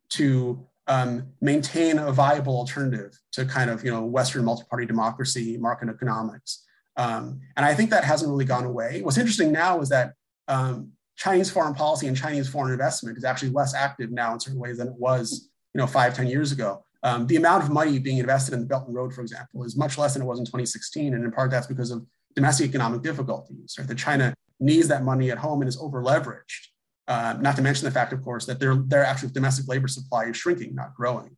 to 0.09 0.67
um, 0.87 1.27
maintain 1.39 1.99
a 1.99 2.11
viable 2.11 2.57
alternative 2.57 3.17
to 3.31 3.45
kind 3.45 3.69
of, 3.69 3.85
you 3.85 3.91
know, 3.91 4.03
Western 4.03 4.43
multi-party 4.43 4.85
democracy, 4.85 5.57
market 5.57 5.87
economics. 5.87 6.65
Um, 6.97 7.39
and 7.55 7.65
I 7.65 7.73
think 7.73 7.89
that 7.91 8.03
hasn't 8.03 8.29
really 8.29 8.43
gone 8.43 8.65
away. 8.65 9.01
What's 9.03 9.17
interesting 9.17 9.53
now 9.53 9.79
is 9.79 9.87
that 9.87 10.15
um, 10.49 10.91
Chinese 11.15 11.49
foreign 11.49 11.75
policy 11.75 12.07
and 12.07 12.17
Chinese 12.17 12.49
foreign 12.49 12.73
investment 12.73 13.17
is 13.17 13.23
actually 13.23 13.51
less 13.51 13.73
active 13.73 14.11
now 14.11 14.33
in 14.33 14.39
certain 14.41 14.59
ways 14.59 14.79
than 14.79 14.89
it 14.89 14.95
was, 14.97 15.49
you 15.73 15.79
know, 15.79 15.87
five, 15.87 16.13
ten 16.13 16.27
years 16.27 16.51
ago. 16.51 16.83
Um, 17.03 17.27
the 17.27 17.37
amount 17.37 17.63
of 17.63 17.69
money 17.69 17.97
being 17.99 18.17
invested 18.17 18.53
in 18.53 18.59
the 18.59 18.65
Belt 18.65 18.87
and 18.87 18.95
Road, 18.95 19.13
for 19.13 19.21
example, 19.21 19.63
is 19.63 19.77
much 19.77 19.97
less 19.97 20.13
than 20.13 20.23
it 20.23 20.25
was 20.25 20.39
in 20.39 20.45
2016. 20.45 21.13
And 21.13 21.23
in 21.23 21.31
part, 21.31 21.51
that's 21.51 21.67
because 21.67 21.91
of 21.91 22.05
domestic 22.35 22.67
economic 22.69 23.01
difficulties, 23.01 23.75
right? 23.77 23.87
That 23.87 23.97
China 23.97 24.33
needs 24.59 24.87
that 24.89 25.03
money 25.03 25.31
at 25.31 25.37
home 25.37 25.61
and 25.61 25.69
is 25.69 25.77
over 25.77 26.03
leveraged. 26.03 26.67
Uh, 27.07 27.37
not 27.39 27.55
to 27.55 27.61
mention 27.61 27.85
the 27.85 27.91
fact, 27.91 28.13
of 28.13 28.23
course, 28.23 28.45
that 28.45 28.59
their, 28.59 28.75
their 28.75 29.03
actual 29.03 29.29
domestic 29.29 29.67
labor 29.67 29.87
supply 29.87 30.25
is 30.25 30.37
shrinking, 30.37 30.75
not 30.75 30.93
growing. 30.93 31.35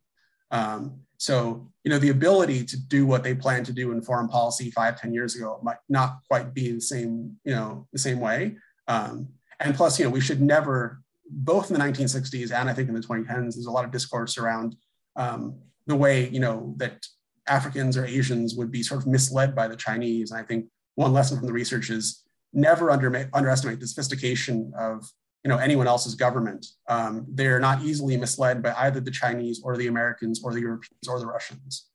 Um, 0.50 1.00
so, 1.16 1.70
you 1.84 1.90
know, 1.90 1.98
the 1.98 2.10
ability 2.10 2.64
to 2.64 2.76
do 2.76 3.06
what 3.06 3.22
they 3.22 3.34
plan 3.34 3.64
to 3.64 3.72
do 3.72 3.92
in 3.92 4.02
foreign 4.02 4.28
policy 4.28 4.70
five, 4.70 5.00
ten 5.00 5.14
years 5.14 5.34
ago 5.36 5.60
might 5.62 5.78
not 5.88 6.18
quite 6.28 6.52
be 6.52 6.72
the 6.72 6.80
same, 6.80 7.36
you 7.44 7.54
know, 7.54 7.86
the 7.92 7.98
same 7.98 8.20
way. 8.20 8.56
Um, 8.88 9.28
and 9.60 9.74
plus, 9.74 9.98
you 9.98 10.04
know, 10.04 10.10
we 10.10 10.20
should 10.20 10.42
never, 10.42 11.00
both 11.30 11.70
in 11.70 11.78
the 11.78 11.82
1960s 11.82 12.52
and 12.52 12.68
I 12.68 12.74
think 12.74 12.88
in 12.88 12.94
the 12.94 13.00
2010s, 13.00 13.54
there's 13.54 13.66
a 13.66 13.70
lot 13.70 13.84
of 13.84 13.92
discourse 13.92 14.36
around 14.36 14.76
um, 15.16 15.58
the 15.86 15.96
way 15.96 16.28
you 16.28 16.40
know 16.40 16.74
that 16.78 17.04
Africans 17.48 17.96
or 17.96 18.04
Asians 18.04 18.54
would 18.54 18.70
be 18.70 18.82
sort 18.82 19.00
of 19.00 19.06
misled 19.06 19.54
by 19.54 19.68
the 19.68 19.76
Chinese. 19.76 20.30
And 20.30 20.40
I 20.40 20.44
think 20.44 20.66
one 20.94 21.12
lesson 21.12 21.38
from 21.38 21.46
the 21.46 21.52
research 21.52 21.90
is 21.90 22.22
never 22.52 22.90
under, 22.90 23.28
underestimate 23.32 23.80
the 23.80 23.86
sophistication 23.86 24.72
of 24.78 25.04
you 25.44 25.48
know 25.48 25.58
anyone 25.58 25.88
else's 25.88 26.14
government. 26.14 26.66
Um, 26.88 27.26
they're 27.28 27.60
not 27.60 27.82
easily 27.82 28.16
misled 28.16 28.62
by 28.62 28.72
either 28.78 29.00
the 29.00 29.10
Chinese 29.10 29.60
or 29.64 29.76
the 29.76 29.88
Americans 29.88 30.42
or 30.44 30.52
the 30.52 30.60
Europeans 30.60 31.08
or 31.08 31.18
the 31.18 31.26
Russians. 31.26 31.88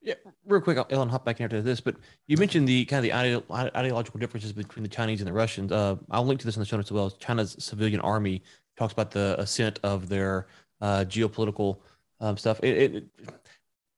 Yeah, 0.00 0.14
real 0.46 0.60
quick, 0.60 0.78
Ellen, 0.90 1.08
hop 1.08 1.24
back 1.24 1.40
in 1.40 1.44
into 1.44 1.60
this, 1.60 1.80
but 1.80 1.96
you 2.28 2.36
mentioned 2.36 2.68
the 2.68 2.84
kind 2.84 3.04
of 3.04 3.42
the 3.48 3.76
ideological 3.76 4.20
differences 4.20 4.52
between 4.52 4.84
the 4.84 4.88
Chinese 4.88 5.20
and 5.20 5.28
the 5.28 5.32
Russians. 5.32 5.72
Uh, 5.72 5.96
I'll 6.10 6.24
link 6.24 6.38
to 6.40 6.46
this 6.46 6.56
in 6.56 6.60
the 6.60 6.66
show 6.66 6.76
notes 6.76 6.88
as 6.88 6.92
well. 6.92 7.10
China's 7.10 7.56
civilian 7.58 8.00
army 8.00 8.42
talks 8.78 8.92
about 8.92 9.10
the 9.10 9.34
ascent 9.38 9.80
of 9.82 10.08
their 10.08 10.46
uh, 10.80 11.04
geopolitical 11.08 11.80
um, 12.20 12.36
stuff. 12.36 12.60
It, 12.62 12.94
it, 12.94 13.04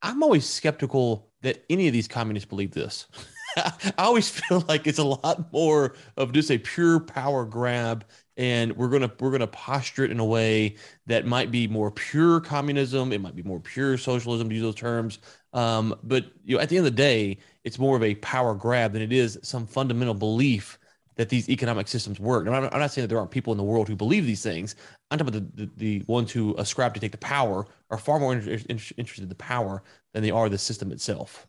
I'm 0.02 0.22
always 0.22 0.46
skeptical 0.46 1.30
that 1.42 1.64
any 1.70 1.86
of 1.86 1.92
these 1.92 2.08
communists 2.08 2.48
believe 2.48 2.72
this. 2.72 3.06
I 3.56 3.92
always 3.98 4.28
feel 4.40 4.64
like 4.68 4.86
it's 4.86 4.98
a 4.98 5.04
lot 5.04 5.52
more 5.52 5.94
of 6.16 6.32
just 6.32 6.50
a 6.50 6.58
pure 6.58 7.00
power 7.00 7.44
grab 7.44 8.04
and 8.36 8.74
we're 8.76 8.88
gonna 8.88 9.10
we're 9.20 9.32
gonna 9.32 9.46
posture 9.46 10.04
it 10.04 10.10
in 10.10 10.20
a 10.20 10.24
way 10.24 10.76
that 11.06 11.26
might 11.26 11.50
be 11.50 11.68
more 11.68 11.90
pure 11.90 12.40
communism. 12.40 13.12
It 13.12 13.20
might 13.20 13.36
be 13.36 13.42
more 13.42 13.60
pure 13.60 13.98
socialism 13.98 14.48
to 14.48 14.54
use 14.54 14.62
those 14.64 14.74
terms. 14.74 15.18
Um, 15.52 15.94
but 16.02 16.26
you 16.44 16.56
know, 16.56 16.62
at 16.62 16.68
the 16.68 16.78
end 16.78 16.86
of 16.86 16.92
the 16.92 16.96
day, 16.96 17.38
it's 17.64 17.78
more 17.78 17.96
of 17.96 18.02
a 18.02 18.14
power 18.16 18.54
grab 18.54 18.92
than 18.92 19.02
it 19.02 19.12
is 19.12 19.38
some 19.42 19.66
fundamental 19.66 20.14
belief 20.14 20.78
that 21.20 21.28
these 21.28 21.50
economic 21.50 21.86
systems 21.86 22.18
work. 22.18 22.46
I'm 22.46 22.52
not, 22.62 22.72
I'm 22.72 22.80
not 22.80 22.92
saying 22.92 23.02
that 23.02 23.08
there 23.08 23.18
aren't 23.18 23.30
people 23.30 23.52
in 23.52 23.58
the 23.58 23.62
world 23.62 23.88
who 23.88 23.94
believe 23.94 24.24
these 24.24 24.42
things. 24.42 24.74
I'm 25.10 25.18
talking 25.18 25.34
about 25.34 25.54
the, 25.54 25.66
the, 25.66 25.70
the 25.76 26.04
ones 26.06 26.32
who 26.32 26.54
ascribe 26.56 26.94
to 26.94 27.00
take 27.00 27.12
the 27.12 27.18
power 27.18 27.66
are 27.90 27.98
far 27.98 28.18
more 28.18 28.32
inter- 28.32 28.52
interested 28.70 29.24
in 29.24 29.28
the 29.28 29.34
power 29.34 29.82
than 30.14 30.22
they 30.22 30.30
are 30.30 30.48
the 30.48 30.56
system 30.56 30.90
itself. 30.90 31.46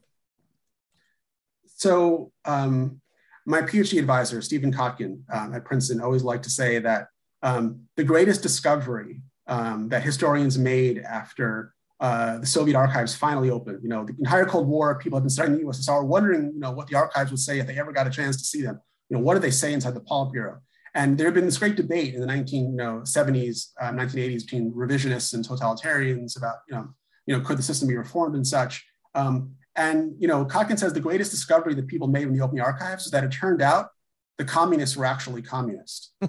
So 1.77 2.33
um, 2.43 2.99
my 3.45 3.61
PhD 3.61 3.97
advisor, 3.97 4.41
Stephen 4.41 4.73
Kotkin 4.73 5.21
um, 5.31 5.53
at 5.53 5.63
Princeton, 5.63 6.01
always 6.01 6.23
liked 6.23 6.43
to 6.43 6.49
say 6.49 6.79
that 6.79 7.07
um, 7.41 7.79
the 7.95 8.03
greatest 8.03 8.41
discovery 8.43 9.21
um, 9.47 9.87
that 9.87 10.03
historians 10.03 10.57
made 10.57 10.97
after 10.99 11.73
uh, 12.01 12.39
the 12.39 12.45
Soviet 12.45 12.75
archives 12.75 13.15
finally 13.15 13.49
opened, 13.49 13.79
you 13.81 13.87
know, 13.87 14.03
the 14.03 14.15
entire 14.19 14.43
Cold 14.43 14.67
War, 14.67 14.99
people 14.99 15.15
have 15.15 15.23
been 15.23 15.29
studying 15.29 15.59
the 15.59 15.63
USSR, 15.63 16.05
wondering, 16.05 16.51
you 16.53 16.59
know, 16.59 16.71
what 16.71 16.87
the 16.87 16.97
archives 16.97 17.31
would 17.31 17.39
say 17.39 17.59
if 17.59 17.67
they 17.67 17.79
ever 17.79 17.93
got 17.93 18.05
a 18.05 18.09
chance 18.09 18.35
to 18.35 18.43
see 18.43 18.63
them. 18.63 18.81
You 19.11 19.17
know, 19.17 19.23
what 19.23 19.33
do 19.33 19.41
they 19.41 19.51
say 19.51 19.73
inside 19.73 19.93
the 19.93 19.99
Politburo? 19.99 20.59
And 20.95 21.17
there 21.17 21.27
had 21.27 21.33
been 21.33 21.45
this 21.45 21.57
great 21.57 21.75
debate 21.75 22.13
in 22.13 22.21
the 22.21 22.27
1970s, 22.27 23.71
uh, 23.79 23.91
1980s 23.91 24.43
between 24.43 24.71
revisionists 24.71 25.33
and 25.33 25.45
totalitarians 25.45 26.37
about, 26.37 26.55
you 26.69 26.75
know, 26.75 26.87
you 27.25 27.37
know, 27.37 27.43
could 27.43 27.57
the 27.57 27.63
system 27.63 27.89
be 27.89 27.97
reformed 27.97 28.35
and 28.35 28.47
such. 28.47 28.85
Um, 29.13 29.51
and 29.75 30.13
you 30.17 30.29
know, 30.29 30.45
Kotkin 30.45 30.79
says 30.79 30.93
the 30.93 31.01
greatest 31.01 31.29
discovery 31.29 31.73
that 31.75 31.87
people 31.87 32.07
made 32.07 32.23
in 32.23 32.33
the 32.33 32.41
open 32.41 32.59
archives 32.61 33.05
is 33.05 33.11
that 33.11 33.25
it 33.25 33.31
turned 33.33 33.61
out 33.61 33.89
the 34.37 34.45
communists 34.45 34.95
were 34.95 35.05
actually 35.05 35.41
communist. 35.41 36.13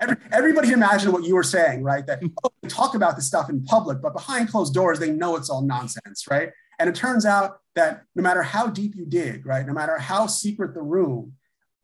Every, 0.00 0.16
everybody 0.30 0.72
imagine 0.72 1.12
what 1.12 1.24
you 1.24 1.34
were 1.34 1.42
saying, 1.42 1.82
right? 1.82 2.06
That 2.06 2.22
oh, 2.44 2.50
they 2.62 2.68
talk 2.68 2.94
about 2.94 3.16
this 3.16 3.26
stuff 3.26 3.48
in 3.48 3.64
public, 3.64 4.02
but 4.02 4.12
behind 4.12 4.50
closed 4.50 4.74
doors, 4.74 4.98
they 4.98 5.10
know 5.10 5.34
it's 5.36 5.48
all 5.48 5.62
nonsense, 5.62 6.26
right? 6.30 6.50
And 6.78 6.88
it 6.88 6.94
turns 6.94 7.24
out 7.24 7.58
that 7.74 8.02
no 8.14 8.22
matter 8.22 8.42
how 8.42 8.68
deep 8.68 8.94
you 8.94 9.06
dig, 9.06 9.46
right, 9.46 9.66
no 9.66 9.72
matter 9.72 9.98
how 9.98 10.26
secret 10.26 10.74
the 10.74 10.82
room, 10.82 11.32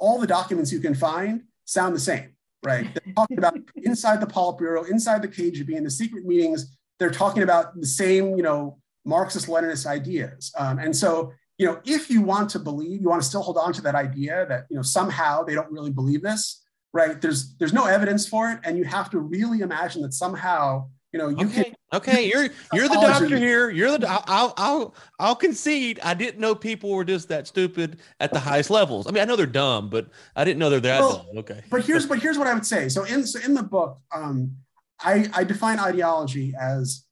all 0.00 0.18
the 0.18 0.26
documents 0.26 0.72
you 0.72 0.80
can 0.80 0.94
find 0.94 1.42
sound 1.66 1.94
the 1.94 2.00
same, 2.00 2.34
right? 2.64 2.92
They're 2.92 3.12
talking 3.16 3.38
about 3.38 3.56
inside 3.76 4.20
the 4.20 4.26
Politburo, 4.26 4.88
inside 4.90 5.22
the 5.22 5.28
KGB, 5.28 5.76
in 5.76 5.84
the 5.84 5.90
secret 5.90 6.24
meetings, 6.24 6.76
they're 6.98 7.10
talking 7.10 7.42
about 7.42 7.78
the 7.80 7.86
same, 7.86 8.36
you 8.36 8.42
know, 8.42 8.78
Marxist 9.04 9.46
Leninist 9.46 9.86
ideas. 9.86 10.52
Um, 10.58 10.78
and 10.78 10.94
so, 10.94 11.32
you 11.58 11.66
know, 11.66 11.80
if 11.84 12.10
you 12.10 12.22
want 12.22 12.50
to 12.50 12.58
believe, 12.58 13.00
you 13.00 13.08
want 13.08 13.22
to 13.22 13.26
still 13.26 13.42
hold 13.42 13.56
on 13.56 13.72
to 13.72 13.82
that 13.82 13.94
idea 13.94 14.46
that, 14.46 14.66
you 14.70 14.76
know, 14.76 14.82
somehow 14.82 15.42
they 15.42 15.54
don't 15.54 15.72
really 15.72 15.90
believe 15.90 16.22
this, 16.22 16.62
right? 16.92 17.20
There's 17.20 17.56
there's 17.56 17.72
no 17.72 17.86
evidence 17.86 18.28
for 18.28 18.50
it. 18.50 18.60
And 18.64 18.76
you 18.76 18.84
have 18.84 19.10
to 19.10 19.18
really 19.18 19.60
imagine 19.60 20.02
that 20.02 20.12
somehow, 20.12 20.88
you 21.12 21.18
know, 21.18 21.28
you 21.28 21.46
okay. 21.46 21.64
can 21.64 21.74
okay, 21.92 22.28
you're 22.28 22.48
you're 22.72 22.88
the 22.88 22.94
doctor 22.94 23.36
here. 23.36 23.70
You're 23.70 23.98
the 23.98 24.08
I'll 24.08 24.54
I'll 24.56 24.94
I'll 25.18 25.34
concede. 25.34 25.98
I 26.02 26.14
didn't 26.14 26.40
know 26.40 26.54
people 26.54 26.90
were 26.90 27.04
just 27.04 27.28
that 27.28 27.46
stupid 27.46 27.98
at 28.20 28.32
the 28.32 28.38
highest 28.38 28.70
levels. 28.70 29.06
I 29.06 29.10
mean, 29.10 29.22
I 29.22 29.24
know 29.24 29.36
they're 29.36 29.46
dumb, 29.46 29.90
but 29.90 30.08
I 30.36 30.44
didn't 30.44 30.58
know 30.58 30.70
they're 30.70 30.80
that 30.80 31.00
well, 31.00 31.26
dumb. 31.26 31.38
Okay. 31.38 31.62
But 31.70 31.84
here's 31.84 32.06
but 32.06 32.20
here's 32.20 32.38
what 32.38 32.46
I 32.46 32.54
would 32.54 32.66
say. 32.66 32.88
So 32.88 33.04
in 33.04 33.26
so 33.26 33.40
in 33.40 33.54
the 33.54 33.62
book, 33.62 33.98
um, 34.14 34.56
I, 35.02 35.28
I 35.32 35.44
define 35.44 35.78
ideology 35.78 36.54
as 36.60 37.04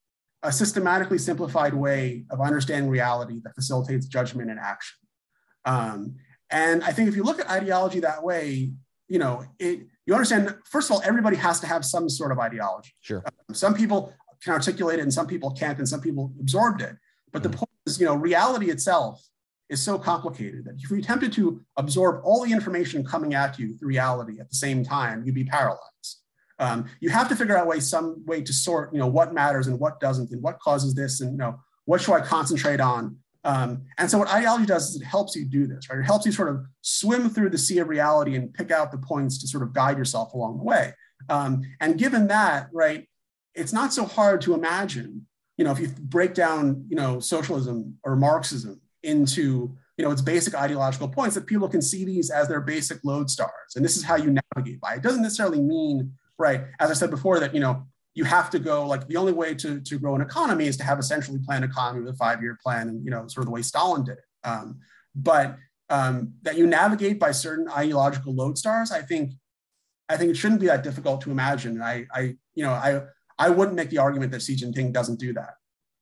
a 0.42 0.52
systematically 0.52 1.18
simplified 1.18 1.74
way 1.74 2.24
of 2.30 2.40
understanding 2.40 2.90
reality 2.90 3.40
that 3.44 3.54
facilitates 3.54 4.06
judgment 4.06 4.50
and 4.50 4.60
action. 4.60 4.98
Um, 5.64 6.16
and 6.50 6.84
I 6.84 6.92
think 6.92 7.08
if 7.08 7.16
you 7.16 7.24
look 7.24 7.40
at 7.40 7.50
ideology 7.50 8.00
that 8.00 8.22
way, 8.22 8.72
you 9.08 9.18
know, 9.18 9.44
it, 9.58 9.86
you 10.08 10.14
understand, 10.14 10.56
first 10.64 10.88
of 10.88 10.96
all, 10.96 11.02
everybody 11.04 11.36
has 11.36 11.60
to 11.60 11.66
have 11.66 11.84
some 11.84 12.08
sort 12.08 12.32
of 12.32 12.38
ideology. 12.38 12.94
Sure. 13.02 13.22
Um, 13.26 13.54
some 13.54 13.74
people 13.74 14.14
can 14.42 14.54
articulate 14.54 14.98
it 14.98 15.02
and 15.02 15.12
some 15.12 15.26
people 15.26 15.50
can't, 15.50 15.76
and 15.76 15.86
some 15.86 16.00
people 16.00 16.32
absorbed 16.40 16.80
it. 16.80 16.96
But 17.30 17.42
mm-hmm. 17.42 17.50
the 17.50 17.56
point 17.58 17.70
is, 17.86 18.00
you 18.00 18.06
know, 18.06 18.14
reality 18.14 18.70
itself 18.70 19.22
is 19.68 19.82
so 19.82 19.98
complicated 19.98 20.64
that 20.64 20.76
if 20.78 20.90
you 20.90 20.96
attempted 20.96 21.30
to 21.34 21.60
absorb 21.76 22.22
all 22.24 22.42
the 22.42 22.50
information 22.50 23.04
coming 23.04 23.34
at 23.34 23.58
you 23.58 23.76
through 23.76 23.88
reality 23.88 24.40
at 24.40 24.48
the 24.48 24.56
same 24.56 24.82
time, 24.82 25.24
you'd 25.26 25.34
be 25.34 25.44
paralyzed. 25.44 26.22
Um, 26.58 26.86
you 27.00 27.10
have 27.10 27.28
to 27.28 27.36
figure 27.36 27.58
out 27.58 27.66
a 27.66 27.68
way 27.68 27.78
some 27.78 28.24
way 28.24 28.40
to 28.40 28.52
sort, 28.52 28.94
you 28.94 28.98
know, 28.98 29.06
what 29.06 29.34
matters 29.34 29.66
and 29.66 29.78
what 29.78 30.00
doesn't, 30.00 30.30
and 30.30 30.42
what 30.42 30.58
causes 30.58 30.94
this, 30.94 31.20
and 31.20 31.32
you 31.32 31.38
know, 31.38 31.60
what 31.84 32.00
should 32.00 32.14
I 32.14 32.22
concentrate 32.22 32.80
on. 32.80 33.18
Um, 33.48 33.86
and 33.96 34.10
so 34.10 34.18
what 34.18 34.28
ideology 34.28 34.66
does 34.66 34.90
is 34.90 35.00
it 35.00 35.04
helps 35.04 35.34
you 35.34 35.46
do 35.46 35.66
this, 35.66 35.88
right? 35.88 35.98
It 35.98 36.04
helps 36.04 36.26
you 36.26 36.32
sort 36.32 36.50
of 36.50 36.66
swim 36.82 37.30
through 37.30 37.48
the 37.48 37.56
sea 37.56 37.78
of 37.78 37.88
reality 37.88 38.36
and 38.36 38.52
pick 38.52 38.70
out 38.70 38.92
the 38.92 38.98
points 38.98 39.38
to 39.38 39.48
sort 39.48 39.62
of 39.62 39.72
guide 39.72 39.96
yourself 39.96 40.34
along 40.34 40.58
the 40.58 40.64
way. 40.64 40.92
Um, 41.30 41.62
and 41.80 41.98
given 41.98 42.26
that, 42.26 42.68
right, 42.74 43.08
it's 43.54 43.72
not 43.72 43.94
so 43.94 44.04
hard 44.04 44.42
to 44.42 44.52
imagine, 44.52 45.26
you 45.56 45.64
know, 45.64 45.72
if 45.72 45.80
you 45.80 45.88
break 45.98 46.34
down, 46.34 46.84
you 46.90 46.96
know, 46.96 47.20
socialism 47.20 47.96
or 48.04 48.16
Marxism 48.16 48.82
into, 49.02 49.74
you 49.96 50.04
know, 50.04 50.10
its 50.10 50.20
basic 50.20 50.54
ideological 50.54 51.08
points, 51.08 51.34
that 51.34 51.46
people 51.46 51.70
can 51.70 51.80
see 51.80 52.04
these 52.04 52.28
as 52.28 52.48
their 52.48 52.60
basic 52.60 53.02
lodestars. 53.02 53.76
And 53.76 53.84
this 53.84 53.96
is 53.96 54.04
how 54.04 54.16
you 54.16 54.38
navigate 54.54 54.80
by. 54.80 54.96
It 54.96 55.02
doesn't 55.02 55.22
necessarily 55.22 55.60
mean 55.60 56.12
right? 56.38 56.62
As 56.78 56.90
I 56.90 56.94
said 56.94 57.10
before, 57.10 57.40
that 57.40 57.54
you 57.54 57.60
know 57.60 57.86
you 58.18 58.24
have 58.24 58.50
to 58.50 58.58
go 58.58 58.84
like 58.84 59.06
the 59.06 59.16
only 59.16 59.32
way 59.32 59.54
to, 59.54 59.80
to 59.80 59.96
grow 59.96 60.16
an 60.16 60.20
economy 60.20 60.66
is 60.66 60.76
to 60.76 60.82
have 60.82 60.98
a 60.98 61.04
centrally 61.04 61.38
planned 61.38 61.64
economy 61.64 62.04
with 62.04 62.12
a 62.12 62.16
five-year 62.16 62.58
plan 62.60 62.88
and 62.88 63.04
you 63.04 63.12
know 63.12 63.28
sort 63.28 63.42
of 63.42 63.46
the 63.46 63.52
way 63.52 63.62
Stalin 63.62 64.02
did 64.02 64.18
it. 64.18 64.24
Um, 64.42 64.80
but 65.14 65.56
um, 65.88 66.34
that 66.42 66.58
you 66.58 66.66
navigate 66.66 67.20
by 67.20 67.30
certain 67.30 67.68
ideological 67.68 68.34
lodestars, 68.34 68.90
I 68.90 69.02
think 69.02 69.34
I 70.08 70.16
think 70.16 70.32
it 70.32 70.36
shouldn't 70.36 70.60
be 70.60 70.66
that 70.66 70.82
difficult 70.82 71.20
to 71.22 71.30
imagine. 71.30 71.80
I, 71.80 72.06
I 72.12 72.20
you 72.56 72.64
know 72.64 72.72
I 72.72 73.02
I 73.38 73.50
wouldn't 73.50 73.76
make 73.76 73.90
the 73.90 73.98
argument 73.98 74.32
that 74.32 74.42
Xi 74.42 74.56
Jinping 74.56 74.92
doesn't 74.92 75.20
do 75.20 75.32
that. 75.34 75.54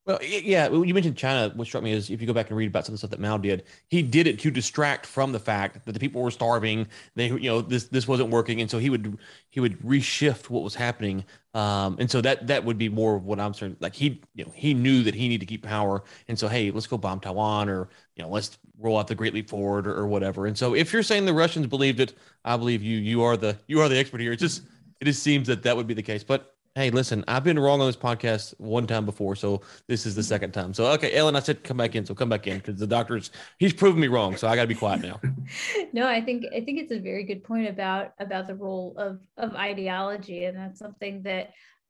Well, 0.07 0.19
yeah, 0.23 0.69
you 0.71 0.93
mentioned 0.93 1.17
China. 1.17 1.51
What 1.53 1.67
struck 1.67 1.83
me 1.83 1.91
is 1.91 2.09
if 2.09 2.21
you 2.21 2.27
go 2.27 2.31
back 2.33 2.47
and 2.49 2.57
read 2.57 2.69
about 2.69 2.85
some 2.85 2.93
of 2.93 2.95
the 2.95 2.99
stuff 2.99 3.09
that 3.09 3.19
Mao 3.19 3.37
did, 3.37 3.65
he 3.89 4.01
did 4.01 4.25
it 4.25 4.39
to 4.39 4.49
distract 4.49 5.05
from 5.05 5.33
the 5.33 5.39
fact 5.39 5.85
that 5.85 5.91
the 5.91 5.99
people 5.99 6.21
were 6.21 6.31
starving. 6.31 6.87
They, 7.15 7.27
you 7.27 7.49
know, 7.49 7.59
this 7.59 7.89
this 7.89 8.07
wasn't 8.07 8.29
working, 8.29 8.61
and 8.61 8.71
so 8.71 8.77
he 8.77 8.89
would 8.89 9.19
he 9.49 9.59
would 9.59 9.77
reshift 9.81 10.49
what 10.49 10.63
was 10.63 10.75
happening. 10.75 11.25
Um, 11.53 11.97
and 11.99 12.09
so 12.09 12.21
that 12.21 12.47
that 12.47 12.63
would 12.63 12.77
be 12.77 12.87
more 12.87 13.17
of 13.17 13.25
what 13.25 13.37
I'm 13.37 13.53
saying. 13.53 13.75
Like 13.81 13.95
he, 13.95 14.21
you 14.33 14.45
know, 14.45 14.51
he 14.55 14.73
knew 14.73 15.03
that 15.03 15.13
he 15.13 15.27
needed 15.27 15.41
to 15.41 15.45
keep 15.45 15.63
power, 15.63 16.03
and 16.29 16.39
so 16.39 16.47
hey, 16.47 16.71
let's 16.71 16.87
go 16.87 16.97
bomb 16.97 17.19
Taiwan, 17.19 17.67
or 17.67 17.89
you 18.15 18.23
know, 18.23 18.29
let's 18.29 18.57
roll 18.79 18.97
out 18.97 19.07
the 19.07 19.15
Great 19.15 19.33
Leap 19.33 19.49
Forward, 19.49 19.87
or, 19.87 19.93
or 19.93 20.07
whatever. 20.07 20.47
And 20.47 20.57
so 20.57 20.73
if 20.73 20.93
you're 20.93 21.03
saying 21.03 21.25
the 21.25 21.33
Russians 21.33 21.67
believed 21.67 21.99
it, 21.99 22.13
I 22.45 22.55
believe 22.55 22.81
you. 22.81 22.97
You 22.97 23.23
are 23.23 23.35
the 23.35 23.57
you 23.67 23.81
are 23.81 23.89
the 23.89 23.97
expert 23.97 24.21
here. 24.21 24.31
It 24.31 24.37
just 24.39 24.61
it 25.01 25.05
just 25.05 25.21
seems 25.21 25.47
that 25.47 25.63
that 25.63 25.75
would 25.75 25.87
be 25.87 25.93
the 25.93 26.01
case, 26.03 26.23
but 26.23 26.56
Hey, 26.77 26.91
listen, 26.91 27.23
I've 27.27 27.43
been 27.43 27.57
wrong 27.57 27.81
on 27.81 27.87
this 27.87 27.97
podcast 27.97 28.53
one 28.59 28.85
time 28.85 29.03
before, 29.03 29.35
so 29.35 29.61
this 29.87 30.05
is 30.05 30.13
the 30.13 30.21
mm-hmm. 30.21 30.27
second 30.27 30.51
time. 30.51 30.75
So, 30.75 30.85
okay, 30.91 31.11
Ellen, 31.11 31.35
I 31.35 31.39
said 31.39 31.63
come 31.63 31.77
back 31.77 31.95
in, 31.95 32.05
so 32.05 32.13
come 32.13 32.29
back 32.29 32.45
in 32.45 32.59
because 32.59 32.79
the 32.79 32.85
doctor's 32.85 33.31
he's 33.57 33.73
proven 33.73 33.99
me 33.99 34.07
wrong, 34.07 34.37
so 34.37 34.47
I 34.47 34.55
got 34.55 34.61
to 34.61 34.67
be 34.67 34.75
quiet 34.75 35.01
now. 35.01 35.19
no, 35.91 36.07
I 36.07 36.21
think 36.21 36.45
I 36.55 36.61
think 36.61 36.77
it's 36.77 36.91
a 36.91 36.99
very 36.99 37.23
good 37.23 37.43
point 37.43 37.67
about 37.67 38.13
about 38.19 38.45
the 38.45 38.53
role 38.53 38.93
of 38.95 39.19
of 39.37 39.55
ideology, 39.55 40.45
and 40.45 40.55
that's 40.55 40.77
something 40.77 41.23
that 41.23 41.49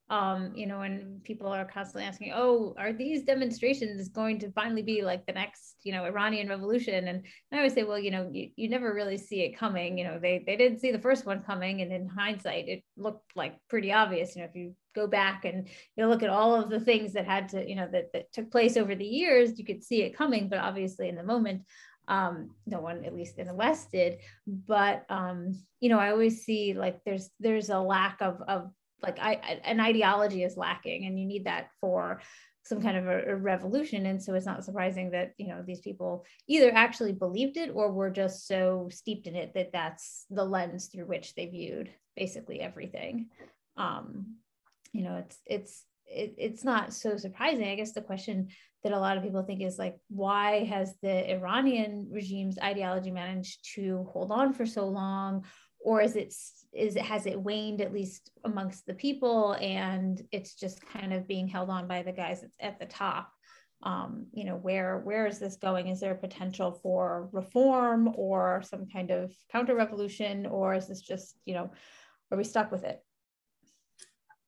um, 0.10 0.54
you 0.56 0.68
know, 0.68 0.80
when 0.80 1.20
people 1.24 1.48
are 1.48 1.66
constantly 1.66 2.08
asking, 2.08 2.32
oh, 2.34 2.74
are 2.78 2.94
these 2.94 3.24
demonstrations 3.24 4.08
going 4.08 4.40
to 4.40 4.52
finally 4.52 4.82
be 4.82 5.02
like 5.02 5.26
the 5.26 5.34
next, 5.34 5.76
you 5.84 5.92
know, 5.92 6.06
Iranian 6.06 6.48
revolution? 6.48 7.10
And 7.10 7.26
I 7.52 7.58
always 7.58 7.74
say, 7.74 7.84
well, 7.84 8.00
you 8.00 8.12
know, 8.12 8.30
you, 8.32 8.50
you 8.56 8.70
never 8.70 8.94
really 8.94 9.18
see 9.18 9.42
it 9.42 9.58
coming. 9.58 9.98
You 9.98 10.06
know, 10.06 10.18
they, 10.18 10.44
they 10.46 10.56
didn't 10.56 10.80
see 10.80 10.92
the 10.92 11.00
first 11.00 11.26
one 11.26 11.44
coming. 11.44 11.82
And 11.82 11.92
in 11.92 12.08
hindsight, 12.08 12.70
it 12.70 12.84
looked 12.96 13.36
like 13.36 13.58
pretty 13.70 13.92
obvious. 13.92 14.34
You 14.34 14.44
know, 14.44 14.48
if 14.48 14.56
you 14.56 14.76
go 14.96 15.08
back 15.08 15.44
and 15.44 15.68
you 15.68 16.04
know, 16.04 16.10
look 16.10 16.24
at 16.24 16.30
all 16.30 16.56
of 16.56 16.70
the 16.70 16.80
things 16.80 17.12
that 17.14 17.26
had 17.26 17.50
to, 17.50 17.68
you 17.68 17.76
know, 17.76 17.90
that, 17.92 18.14
that 18.14 18.32
took 18.32 18.50
place 18.50 18.78
over 18.78 18.96
the 18.96 19.06
years, 19.06 19.60
you 19.60 19.66
could 19.66 19.84
see 19.84 20.04
it 20.04 20.18
coming. 20.18 20.48
But 20.48 20.60
obviously 20.60 21.10
in 21.10 21.16
the 21.16 21.24
moment, 21.24 21.64
um, 22.08 22.52
no 22.66 22.80
one, 22.80 23.04
at 23.04 23.14
least 23.14 23.38
in 23.38 23.48
the 23.48 23.54
West 23.54 23.92
did. 23.92 24.20
But, 24.48 25.06
um, 25.10 25.62
you 25.82 25.90
know, 25.90 26.00
I 26.00 26.12
always 26.12 26.46
see 26.46 26.74
like 26.74 27.02
there's, 27.06 27.30
there's 27.42 27.70
a 27.70 27.80
lack 27.80 28.22
of, 28.22 28.42
of 28.48 28.72
like 29.02 29.20
I, 29.20 29.60
an 29.64 29.80
ideology 29.80 30.44
is 30.44 30.58
lacking 30.58 31.06
and 31.06 31.20
you 31.20 31.26
need 31.26 31.46
that 31.46 31.70
for 31.80 32.22
some 32.64 32.82
kind 32.82 32.98
of 32.98 33.08
a, 33.08 33.32
a, 33.32 33.36
revolution. 33.36 34.06
And 34.06 34.22
so 34.22 34.34
it's 34.34 34.46
not 34.46 34.64
surprising 34.64 35.12
that 35.12 35.34
you 35.38 35.48
know 35.48 35.64
these 35.66 35.80
people 35.80 36.26
either 36.48 36.72
actually 36.74 37.14
believed 37.14 37.58
it 37.58 37.72
or 37.74 37.92
were 37.92 38.10
just 38.10 38.48
so 38.48 38.90
steeped 38.92 39.28
in 39.28 39.36
it 39.36 39.54
that 39.54 39.72
that's 39.72 40.26
the 40.30 40.44
lens 40.44 40.88
through 40.88 41.06
which 41.06 41.36
they 41.36 41.46
viewed 41.46 41.90
basically 42.16 42.60
everything. 42.60 43.28
Um 43.78 44.36
you 44.92 45.04
know 45.04 45.16
it's 45.18 45.40
it's 45.46 45.84
it, 46.06 46.36
it's 46.38 46.64
not 46.64 46.94
so 46.94 47.18
surprising. 47.18 47.68
I 47.68 47.76
guess 47.76 47.94
the 47.94 48.02
question 48.02 48.50
that 48.84 48.94
a 48.94 49.00
lot 49.00 49.18
of 49.18 49.24
people 49.24 49.44
think 49.44 49.62
is 49.62 49.78
like 49.78 49.98
why 50.10 50.64
has 50.66 50.94
the 51.02 51.32
iranian 51.32 52.08
regime's 52.12 52.58
ideology 52.60 53.12
managed 53.12 53.74
to 53.76 54.08
hold 54.12 54.32
on 54.32 54.54
for 54.54 54.66
so 54.66 54.88
long 54.88 55.44
or 55.80 56.02
is 56.02 56.16
it 56.16 56.34
is 56.74 56.96
it 56.96 57.02
has 57.02 57.26
it 57.26 57.40
waned 57.40 57.82
at 57.82 57.94
least 57.94 58.32
amongst 58.44 58.86
the 58.86 58.94
people? 58.94 59.54
And 59.62 60.22
it's 60.32 60.56
just 60.56 60.86
kind 60.86 61.14
of 61.14 61.28
being 61.28 61.48
held 61.48 61.70
on 61.70 61.88
by 61.88 62.04
the 62.04 62.12
guys 62.12 62.44
at 62.60 62.80
the 62.80 62.86
top. 62.86 63.32
Um, 63.84 64.26
you 64.34 64.44
know 64.44 64.56
where 64.56 65.00
where 65.00 65.28
is 65.28 65.40
this 65.40 65.56
going? 65.56 65.88
Is 65.88 66.00
there 66.00 66.14
a 66.14 66.18
potential 66.18 66.72
for 66.72 67.30
reform 67.32 68.12
or 68.16 68.64
some 68.64 68.88
kind 68.88 69.12
of 69.12 69.32
counter 69.52 69.76
revolution 69.76 70.46
or 70.46 70.74
is 70.74 70.88
this 70.88 71.02
just 71.02 71.36
you 71.46 71.54
know 71.54 71.72
are 72.32 72.38
we 72.38 72.44
stuck 72.44 72.72
with 72.72 72.84
it? 72.84 73.02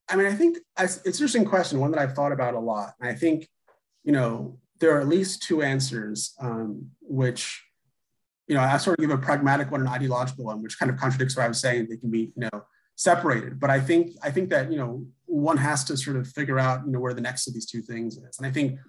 I 0.09 0.15
mean 0.15 0.25
i 0.25 0.33
think 0.33 0.57
it's 0.79 0.97
an 0.97 1.03
interesting 1.05 1.45
question 1.45 1.79
one 1.79 1.91
that 1.91 1.99
i've 1.99 2.15
thought 2.15 2.31
about 2.31 2.55
a 2.55 2.59
lot. 2.59 2.93
I 2.99 3.13
think 3.13 3.47
you 4.03 4.11
know 4.11 4.57
there 4.79 4.95
are 4.95 5.01
at 5.01 5.07
least 5.07 5.43
two 5.43 5.61
answers 5.61 6.33
um, 6.39 6.89
which 7.01 7.63
you 8.49 8.55
know 8.55 8.61
i 8.61 8.75
sort 8.77 8.99
of 8.99 9.01
give 9.01 9.11
a 9.11 9.17
pragmatic 9.17 9.71
one 9.71 9.79
and 9.79 9.87
an 9.87 9.93
ideological 9.93 10.43
one 10.43 10.61
which 10.61 10.77
kind 10.77 10.91
of 10.91 10.97
contradicts 10.97 11.37
what 11.37 11.45
i 11.45 11.47
was 11.47 11.61
saying. 11.61 11.87
They 11.89 11.97
can 11.97 12.11
be 12.11 12.33
you 12.35 12.49
know 12.51 12.65
separated. 12.95 13.59
But 13.59 13.69
i 13.69 13.79
think 13.79 14.17
i 14.21 14.29
think 14.29 14.49
that 14.49 14.69
you 14.71 14.77
know 14.77 15.05
one 15.25 15.57
has 15.57 15.85
to 15.85 15.95
sort 15.95 16.17
of 16.17 16.27
figure 16.27 16.59
out 16.59 16.85
you 16.85 16.91
know 16.91 16.99
where 16.99 17.13
the 17.13 17.21
next 17.21 17.47
of 17.47 17.53
these 17.53 17.65
two 17.65 17.81
things 17.81 18.17
is. 18.17 18.37
And 18.37 18.45
i 18.45 18.51
think 18.51 18.79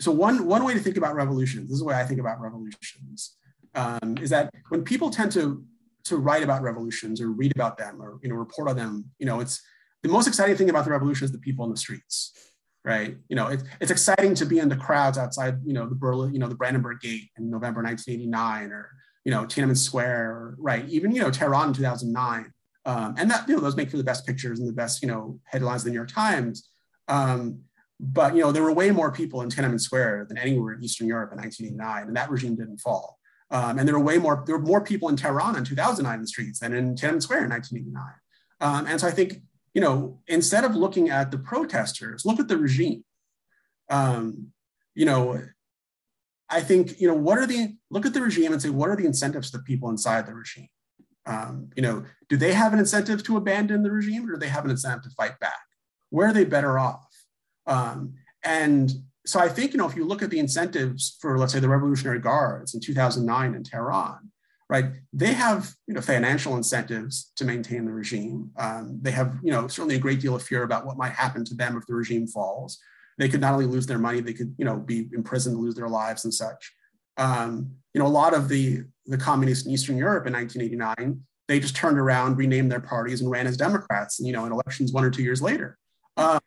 so 0.00 0.12
one 0.12 0.46
one 0.46 0.64
way 0.64 0.74
to 0.74 0.80
think 0.80 0.96
about 0.96 1.14
revolutions, 1.14 1.68
this 1.68 1.74
is 1.74 1.80
the 1.80 1.84
way 1.84 1.94
I 1.94 2.04
think 2.04 2.20
about 2.20 2.40
revolutions, 2.40 3.36
um, 3.74 4.16
is 4.20 4.30
that 4.30 4.52
when 4.68 4.82
people 4.82 5.10
tend 5.10 5.32
to 5.32 5.64
to 6.04 6.16
write 6.16 6.42
about 6.42 6.62
revolutions 6.62 7.20
or 7.20 7.30
read 7.30 7.52
about 7.54 7.76
them 7.76 8.00
or 8.00 8.18
you 8.22 8.28
know 8.28 8.36
report 8.36 8.68
on 8.68 8.76
them, 8.76 9.10
you 9.18 9.26
know, 9.26 9.40
it's 9.40 9.60
the 10.02 10.08
most 10.08 10.28
exciting 10.28 10.56
thing 10.56 10.70
about 10.70 10.84
the 10.84 10.90
revolution 10.90 11.24
is 11.24 11.32
the 11.32 11.38
people 11.38 11.64
in 11.64 11.70
the 11.70 11.76
streets, 11.76 12.32
right? 12.84 13.16
You 13.28 13.36
know, 13.36 13.48
it, 13.48 13.62
it's 13.80 13.90
exciting 13.90 14.34
to 14.36 14.46
be 14.46 14.60
in 14.60 14.68
the 14.68 14.76
crowds 14.76 15.18
outside, 15.18 15.58
you 15.64 15.72
know, 15.72 15.88
the 15.88 15.96
Berlin, 15.96 16.32
you 16.32 16.38
know, 16.38 16.48
the 16.48 16.54
Brandenburg 16.54 17.00
Gate 17.00 17.30
in 17.36 17.50
November 17.50 17.82
1989, 17.82 18.70
or 18.70 18.90
you 19.28 19.34
know, 19.34 19.44
Tiananmen 19.44 19.76
Square, 19.76 20.54
right? 20.56 20.88
Even 20.88 21.12
you 21.12 21.20
know, 21.20 21.30
Tehran 21.30 21.68
in 21.68 21.74
2009, 21.74 22.50
um, 22.86 23.14
and 23.18 23.30
that 23.30 23.46
you 23.46 23.54
know, 23.54 23.60
those 23.60 23.76
make 23.76 23.90
for 23.90 23.98
the 23.98 24.02
best 24.02 24.26
pictures 24.26 24.58
and 24.58 24.66
the 24.66 24.72
best 24.72 25.02
you 25.02 25.08
know 25.08 25.38
headlines 25.44 25.82
in 25.82 25.88
the 25.88 25.90
New 25.90 25.98
York 25.98 26.10
Times. 26.10 26.70
Um, 27.08 27.60
but 28.00 28.34
you 28.34 28.40
know, 28.40 28.52
there 28.52 28.62
were 28.62 28.72
way 28.72 28.90
more 28.90 29.12
people 29.12 29.42
in 29.42 29.50
Tiananmen 29.50 29.82
Square 29.82 30.28
than 30.30 30.38
anywhere 30.38 30.72
in 30.72 30.82
Eastern 30.82 31.08
Europe 31.08 31.32
in 31.32 31.36
1989, 31.36 32.08
and 32.08 32.16
that 32.16 32.30
regime 32.30 32.56
didn't 32.56 32.78
fall. 32.78 33.18
Um, 33.50 33.78
and 33.78 33.86
there 33.86 33.98
were 33.98 34.02
way 34.02 34.16
more 34.16 34.44
there 34.46 34.56
were 34.56 34.64
more 34.64 34.80
people 34.80 35.10
in 35.10 35.16
Tehran 35.16 35.56
in 35.56 35.64
2009 35.64 36.14
in 36.14 36.22
the 36.22 36.26
streets 36.26 36.60
than 36.60 36.72
in 36.72 36.94
Tiananmen 36.94 37.22
Square 37.22 37.44
in 37.44 37.50
1989. 37.50 38.04
Um, 38.62 38.86
and 38.86 38.98
so 38.98 39.08
I 39.08 39.10
think 39.10 39.42
you 39.74 39.82
know, 39.82 40.20
instead 40.26 40.64
of 40.64 40.74
looking 40.74 41.10
at 41.10 41.30
the 41.30 41.38
protesters, 41.38 42.24
look 42.24 42.40
at 42.40 42.48
the 42.48 42.56
regime. 42.56 43.04
Um, 43.90 44.52
you 44.94 45.04
know, 45.04 45.38
I 46.50 46.60
think 46.60 47.00
you 47.00 47.08
know 47.08 47.14
what 47.14 47.38
are 47.38 47.46
the 47.46 47.74
look 47.90 48.06
at 48.06 48.14
the 48.14 48.22
regime 48.22 48.52
and 48.52 48.60
say 48.60 48.70
what 48.70 48.88
are 48.88 48.96
the 48.96 49.06
incentives 49.06 49.50
to 49.50 49.58
the 49.58 49.64
people 49.64 49.90
inside 49.90 50.26
the 50.26 50.34
regime. 50.34 50.68
Um, 51.26 51.70
you 51.76 51.82
know, 51.82 52.04
do 52.28 52.36
they 52.36 52.54
have 52.54 52.72
an 52.72 52.78
incentive 52.78 53.22
to 53.24 53.36
abandon 53.36 53.82
the 53.82 53.90
regime, 53.90 54.28
or 54.28 54.32
do 54.32 54.38
they 54.38 54.48
have 54.48 54.64
an 54.64 54.70
incentive 54.70 55.02
to 55.02 55.10
fight 55.10 55.38
back? 55.40 55.60
Where 56.10 56.28
are 56.28 56.32
they 56.32 56.44
better 56.44 56.78
off? 56.78 57.04
Um, 57.66 58.14
and 58.42 58.90
so 59.26 59.38
I 59.38 59.48
think, 59.48 59.72
you 59.72 59.78
know, 59.78 59.86
if 59.86 59.94
you 59.94 60.06
look 60.06 60.22
at 60.22 60.30
the 60.30 60.38
incentives 60.38 61.18
for, 61.20 61.38
let's 61.38 61.52
say, 61.52 61.60
the 61.60 61.68
Revolutionary 61.68 62.18
Guards 62.18 62.72
in 62.72 62.80
2009 62.80 63.54
in 63.54 63.62
Tehran, 63.62 64.30
right, 64.70 64.86
they 65.12 65.34
have, 65.34 65.74
you 65.86 65.92
know, 65.92 66.00
financial 66.00 66.56
incentives 66.56 67.30
to 67.36 67.44
maintain 67.44 67.84
the 67.84 67.92
regime. 67.92 68.50
Um, 68.56 68.98
they 69.02 69.10
have, 69.10 69.36
you 69.42 69.52
know, 69.52 69.68
certainly 69.68 69.96
a 69.96 70.00
great 70.00 70.20
deal 70.20 70.34
of 70.34 70.42
fear 70.42 70.62
about 70.62 70.86
what 70.86 70.96
might 70.96 71.12
happen 71.12 71.44
to 71.44 71.54
them 71.54 71.76
if 71.76 71.86
the 71.86 71.94
regime 71.94 72.26
falls. 72.26 72.78
They 73.18 73.28
could 73.28 73.40
not 73.40 73.52
only 73.52 73.66
lose 73.66 73.86
their 73.86 73.98
money, 73.98 74.20
they 74.20 74.32
could, 74.32 74.54
you 74.58 74.64
know, 74.64 74.76
be 74.76 75.08
imprisoned, 75.12 75.58
lose 75.58 75.74
their 75.74 75.88
lives 75.88 76.24
and 76.24 76.32
such. 76.32 76.72
Um, 77.16 77.72
you 77.92 78.00
know, 78.00 78.06
a 78.06 78.08
lot 78.08 78.32
of 78.32 78.48
the, 78.48 78.84
the 79.06 79.18
communists 79.18 79.66
in 79.66 79.72
Eastern 79.72 79.96
Europe 79.96 80.26
in 80.26 80.32
1989, 80.32 81.20
they 81.48 81.58
just 81.58 81.74
turned 81.74 81.98
around, 81.98 82.36
renamed 82.36 82.70
their 82.70 82.80
parties 82.80 83.20
and 83.20 83.30
ran 83.30 83.46
as 83.46 83.56
Democrats, 83.56 84.20
you 84.20 84.32
know, 84.32 84.44
in 84.44 84.52
elections 84.52 84.92
one 84.92 85.04
or 85.04 85.10
two 85.10 85.22
years 85.22 85.42
later. 85.42 85.76
Um, 86.16 86.40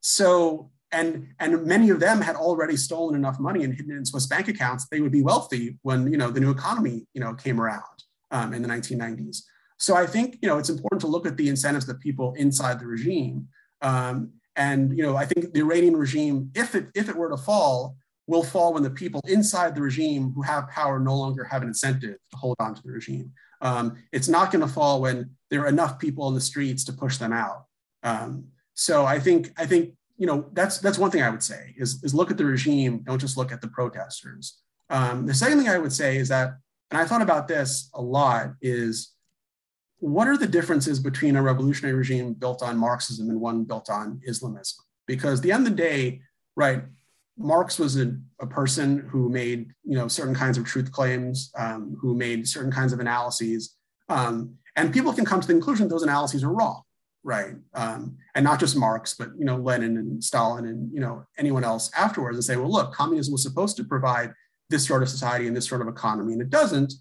so, 0.00 0.70
and 0.90 1.28
and 1.38 1.66
many 1.66 1.90
of 1.90 2.00
them 2.00 2.20
had 2.20 2.34
already 2.34 2.76
stolen 2.76 3.14
enough 3.14 3.38
money 3.38 3.62
and 3.62 3.74
hidden 3.74 3.92
it 3.92 3.96
in 3.96 4.06
Swiss 4.06 4.26
bank 4.26 4.48
accounts. 4.48 4.86
They 4.88 5.00
would 5.00 5.12
be 5.12 5.22
wealthy 5.22 5.78
when 5.82 6.10
you 6.10 6.16
know 6.16 6.30
the 6.30 6.40
new 6.40 6.50
economy 6.50 7.06
you 7.12 7.20
know 7.20 7.34
came 7.34 7.60
around 7.60 7.82
um, 8.30 8.54
in 8.54 8.62
the 8.62 8.68
1990s. 8.68 9.42
So 9.78 9.94
I 9.94 10.06
think 10.06 10.38
you 10.40 10.48
know 10.48 10.56
it's 10.56 10.70
important 10.70 11.00
to 11.02 11.06
look 11.06 11.26
at 11.26 11.36
the 11.36 11.48
incentives 11.48 11.88
of 11.88 12.00
people 12.00 12.32
inside 12.34 12.80
the 12.80 12.86
regime. 12.86 13.48
Um, 13.82 14.32
and 14.58 14.94
you 14.98 15.02
know 15.02 15.16
I 15.16 15.24
think 15.24 15.54
the 15.54 15.60
Iranian 15.60 15.96
regime, 15.96 16.50
if 16.54 16.74
it 16.74 16.88
if 16.94 17.08
it 17.08 17.16
were 17.16 17.30
to 17.30 17.36
fall, 17.38 17.96
will 18.26 18.42
fall 18.42 18.74
when 18.74 18.82
the 18.82 18.90
people 18.90 19.22
inside 19.26 19.74
the 19.74 19.80
regime 19.80 20.32
who 20.34 20.42
have 20.42 20.68
power 20.68 20.98
no 20.98 21.16
longer 21.16 21.44
have 21.44 21.62
an 21.62 21.68
incentive 21.68 22.16
to 22.30 22.36
hold 22.36 22.56
on 22.58 22.74
to 22.74 22.82
the 22.82 22.92
regime. 22.92 23.32
Um, 23.62 23.96
it's 24.12 24.28
not 24.28 24.52
going 24.52 24.60
to 24.60 24.72
fall 24.72 25.00
when 25.00 25.30
there 25.50 25.62
are 25.62 25.68
enough 25.68 25.98
people 25.98 26.28
in 26.28 26.34
the 26.34 26.40
streets 26.40 26.84
to 26.84 26.92
push 26.92 27.16
them 27.16 27.32
out. 27.32 27.64
Um, 28.02 28.48
so 28.74 29.06
I 29.06 29.18
think 29.18 29.52
I 29.56 29.64
think 29.64 29.94
you 30.18 30.26
know 30.26 30.50
that's 30.52 30.78
that's 30.78 30.98
one 30.98 31.10
thing 31.10 31.22
I 31.22 31.30
would 31.30 31.42
say 31.42 31.74
is, 31.78 32.02
is 32.02 32.14
look 32.14 32.30
at 32.30 32.36
the 32.36 32.44
regime, 32.44 33.02
don't 33.06 33.18
just 33.18 33.36
look 33.36 33.52
at 33.52 33.60
the 33.60 33.68
protesters. 33.68 34.58
Um, 34.90 35.26
the 35.26 35.34
second 35.34 35.58
thing 35.58 35.68
I 35.68 35.78
would 35.78 35.92
say 35.92 36.16
is 36.16 36.28
that, 36.28 36.56
and 36.90 37.00
I 37.00 37.04
thought 37.04 37.22
about 37.22 37.46
this 37.46 37.90
a 37.94 38.02
lot, 38.02 38.54
is 38.60 39.12
what 39.98 40.28
are 40.28 40.36
the 40.36 40.46
differences 40.46 41.00
between 41.00 41.36
a 41.36 41.42
revolutionary 41.42 41.96
regime 41.96 42.32
built 42.32 42.62
on 42.62 42.76
Marxism 42.76 43.30
and 43.30 43.40
one 43.40 43.64
built 43.64 43.90
on 43.90 44.20
Islamism? 44.26 44.84
Because 45.06 45.40
the 45.40 45.52
end 45.52 45.66
of 45.66 45.76
the 45.76 45.82
day, 45.82 46.20
right, 46.56 46.82
Marx 47.36 47.78
was 47.78 47.96
a, 47.96 48.16
a 48.40 48.46
person 48.46 49.08
who 49.10 49.28
made 49.28 49.72
you 49.84 49.96
know 49.96 50.08
certain 50.08 50.34
kinds 50.34 50.58
of 50.58 50.64
truth 50.64 50.90
claims, 50.92 51.50
um, 51.56 51.96
who 52.00 52.14
made 52.14 52.48
certain 52.48 52.72
kinds 52.72 52.92
of 52.92 53.00
analyses, 53.00 53.76
um, 54.08 54.54
and 54.76 54.92
people 54.92 55.12
can 55.12 55.24
come 55.24 55.40
to 55.40 55.46
the 55.46 55.52
conclusion 55.52 55.88
those 55.88 56.02
analyses 56.02 56.44
are 56.44 56.52
wrong 56.52 56.82
right? 57.24 57.56
Um, 57.74 58.16
and 58.34 58.44
not 58.44 58.60
just 58.60 58.76
Marx, 58.76 59.14
but 59.14 59.28
you 59.38 59.44
know 59.44 59.56
Lenin 59.56 59.96
and 59.96 60.22
Stalin 60.22 60.66
and 60.66 60.92
you 60.92 61.00
know 61.00 61.24
anyone 61.36 61.64
else 61.64 61.90
afterwards, 61.96 62.36
and 62.36 62.44
say, 62.44 62.56
well, 62.56 62.72
look, 62.72 62.92
communism 62.92 63.32
was 63.32 63.42
supposed 63.42 63.76
to 63.76 63.84
provide 63.84 64.32
this 64.70 64.86
sort 64.86 65.02
of 65.02 65.08
society 65.08 65.46
and 65.46 65.56
this 65.56 65.68
sort 65.68 65.82
of 65.82 65.88
economy, 65.88 66.32
and 66.32 66.42
it 66.42 66.50
doesn't. 66.50 66.92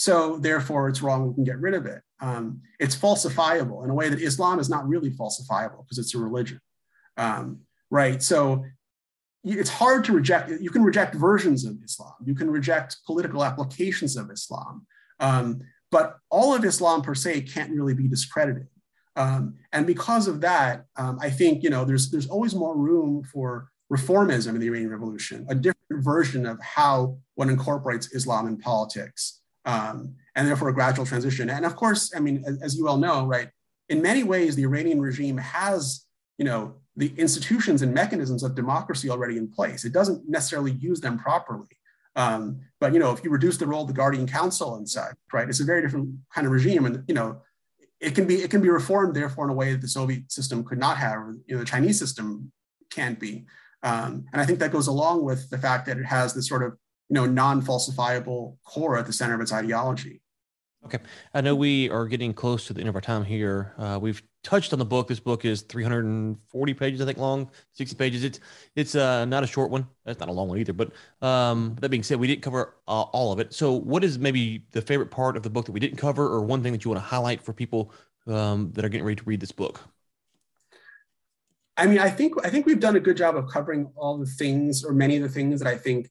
So 0.00 0.38
therefore, 0.38 0.88
it's 0.88 1.02
wrong. 1.02 1.28
We 1.28 1.34
can 1.34 1.44
get 1.44 1.60
rid 1.60 1.74
of 1.74 1.84
it. 1.84 2.00
Um, 2.22 2.62
it's 2.78 2.96
falsifiable 2.96 3.84
in 3.84 3.90
a 3.90 3.94
way 3.94 4.08
that 4.08 4.18
Islam 4.18 4.58
is 4.58 4.70
not 4.70 4.88
really 4.88 5.10
falsifiable 5.10 5.84
because 5.84 5.98
it's 5.98 6.14
a 6.14 6.18
religion, 6.18 6.58
um, 7.18 7.60
right? 7.90 8.22
So 8.22 8.64
it's 9.44 9.68
hard 9.68 10.06
to 10.06 10.14
reject. 10.14 10.52
You 10.58 10.70
can 10.70 10.82
reject 10.82 11.14
versions 11.14 11.66
of 11.66 11.76
Islam. 11.84 12.14
You 12.24 12.34
can 12.34 12.50
reject 12.50 12.96
political 13.04 13.44
applications 13.44 14.16
of 14.16 14.30
Islam. 14.30 14.86
Um, 15.20 15.60
but 15.90 16.16
all 16.30 16.54
of 16.54 16.64
Islam 16.64 17.02
per 17.02 17.14
se 17.14 17.42
can't 17.42 17.70
really 17.70 17.92
be 17.92 18.08
discredited. 18.08 18.68
Um, 19.16 19.56
and 19.70 19.86
because 19.86 20.28
of 20.28 20.40
that, 20.40 20.86
um, 20.96 21.18
I 21.20 21.28
think 21.28 21.62
you 21.62 21.68
know 21.68 21.84
there's 21.84 22.10
there's 22.10 22.28
always 22.28 22.54
more 22.54 22.74
room 22.74 23.22
for 23.22 23.68
reformism 23.92 24.54
in 24.54 24.60
the 24.60 24.68
Iranian 24.68 24.92
Revolution, 24.92 25.46
a 25.50 25.54
different 25.54 26.02
version 26.02 26.46
of 26.46 26.58
how 26.62 27.18
one 27.34 27.50
incorporates 27.50 28.14
Islam 28.14 28.46
in 28.46 28.56
politics, 28.56 29.39
um, 29.64 30.14
and 30.34 30.46
therefore 30.46 30.68
a 30.68 30.74
gradual 30.74 31.06
transition. 31.06 31.50
And 31.50 31.64
of 31.64 31.76
course, 31.76 32.12
I 32.14 32.20
mean, 32.20 32.44
as, 32.46 32.60
as 32.62 32.76
you 32.76 32.88
all 32.88 32.96
know, 32.96 33.26
right, 33.26 33.48
in 33.88 34.00
many 34.02 34.22
ways, 34.22 34.56
the 34.56 34.64
Iranian 34.64 35.00
regime 35.00 35.36
has 35.38 36.06
you 36.38 36.44
know 36.44 36.76
the 36.96 37.12
institutions 37.16 37.82
and 37.82 37.94
mechanisms 37.94 38.42
of 38.42 38.54
democracy 38.54 39.10
already 39.10 39.36
in 39.36 39.48
place. 39.48 39.84
It 39.84 39.92
doesn't 39.92 40.28
necessarily 40.28 40.72
use 40.72 41.00
them 41.00 41.18
properly. 41.18 41.68
Um, 42.16 42.60
but 42.80 42.92
you 42.92 42.98
know, 42.98 43.12
if 43.12 43.22
you 43.22 43.30
reduce 43.30 43.56
the 43.56 43.66
role 43.66 43.82
of 43.82 43.88
the 43.88 43.94
Guardian 43.94 44.26
Council 44.26 44.76
and 44.76 44.88
such, 44.88 45.14
right, 45.32 45.48
it's 45.48 45.60
a 45.60 45.64
very 45.64 45.82
different 45.82 46.10
kind 46.34 46.46
of 46.46 46.52
regime. 46.52 46.84
And 46.86 47.04
you 47.06 47.14
know, 47.14 47.42
it 48.00 48.14
can 48.14 48.26
be 48.26 48.36
it 48.36 48.50
can 48.50 48.60
be 48.60 48.68
reformed 48.68 49.14
therefore 49.14 49.44
in 49.44 49.50
a 49.50 49.54
way 49.54 49.72
that 49.72 49.80
the 49.80 49.88
Soviet 49.88 50.30
system 50.30 50.64
could 50.64 50.78
not 50.78 50.96
have, 50.96 51.20
you 51.46 51.54
know, 51.54 51.60
the 51.60 51.66
Chinese 51.66 51.98
system 51.98 52.50
can't 52.90 53.20
be. 53.20 53.46
Um, 53.82 54.26
and 54.32 54.42
I 54.42 54.44
think 54.44 54.58
that 54.58 54.72
goes 54.72 54.88
along 54.88 55.24
with 55.24 55.48
the 55.50 55.58
fact 55.58 55.86
that 55.86 55.98
it 55.98 56.04
has 56.04 56.34
this 56.34 56.48
sort 56.48 56.62
of 56.62 56.76
you 57.10 57.14
know 57.14 57.26
non-falsifiable 57.26 58.56
core 58.64 58.96
at 58.96 59.06
the 59.06 59.12
center 59.12 59.34
of 59.34 59.40
its 59.40 59.52
ideology. 59.52 60.22
Okay, 60.86 60.98
I 61.34 61.42
know 61.42 61.54
we 61.54 61.90
are 61.90 62.06
getting 62.06 62.32
close 62.32 62.66
to 62.66 62.72
the 62.72 62.80
end 62.80 62.88
of 62.88 62.94
our 62.94 63.02
time 63.02 63.22
here. 63.22 63.74
Uh, 63.76 63.98
we've 64.00 64.22
touched 64.42 64.72
on 64.72 64.78
the 64.78 64.84
book. 64.84 65.08
This 65.08 65.20
book 65.20 65.44
is 65.44 65.60
340 65.62 66.74
pages, 66.74 67.02
I 67.02 67.04
think, 67.04 67.18
long, 67.18 67.50
60 67.74 67.96
pages. 67.96 68.24
It's 68.24 68.40
it's 68.76 68.94
uh, 68.94 69.26
not 69.26 69.42
a 69.44 69.46
short 69.46 69.70
one. 69.70 69.86
that's 70.06 70.20
not 70.20 70.30
a 70.30 70.32
long 70.32 70.48
one 70.48 70.58
either. 70.58 70.72
But 70.72 70.92
um, 71.20 71.76
that 71.80 71.90
being 71.90 72.02
said, 72.02 72.18
we 72.18 72.28
didn't 72.28 72.42
cover 72.42 72.76
uh, 72.88 73.02
all 73.02 73.30
of 73.32 73.40
it. 73.40 73.52
So, 73.52 73.72
what 73.74 74.04
is 74.04 74.18
maybe 74.18 74.64
the 74.70 74.80
favorite 74.80 75.10
part 75.10 75.36
of 75.36 75.42
the 75.42 75.50
book 75.50 75.66
that 75.66 75.72
we 75.72 75.80
didn't 75.80 75.98
cover, 75.98 76.26
or 76.26 76.40
one 76.42 76.62
thing 76.62 76.72
that 76.72 76.84
you 76.84 76.90
want 76.90 77.02
to 77.02 77.06
highlight 77.06 77.42
for 77.42 77.52
people 77.52 77.92
um, 78.26 78.72
that 78.72 78.84
are 78.84 78.88
getting 78.88 79.04
ready 79.04 79.16
to 79.16 79.24
read 79.24 79.40
this 79.40 79.52
book? 79.52 79.80
I 81.76 81.86
mean, 81.86 81.98
I 81.98 82.08
think 82.08 82.34
I 82.42 82.48
think 82.48 82.64
we've 82.64 82.80
done 82.80 82.96
a 82.96 83.00
good 83.00 83.18
job 83.18 83.36
of 83.36 83.48
covering 83.48 83.90
all 83.96 84.16
the 84.16 84.26
things, 84.26 84.82
or 84.82 84.94
many 84.94 85.16
of 85.16 85.22
the 85.22 85.28
things 85.28 85.60
that 85.60 85.68
I 85.68 85.76
think 85.76 86.08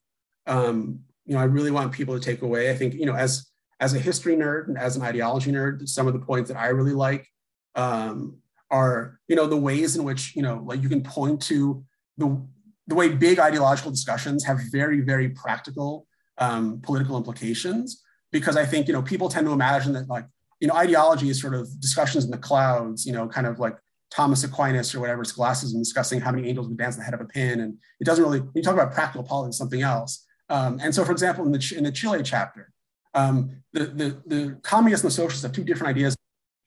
um, 0.50 1.00
you 1.24 1.34
know 1.34 1.40
I 1.40 1.44
really 1.44 1.70
want 1.70 1.92
people 1.92 2.18
to 2.18 2.24
take 2.24 2.42
away. 2.42 2.70
I 2.70 2.74
think 2.74 2.94
you 2.94 3.06
know 3.06 3.14
as 3.14 3.50
as 3.80 3.94
a 3.94 3.98
history 3.98 4.36
nerd 4.36 4.68
and 4.68 4.76
as 4.76 4.96
an 4.96 5.02
ideology 5.02 5.50
nerd, 5.50 5.88
some 5.88 6.06
of 6.06 6.12
the 6.12 6.20
points 6.20 6.50
that 6.50 6.58
I 6.58 6.68
really 6.68 6.92
like 6.92 7.26
um, 7.74 8.36
are, 8.70 9.18
you 9.26 9.36
know, 9.36 9.46
the 9.46 9.56
ways 9.56 9.96
in 9.96 10.04
which, 10.04 10.36
you 10.36 10.42
know, 10.42 10.62
like 10.64 10.82
you 10.82 10.88
can 10.88 11.02
point 11.02 11.40
to 11.42 11.82
the, 12.18 12.40
the 12.86 12.94
way 12.94 13.08
big 13.08 13.38
ideological 13.38 13.90
discussions 13.90 14.44
have 14.44 14.60
very, 14.70 15.00
very 15.00 15.30
practical 15.30 16.06
um, 16.38 16.80
political 16.82 17.16
implications. 17.16 18.02
Because 18.32 18.56
I 18.56 18.66
think, 18.66 18.86
you 18.86 18.92
know, 18.92 19.02
people 19.02 19.28
tend 19.28 19.46
to 19.46 19.52
imagine 19.52 19.94
that 19.94 20.08
like, 20.08 20.26
you 20.60 20.68
know, 20.68 20.74
ideology 20.74 21.30
is 21.30 21.40
sort 21.40 21.54
of 21.54 21.68
discussions 21.80 22.26
in 22.26 22.30
the 22.30 22.38
clouds, 22.38 23.06
you 23.06 23.12
know, 23.12 23.26
kind 23.26 23.46
of 23.46 23.58
like 23.58 23.76
Thomas 24.10 24.44
Aquinas 24.44 24.94
or 24.94 25.00
whatever 25.00 25.24
scholasticism 25.24 25.80
discussing 25.80 26.20
how 26.20 26.32
many 26.32 26.48
angels 26.48 26.68
would 26.68 26.76
dance 26.76 26.96
on 26.96 27.00
the 27.00 27.04
head 27.04 27.14
of 27.14 27.20
a 27.22 27.24
pin. 27.24 27.60
And 27.60 27.78
it 27.98 28.04
doesn't 28.04 28.22
really, 28.22 28.40
when 28.40 28.52
you 28.54 28.62
talk 28.62 28.74
about 28.74 28.92
practical 28.92 29.24
politics, 29.24 29.56
something 29.56 29.82
else. 29.82 30.26
Um, 30.50 30.80
and 30.82 30.94
so, 30.94 31.04
for 31.04 31.12
example, 31.12 31.46
in 31.46 31.52
the, 31.52 31.74
in 31.76 31.84
the 31.84 31.92
Chile 31.92 32.22
chapter, 32.22 32.72
um, 33.14 33.62
the, 33.72 33.86
the, 33.86 34.22
the 34.26 34.58
communists 34.62 35.04
and 35.04 35.10
the 35.10 35.14
socialists 35.14 35.42
have 35.42 35.52
two 35.52 35.64
different 35.64 35.90
ideas 35.90 36.16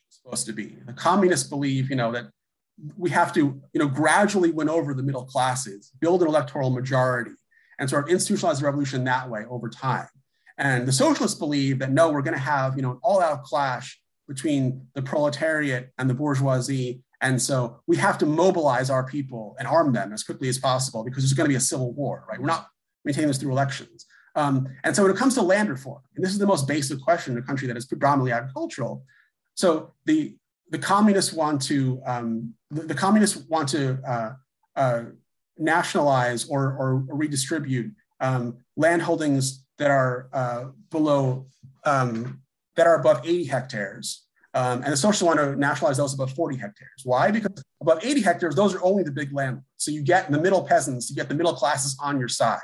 supposed 0.09 0.45
to 0.47 0.53
be. 0.53 0.77
The 0.85 0.93
communists 0.93 1.47
believe, 1.49 1.89
you 1.89 1.95
know, 1.95 2.11
that 2.13 2.25
we 2.97 3.09
have 3.11 3.33
to, 3.33 3.61
you 3.73 3.79
know, 3.79 3.87
gradually 3.87 4.51
win 4.51 4.69
over 4.69 4.93
the 4.93 5.03
middle 5.03 5.25
classes, 5.25 5.91
build 5.99 6.21
an 6.21 6.27
electoral 6.27 6.69
majority, 6.69 7.35
and 7.77 7.89
sort 7.89 8.09
of 8.09 8.15
institutionalize 8.15 8.59
the 8.59 8.65
revolution 8.65 9.03
that 9.03 9.29
way 9.29 9.45
over 9.49 9.69
time. 9.69 10.07
And 10.57 10.87
the 10.87 10.91
socialists 10.91 11.37
believe 11.37 11.79
that 11.79 11.91
no, 11.91 12.11
we're 12.11 12.21
going 12.21 12.35
to 12.35 12.39
have, 12.39 12.75
you 12.75 12.81
know, 12.81 12.91
an 12.91 12.99
all-out 13.03 13.43
clash 13.43 13.99
between 14.27 14.87
the 14.95 15.01
proletariat 15.01 15.91
and 15.97 16.09
the 16.09 16.13
bourgeoisie. 16.13 17.03
And 17.21 17.41
so 17.41 17.81
we 17.87 17.97
have 17.97 18.17
to 18.19 18.25
mobilize 18.25 18.89
our 18.89 19.05
people 19.05 19.55
and 19.59 19.67
arm 19.67 19.93
them 19.93 20.13
as 20.13 20.23
quickly 20.23 20.49
as 20.49 20.57
possible 20.57 21.03
because 21.03 21.23
there's 21.23 21.33
going 21.33 21.45
to 21.45 21.53
be 21.53 21.57
a 21.57 21.61
civil 21.61 21.91
war, 21.93 22.25
right? 22.29 22.39
We're 22.39 22.47
not 22.47 22.67
maintaining 23.05 23.27
this 23.27 23.37
through 23.37 23.51
elections. 23.51 24.05
Um, 24.35 24.67
and 24.83 24.95
so 24.95 25.03
when 25.03 25.11
it 25.11 25.17
comes 25.17 25.35
to 25.35 25.41
land 25.41 25.69
reform, 25.69 26.01
and 26.15 26.23
this 26.23 26.31
is 26.31 26.39
the 26.39 26.47
most 26.47 26.67
basic 26.67 27.01
question 27.01 27.33
in 27.33 27.39
a 27.39 27.45
country 27.45 27.67
that 27.67 27.77
is 27.77 27.85
predominantly 27.85 28.31
agricultural. 28.31 29.03
So 29.55 29.93
the 30.05 30.35
the 30.69 30.79
communists 30.79 31.33
want 31.33 31.61
to 31.63 32.01
um, 32.05 32.53
the, 32.71 32.81
the, 32.81 32.95
communists 32.95 33.37
want 33.47 33.69
to 33.69 33.99
uh, 34.07 34.31
uh, 34.75 35.03
nationalize 35.57 36.49
or, 36.49 36.75
or, 36.79 37.05
redistribute 37.09 37.93
um, 38.21 38.57
land 38.75 39.01
holdings 39.01 39.65
that 39.77 39.91
are 39.91 40.29
uh, 40.33 40.65
below 40.89 41.45
um, 41.85 42.41
that 42.75 42.87
are 42.87 42.95
above 42.95 43.21
80 43.23 43.45
hectares. 43.45 44.25
Um, 44.55 44.83
and 44.83 44.93
the 44.93 44.97
socialists 44.97 45.23
want 45.23 45.39
to 45.39 45.55
nationalize 45.55 45.97
those 45.97 46.13
above 46.13 46.31
40 46.33 46.57
hectares. 46.57 47.01
Why? 47.03 47.31
Because 47.31 47.63
above 47.81 48.03
80 48.03 48.21
hectares, 48.21 48.55
those 48.55 48.73
are 48.75 48.83
only 48.83 49.03
the 49.03 49.11
big 49.11 49.33
landlords. 49.33 49.65
So 49.77 49.91
you 49.91 50.03
get 50.03 50.31
the 50.31 50.39
middle 50.39 50.63
peasants, 50.63 51.09
you 51.09 51.15
get 51.15 51.27
the 51.29 51.35
middle 51.35 51.53
classes 51.53 51.97
on 52.01 52.19
your 52.19 52.29
side. 52.29 52.59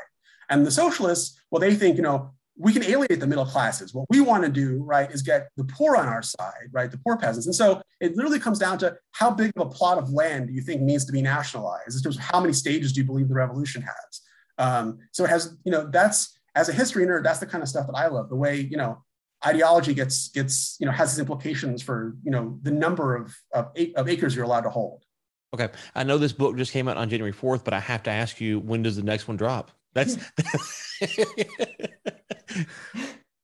And 0.49 0.65
the 0.65 0.71
socialists, 0.71 1.39
well, 1.51 1.59
they 1.59 1.75
think, 1.75 1.95
you 1.97 2.03
know, 2.03 2.31
we 2.57 2.73
can 2.73 2.83
alienate 2.83 3.21
the 3.21 3.27
middle 3.27 3.45
classes. 3.45 3.93
What 3.93 4.05
we 4.09 4.19
want 4.19 4.43
to 4.43 4.49
do, 4.49 4.83
right, 4.83 5.09
is 5.09 5.21
get 5.21 5.49
the 5.55 5.63
poor 5.63 5.95
on 5.95 6.07
our 6.07 6.21
side, 6.21 6.67
right, 6.71 6.91
the 6.91 6.97
poor 6.97 7.15
peasants. 7.15 7.45
And 7.47 7.55
so 7.55 7.81
it 8.01 8.17
literally 8.17 8.39
comes 8.39 8.59
down 8.59 8.77
to 8.79 8.97
how 9.13 9.31
big 9.31 9.53
of 9.55 9.67
a 9.67 9.69
plot 9.69 9.97
of 9.97 10.11
land 10.11 10.47
do 10.47 10.53
you 10.53 10.61
think 10.61 10.81
needs 10.81 11.05
to 11.05 11.13
be 11.13 11.21
nationalized 11.21 11.95
in 11.95 12.01
terms 12.01 12.17
of 12.17 12.23
how 12.23 12.41
many 12.41 12.51
stages 12.51 12.91
do 12.91 12.99
you 12.99 13.07
believe 13.07 13.29
the 13.29 13.33
revolution 13.33 13.81
has? 13.81 14.21
Um, 14.57 14.97
so 15.13 15.23
it 15.23 15.29
has, 15.29 15.55
you 15.63 15.71
know, 15.71 15.89
that's 15.89 16.37
as 16.55 16.67
a 16.67 16.73
history 16.73 17.05
nerd, 17.05 17.23
that's 17.23 17.39
the 17.39 17.45
kind 17.45 17.61
of 17.61 17.69
stuff 17.69 17.87
that 17.87 17.95
I 17.95 18.07
love. 18.07 18.27
The 18.27 18.35
way, 18.35 18.59
you 18.59 18.75
know, 18.75 19.03
ideology 19.45 19.93
gets 19.93 20.27
gets, 20.27 20.75
you 20.81 20.85
know, 20.85 20.91
has 20.91 21.11
its 21.11 21.19
implications 21.19 21.81
for, 21.81 22.17
you 22.23 22.31
know, 22.31 22.59
the 22.63 22.71
number 22.71 23.15
of 23.15 23.33
of, 23.53 23.67
of 23.95 24.09
acres 24.09 24.35
you're 24.35 24.43
allowed 24.43 24.61
to 24.61 24.69
hold. 24.69 25.05
Okay, 25.53 25.69
I 25.95 26.03
know 26.03 26.17
this 26.17 26.33
book 26.33 26.57
just 26.57 26.73
came 26.73 26.89
out 26.89 26.97
on 26.97 27.09
January 27.09 27.31
fourth, 27.31 27.63
but 27.63 27.73
I 27.73 27.79
have 27.79 28.03
to 28.03 28.11
ask 28.11 28.41
you, 28.41 28.59
when 28.59 28.83
does 28.83 28.97
the 28.97 29.03
next 29.03 29.29
one 29.29 29.37
drop? 29.37 29.71
That's 29.93 30.17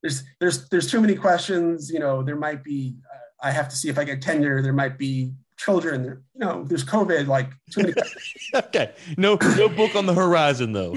there's 0.02 0.24
there's 0.40 0.70
there's 0.70 0.92
too 0.92 1.02
many 1.02 1.16
questions. 1.16 1.92
You 1.92 2.00
know, 2.00 2.24
there 2.24 2.36
might 2.36 2.64
be. 2.64 2.96
Uh, 3.12 3.48
I 3.48 3.52
have 3.52 3.70
to 3.70 3.76
see 3.76 3.90
if 3.90 3.98
I 3.98 4.04
get 4.04 4.22
tenure. 4.22 4.62
There 4.62 4.74
might 4.74 4.98
be 4.98 5.34
children. 5.58 6.04
There, 6.04 6.22
you 6.34 6.40
know, 6.40 6.64
there's 6.64 6.86
COVID. 6.86 7.28
Like 7.28 7.50
too 7.72 7.82
many. 7.82 7.94
okay, 8.56 8.94
no 9.18 9.38
no 9.58 9.70
book 9.70 9.96
on 9.96 10.06
the 10.06 10.14
horizon 10.14 10.72
though. 10.72 10.96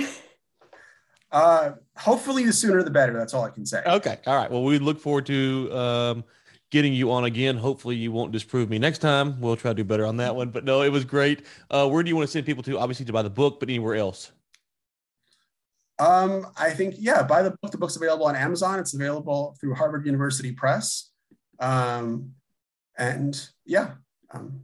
Uh, 1.31 1.73
hopefully, 1.97 2.45
the 2.45 2.53
sooner 2.53 2.83
the 2.83 2.91
better. 2.91 3.13
That's 3.13 3.35
all 3.35 3.45
I 3.45 3.51
can 3.51 3.67
say. 3.67 3.83
Okay, 3.85 4.19
all 4.27 4.37
right. 4.37 4.51
Well, 4.51 4.65
we 4.65 4.79
look 4.79 5.01
forward 5.01 5.27
to 5.27 5.71
um, 5.73 6.25
getting 6.71 6.93
you 6.93 7.13
on 7.13 7.25
again. 7.25 7.57
Hopefully, 7.57 7.97
you 7.97 8.13
won't 8.13 8.33
disprove 8.33 8.71
me 8.71 8.79
next 8.79 8.99
time. 8.99 9.41
We'll 9.41 9.57
try 9.57 9.73
to 9.73 9.75
do 9.75 9.85
better 9.85 10.07
on 10.07 10.19
that 10.19 10.35
one. 10.35 10.51
But 10.51 10.65
no, 10.65 10.83
it 10.83 10.91
was 10.91 11.05
great. 11.05 11.45
Uh, 11.71 11.89
where 11.89 12.03
do 12.03 12.09
you 12.09 12.17
want 12.17 12.29
to 12.29 12.33
send 12.33 12.47
people 12.47 12.63
to? 12.65 12.79
Obviously, 12.79 13.07
to 13.07 13.13
buy 13.13 13.23
the 13.23 13.31
book, 13.31 13.61
but 13.61 13.69
anywhere 13.69 13.97
else. 13.97 14.33
Um, 15.99 16.47
I 16.57 16.71
think, 16.71 16.95
yeah, 16.99 17.23
buy 17.23 17.43
the 17.43 17.51
book. 17.63 17.73
The 17.73 17.79
book's 17.79 17.97
available 17.97 18.27
on 18.27 18.37
Amazon. 18.37 18.79
It's 18.79 18.95
available 18.95 19.57
through 19.61 19.75
Harvard 19.75 20.07
University 20.07 20.53
Press. 20.53 21.11
Um, 21.59 22.33
and 22.97 23.49
yeah, 23.67 23.93
um, 24.33 24.61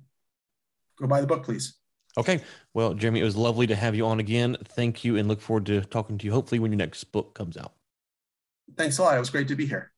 go 0.98 1.06
buy 1.06 1.20
the 1.20 1.26
book, 1.26 1.44
please. 1.44 1.74
Okay. 2.16 2.40
Well, 2.72 2.94
Jeremy, 2.94 3.20
it 3.20 3.24
was 3.24 3.36
lovely 3.36 3.66
to 3.66 3.74
have 3.74 3.94
you 3.94 4.06
on 4.06 4.20
again. 4.20 4.56
Thank 4.64 5.04
you 5.04 5.16
and 5.16 5.26
look 5.26 5.40
forward 5.40 5.66
to 5.66 5.80
talking 5.82 6.18
to 6.18 6.26
you 6.26 6.32
hopefully 6.32 6.60
when 6.60 6.70
your 6.70 6.78
next 6.78 7.04
book 7.04 7.34
comes 7.34 7.56
out. 7.56 7.72
Thanks 8.76 8.98
a 8.98 9.02
lot. 9.02 9.16
It 9.16 9.20
was 9.20 9.30
great 9.30 9.48
to 9.48 9.56
be 9.56 9.66
here. 9.66 9.90